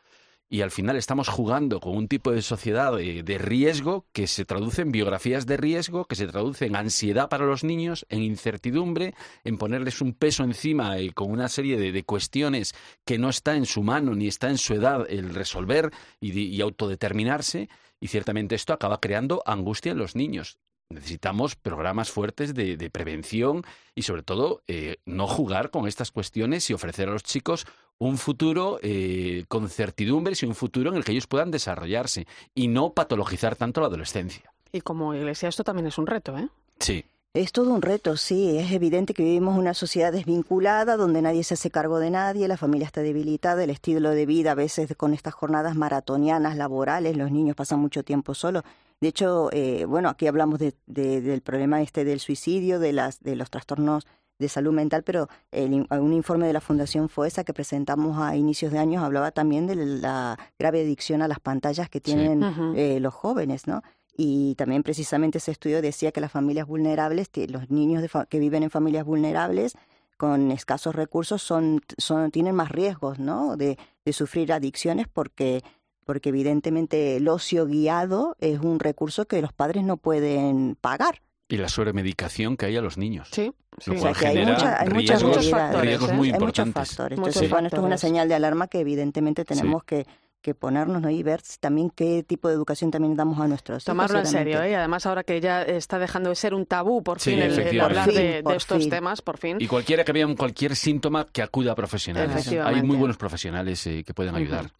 Y 0.49 0.61
al 0.61 0.71
final 0.71 0.97
estamos 0.97 1.29
jugando 1.29 1.81
con 1.81 1.97
un 1.97 2.07
tipo 2.07 2.31
de 2.31 2.41
sociedad 2.41 2.97
de, 2.97 3.39
riesgo 3.39 4.07
que 4.13 4.29
se 4.29 4.45
traduce 4.45 4.83
en 4.83 4.93
biografías 4.93 5.45
de 5.45 5.57
riesgo, 5.57 6.05
que 6.05 6.15
se 6.15 6.29
traduce 6.29 6.67
en 6.67 6.77
ansiedad 6.77 7.29
para 7.29 7.47
los 7.47 7.65
niños, 7.65 8.07
en 8.11 8.23
incertidumbre, 8.23 9.15
en 9.43 9.59
ponerles 9.59 10.01
un 10.01 10.13
peso 10.13 10.45
encima 10.45 11.01
y 11.01 11.11
con 11.11 11.33
una 11.33 11.49
serie 11.49 11.77
de, 11.77 12.05
cuestiones 12.05 12.75
que 13.05 13.19
no 13.19 13.29
está 13.29 13.57
en 13.57 13.67
su 13.67 13.83
mano 13.83 14.15
ni 14.15 14.29
está 14.29 14.49
en 14.49 14.59
su 14.59 14.75
edad 14.75 15.05
el 15.09 15.35
resolver 15.35 15.91
y 16.21 16.61
autodeterminarse 16.61 17.69
y 18.01 18.09
ciertamente 18.09 18.55
esto 18.55 18.73
acaba 18.73 19.01
creando 19.01 19.43
angustia 19.47 19.93
en 19.93 19.99
los 19.99 20.15
niños. 20.15 20.59
Necesitamos 20.89 21.57
programas 21.57 22.11
fuertes 22.13 22.55
de, 22.55 22.91
prevención 22.91 23.65
y 23.97 24.03
sobre 24.03 24.23
todo 24.23 24.63
eh, 24.69 24.99
no 25.05 25.27
jugar 25.27 25.71
con 25.71 25.89
estas 25.89 26.13
cuestiones 26.13 26.71
y 26.71 26.75
ofrecer 26.75 27.09
a 27.09 27.13
los 27.13 27.25
chicos 27.25 27.67
un 27.99 28.19
futuro 28.19 28.79
eh, 28.83 29.45
con 29.49 29.69
certidumbres 29.69 30.43
y 30.43 30.47
un 30.47 30.55
futuro 30.55 30.91
en 30.91 30.97
el 30.97 31.05
que 31.05 31.13
ellos 31.13 31.27
puedan 31.27 31.51
desarrollarse 31.51 32.27
y 32.55 32.69
no 32.69 32.93
patologizar 32.93 33.57
tanto 33.57 33.81
la 33.81 33.87
adolescencia. 33.87 34.53
Y 34.73 34.81
como 34.81 35.15
iglesia 35.15 35.49
esto 35.49 35.65
también 35.65 35.87
es 35.87 35.99
un 35.99 36.07
reto, 36.07 36.37
¿eh? 36.37 36.49
Sí. 36.79 37.05
Es 37.33 37.53
todo 37.53 37.73
un 37.75 37.83
reto, 37.83 38.17
sí. 38.17 38.57
Es 38.57 38.73
evidente 38.73 39.13
que 39.13 39.23
vivimos 39.23 39.59
una 39.59 39.75
sociedad 39.75 40.11
desvinculada, 40.11 40.97
donde 40.97 41.21
nadie 41.21 41.45
se 41.45 41.55
hace 41.55 41.71
cargo 41.71 41.99
de 41.99 42.11
nadie, 42.11 42.49
la 42.49 42.57
familia 42.57 42.87
está 42.87 43.03
debilitada, 43.03 43.63
el 43.63 43.71
estilo 43.71 44.11
de 44.11 44.25
vida 44.25 44.53
a 44.53 44.55
veces 44.55 44.95
con 44.97 45.13
estas 45.13 45.35
jornadas 45.35 45.77
maratonianas 45.77 46.57
laborales, 46.57 47.15
los 47.17 47.31
niños 47.31 47.55
pasan 47.55 47.79
mucho 47.79 48.05
tiempo 48.05 48.35
solos. 48.35 48.63
De 49.03 49.09
hecho, 49.09 49.51
eh, 49.53 49.85
bueno, 49.85 50.09
aquí 50.09 50.27
hablamos 50.27 50.59
de, 50.59 50.75
del 50.87 51.43
problema 51.43 51.83
este 51.83 52.05
del 52.07 52.21
suicidio, 52.21 52.79
de, 52.79 52.95
las, 52.95 53.23
de 53.23 53.37
los 53.37 53.51
trastornos 53.51 54.07
de 54.39 54.49
salud 54.49 54.73
mental, 54.73 55.03
pero 55.03 55.29
un 55.53 56.13
informe 56.13 56.47
de 56.47 56.53
la 56.53 56.61
Fundación 56.61 57.09
FOESA 57.09 57.45
que 57.45 57.55
presentamos 57.55 58.19
a 58.19 58.37
inicios 58.37 58.73
de 58.73 58.79
años 58.79 59.03
hablaba 59.03 59.31
también 59.31 59.67
de 59.67 59.77
la 59.77 60.39
grave 60.59 60.83
adicción 60.83 61.23
a 61.23 61.29
las 61.29 61.41
pantallas 61.41 61.89
que 61.89 62.01
tienen 62.01 62.43
eh, 62.77 63.01
los 63.01 63.15
jóvenes, 63.15 63.67
¿no? 63.67 63.83
Y 64.17 64.55
también 64.55 64.83
precisamente 64.83 65.39
ese 65.39 65.53
estudio 65.53 65.83
decía 65.83 66.11
que 66.11 66.23
las 66.23 66.33
familias 66.33 66.67
vulnerables, 66.67 67.31
los 67.49 67.71
niños 67.71 68.03
que 68.29 68.39
viven 68.39 68.63
en 68.63 68.71
familias 68.71 69.05
vulnerables 69.05 69.75
con 70.17 70.51
escasos 70.51 70.95
recursos 70.95 71.43
son, 71.43 71.83
son 71.99 72.31
tienen 72.31 72.55
más 72.55 72.71
riesgos 72.71 73.19
¿no? 73.19 73.59
de, 73.59 73.79
de 74.05 74.13
sufrir 74.13 74.53
adicciones 74.53 75.07
porque 75.09 75.63
porque 76.07 76.29
evidentemente 76.29 77.17
el 77.17 77.27
ocio 77.27 77.67
guiado 77.67 78.37
es 78.39 78.61
un 78.61 78.79
recurso 78.79 79.27
que 79.27 79.43
los 79.43 79.53
padres 79.53 79.83
no 79.83 79.97
pueden 79.97 80.77
pagar. 80.81 81.21
Y 81.49 81.59
la 81.59 81.69
sobremedicación 81.69 82.57
que 82.57 82.67
hay 82.67 82.77
a 82.77 82.81
los 82.81 82.99
niños. 82.99 83.29
Sí, 83.31 83.53
Lo 83.87 83.95
cual 83.95 84.15
genera 84.15 84.81
hay, 84.81 84.89
riesgos, 84.89 85.49
factores, 85.49 86.13
muy 86.13 86.29
hay 86.29 86.35
importantes. 86.35 86.75
Muchos 86.75 86.97
factores. 86.97 87.19
Entonces, 87.19 87.51
bueno, 87.51 87.69
esto 87.69 87.81
es 87.81 87.87
una 87.87 87.99
señal 87.99 88.29
de 88.29 88.35
alarma 88.35 88.67
que 88.67 88.81
evidentemente 88.81 89.45
tenemos 89.45 89.85
que 89.85 90.07
que 90.47 90.55
ponernos 90.55 91.03
¿no? 91.03 91.11
y 91.11 91.25
ver 91.25 91.43
también 91.59 91.91
qué 91.91 92.23
tipo 92.23 92.47
de 92.47 92.55
educación 92.55 92.93
también 92.93 93.17
damos 93.17 93.41
a 93.41 93.49
nuestros 93.49 93.83
Tomarlo 93.83 94.21
en 94.21 94.27
serio, 94.27 94.63
¿eh? 94.63 94.77
además 94.77 95.05
ahora 95.05 95.25
que 95.25 95.41
ya 95.41 95.63
está 95.63 95.99
dejando 95.99 96.31
de 96.31 96.37
ser 96.37 96.55
un 96.55 96.67
tabú 96.67 97.03
por 97.03 97.19
fin 97.19 97.41
el, 97.41 97.81
hablar 97.81 98.13
de, 98.13 98.45
estos 98.55 98.89
temas, 98.89 99.23
por 99.23 99.39
fin. 99.39 99.57
Y 99.59 99.67
cualquiera 99.67 100.05
que 100.05 100.13
vea 100.13 100.25
cualquier 100.37 100.77
síntoma 100.77 101.27
que 101.27 101.43
acuda 101.43 101.73
a 101.73 101.75
profesionales. 101.75 102.47
Hay 102.47 102.81
muy 102.85 102.97
buenos 102.97 103.17
profesionales 103.17 103.85
eh, 103.89 104.05
que 104.05 104.15
pueden 104.15 104.37
ayudar. 104.37 104.71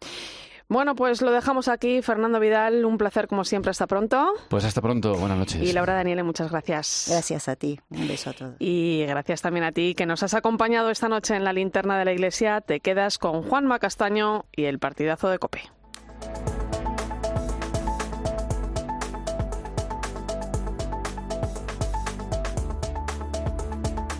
Bueno, 0.69 0.95
pues 0.95 1.21
lo 1.21 1.31
dejamos 1.31 1.69
aquí. 1.69 2.01
Fernando 2.01 2.39
Vidal, 2.39 2.83
un 2.83 2.97
placer 2.97 3.27
como 3.27 3.45
siempre. 3.45 3.71
Hasta 3.71 3.87
pronto. 3.87 4.33
Pues 4.49 4.65
hasta 4.65 4.81
pronto. 4.81 5.15
Buenas 5.15 5.37
noches. 5.37 5.61
Y 5.61 5.71
Laura 5.71 5.93
Daniele, 5.93 6.23
muchas 6.23 6.51
gracias. 6.51 7.05
Gracias 7.09 7.47
a 7.47 7.55
ti. 7.55 7.79
Un 7.89 8.07
beso 8.07 8.31
a 8.31 8.33
todos. 8.33 8.55
Y 8.59 9.05
gracias 9.05 9.41
también 9.41 9.63
a 9.63 9.71
ti 9.71 9.95
que 9.95 10.05
nos 10.05 10.23
has 10.23 10.33
acompañado 10.33 10.89
esta 10.89 11.07
noche 11.07 11.35
en 11.35 11.45
la 11.45 11.53
linterna 11.53 11.97
de 11.97 12.05
la 12.05 12.11
iglesia. 12.11 12.59
Te 12.61 12.81
quedas 12.81 13.17
con 13.17 13.43
Juanma 13.43 13.79
Castaño 13.79 14.45
y 14.51 14.65
el 14.65 14.79
partidazo 14.79 15.29
de 15.29 15.39
Cope. 15.39 15.61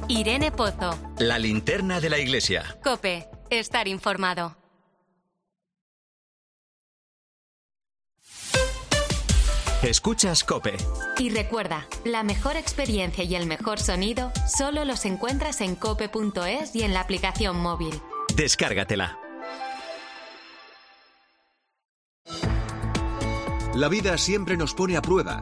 Irene 0.07 0.51
Pozo. 0.53 0.97
La 1.19 1.37
linterna 1.37 1.99
de 1.99 2.09
la 2.09 2.17
iglesia. 2.17 2.63
Cope, 2.81 3.27
estar 3.49 3.89
informado. 3.89 4.55
Escuchas 9.88 10.43
Cope. 10.43 10.75
Y 11.17 11.29
recuerda, 11.29 11.88
la 12.03 12.21
mejor 12.21 12.57
experiencia 12.57 13.23
y 13.23 13.35
el 13.35 13.47
mejor 13.47 13.79
sonido 13.79 14.33
solo 14.45 14.83
los 14.83 15.05
encuentras 15.05 15.61
en 15.61 15.75
cope.es 15.75 16.75
y 16.75 16.81
en 16.81 16.93
la 16.93 16.99
aplicación 16.99 17.57
móvil. 17.57 18.01
Descárgatela. 18.35 19.17
La 23.75 23.88
vida 23.88 24.17
siempre 24.17 24.57
nos 24.57 24.73
pone 24.73 24.97
a 24.97 25.01
prueba. 25.01 25.41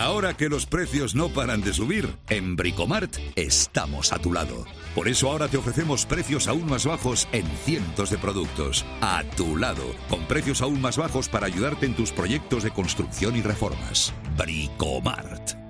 Ahora 0.00 0.34
que 0.34 0.48
los 0.48 0.64
precios 0.64 1.14
no 1.14 1.28
paran 1.28 1.60
de 1.60 1.74
subir, 1.74 2.16
en 2.30 2.56
Bricomart 2.56 3.18
estamos 3.36 4.14
a 4.14 4.18
tu 4.18 4.32
lado. 4.32 4.64
Por 4.94 5.08
eso 5.08 5.30
ahora 5.30 5.46
te 5.46 5.58
ofrecemos 5.58 6.06
precios 6.06 6.48
aún 6.48 6.64
más 6.64 6.86
bajos 6.86 7.28
en 7.32 7.46
cientos 7.66 8.08
de 8.08 8.16
productos. 8.16 8.86
A 9.02 9.22
tu 9.36 9.58
lado, 9.58 9.84
con 10.08 10.24
precios 10.24 10.62
aún 10.62 10.80
más 10.80 10.96
bajos 10.96 11.28
para 11.28 11.48
ayudarte 11.48 11.84
en 11.84 11.94
tus 11.94 12.12
proyectos 12.12 12.62
de 12.62 12.70
construcción 12.70 13.36
y 13.36 13.42
reformas. 13.42 14.14
Bricomart. 14.38 15.69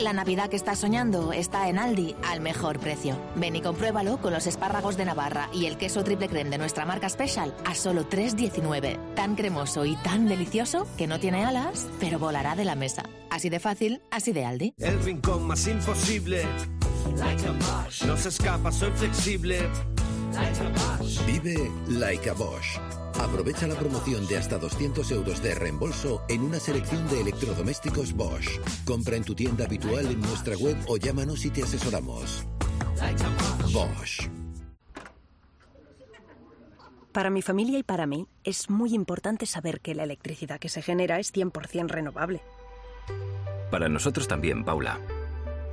La 0.00 0.14
Navidad 0.14 0.48
que 0.48 0.56
estás 0.56 0.78
soñando 0.78 1.30
está 1.34 1.68
en 1.68 1.78
Aldi 1.78 2.16
al 2.26 2.40
mejor 2.40 2.78
precio. 2.78 3.18
Ven 3.36 3.54
y 3.56 3.60
compruébalo 3.60 4.16
con 4.16 4.32
los 4.32 4.46
espárragos 4.46 4.96
de 4.96 5.04
Navarra 5.04 5.50
y 5.52 5.66
el 5.66 5.76
queso 5.76 6.02
triple 6.02 6.26
creme 6.26 6.48
de 6.48 6.56
nuestra 6.56 6.86
marca 6.86 7.10
Special 7.10 7.54
a 7.66 7.74
solo 7.74 8.08
3,19. 8.08 9.14
Tan 9.14 9.36
cremoso 9.36 9.84
y 9.84 9.96
tan 9.96 10.26
delicioso 10.26 10.86
que 10.96 11.06
no 11.06 11.20
tiene 11.20 11.44
alas, 11.44 11.86
pero 12.00 12.18
volará 12.18 12.56
de 12.56 12.64
la 12.64 12.76
mesa. 12.76 13.02
Así 13.28 13.50
de 13.50 13.60
fácil, 13.60 14.00
así 14.10 14.32
de 14.32 14.46
Aldi. 14.46 14.74
El 14.78 15.02
rincón 15.02 15.46
más 15.46 15.66
imposible. 15.66 16.46
Soy 18.70 18.90
flexible. 18.92 19.68
Vive 21.26 21.70
like 21.88 22.30
a 22.30 22.34
Bosch. 22.34 22.78
Aprovecha 23.20 23.66
la 23.66 23.74
promoción 23.74 24.26
de 24.26 24.38
hasta 24.38 24.58
200 24.58 25.10
euros 25.12 25.42
de 25.42 25.54
reembolso 25.54 26.22
en 26.28 26.42
una 26.42 26.58
selección 26.58 27.08
de 27.08 27.20
electrodomésticos 27.20 28.14
Bosch. 28.14 28.58
Compra 28.84 29.16
en 29.16 29.24
tu 29.24 29.34
tienda 29.34 29.64
habitual 29.64 30.06
en 30.06 30.20
nuestra 30.20 30.56
web 30.56 30.76
o 30.88 30.96
llámanos 30.96 31.44
y 31.44 31.50
te 31.50 31.62
asesoramos. 31.62 32.44
Bosch. 33.72 34.28
Para 37.12 37.30
mi 37.30 37.42
familia 37.42 37.78
y 37.78 37.82
para 37.82 38.06
mí 38.06 38.28
es 38.44 38.70
muy 38.70 38.94
importante 38.94 39.44
saber 39.46 39.80
que 39.80 39.94
la 39.94 40.04
electricidad 40.04 40.60
que 40.60 40.68
se 40.68 40.80
genera 40.80 41.18
es 41.18 41.34
100% 41.34 41.88
renovable. 41.88 42.40
Para 43.70 43.88
nosotros 43.88 44.28
también, 44.28 44.64
Paula. 44.64 45.00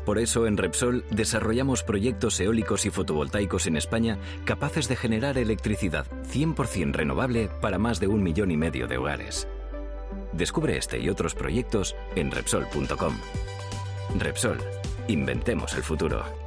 Por 0.08 0.20
eso 0.20 0.47
en 0.47 0.55
Repsol 0.55 1.03
desarrollamos 1.12 1.84
proyectos 1.84 2.39
eólicos 2.39 2.86
y 2.86 2.89
fotovoltaicos 2.91 3.68
en 3.68 3.76
España 3.76 4.18
capaces 4.45 4.88
de 4.88 4.95
generar 4.95 5.38
electricidad 5.38 6.05
100% 6.32 6.93
renovable 6.93 7.49
para 7.60 7.78
más 7.78 7.99
de 7.99 8.08
un 8.08 8.24
millón 8.24 8.51
y 8.51 8.55
medio 8.55 8.88
de 8.88 8.99
hogares. 8.99 9.49
Descubre 10.32 10.78
este 10.78 10.97
y 10.97 11.10
otros 11.10 11.36
proyectos 11.36 11.93
en 12.16 12.32
Repsol.com. 12.32 13.18
Repsol, 14.18 14.60
inventemos 15.10 15.76
el 15.76 15.84
futuro. 15.84 16.46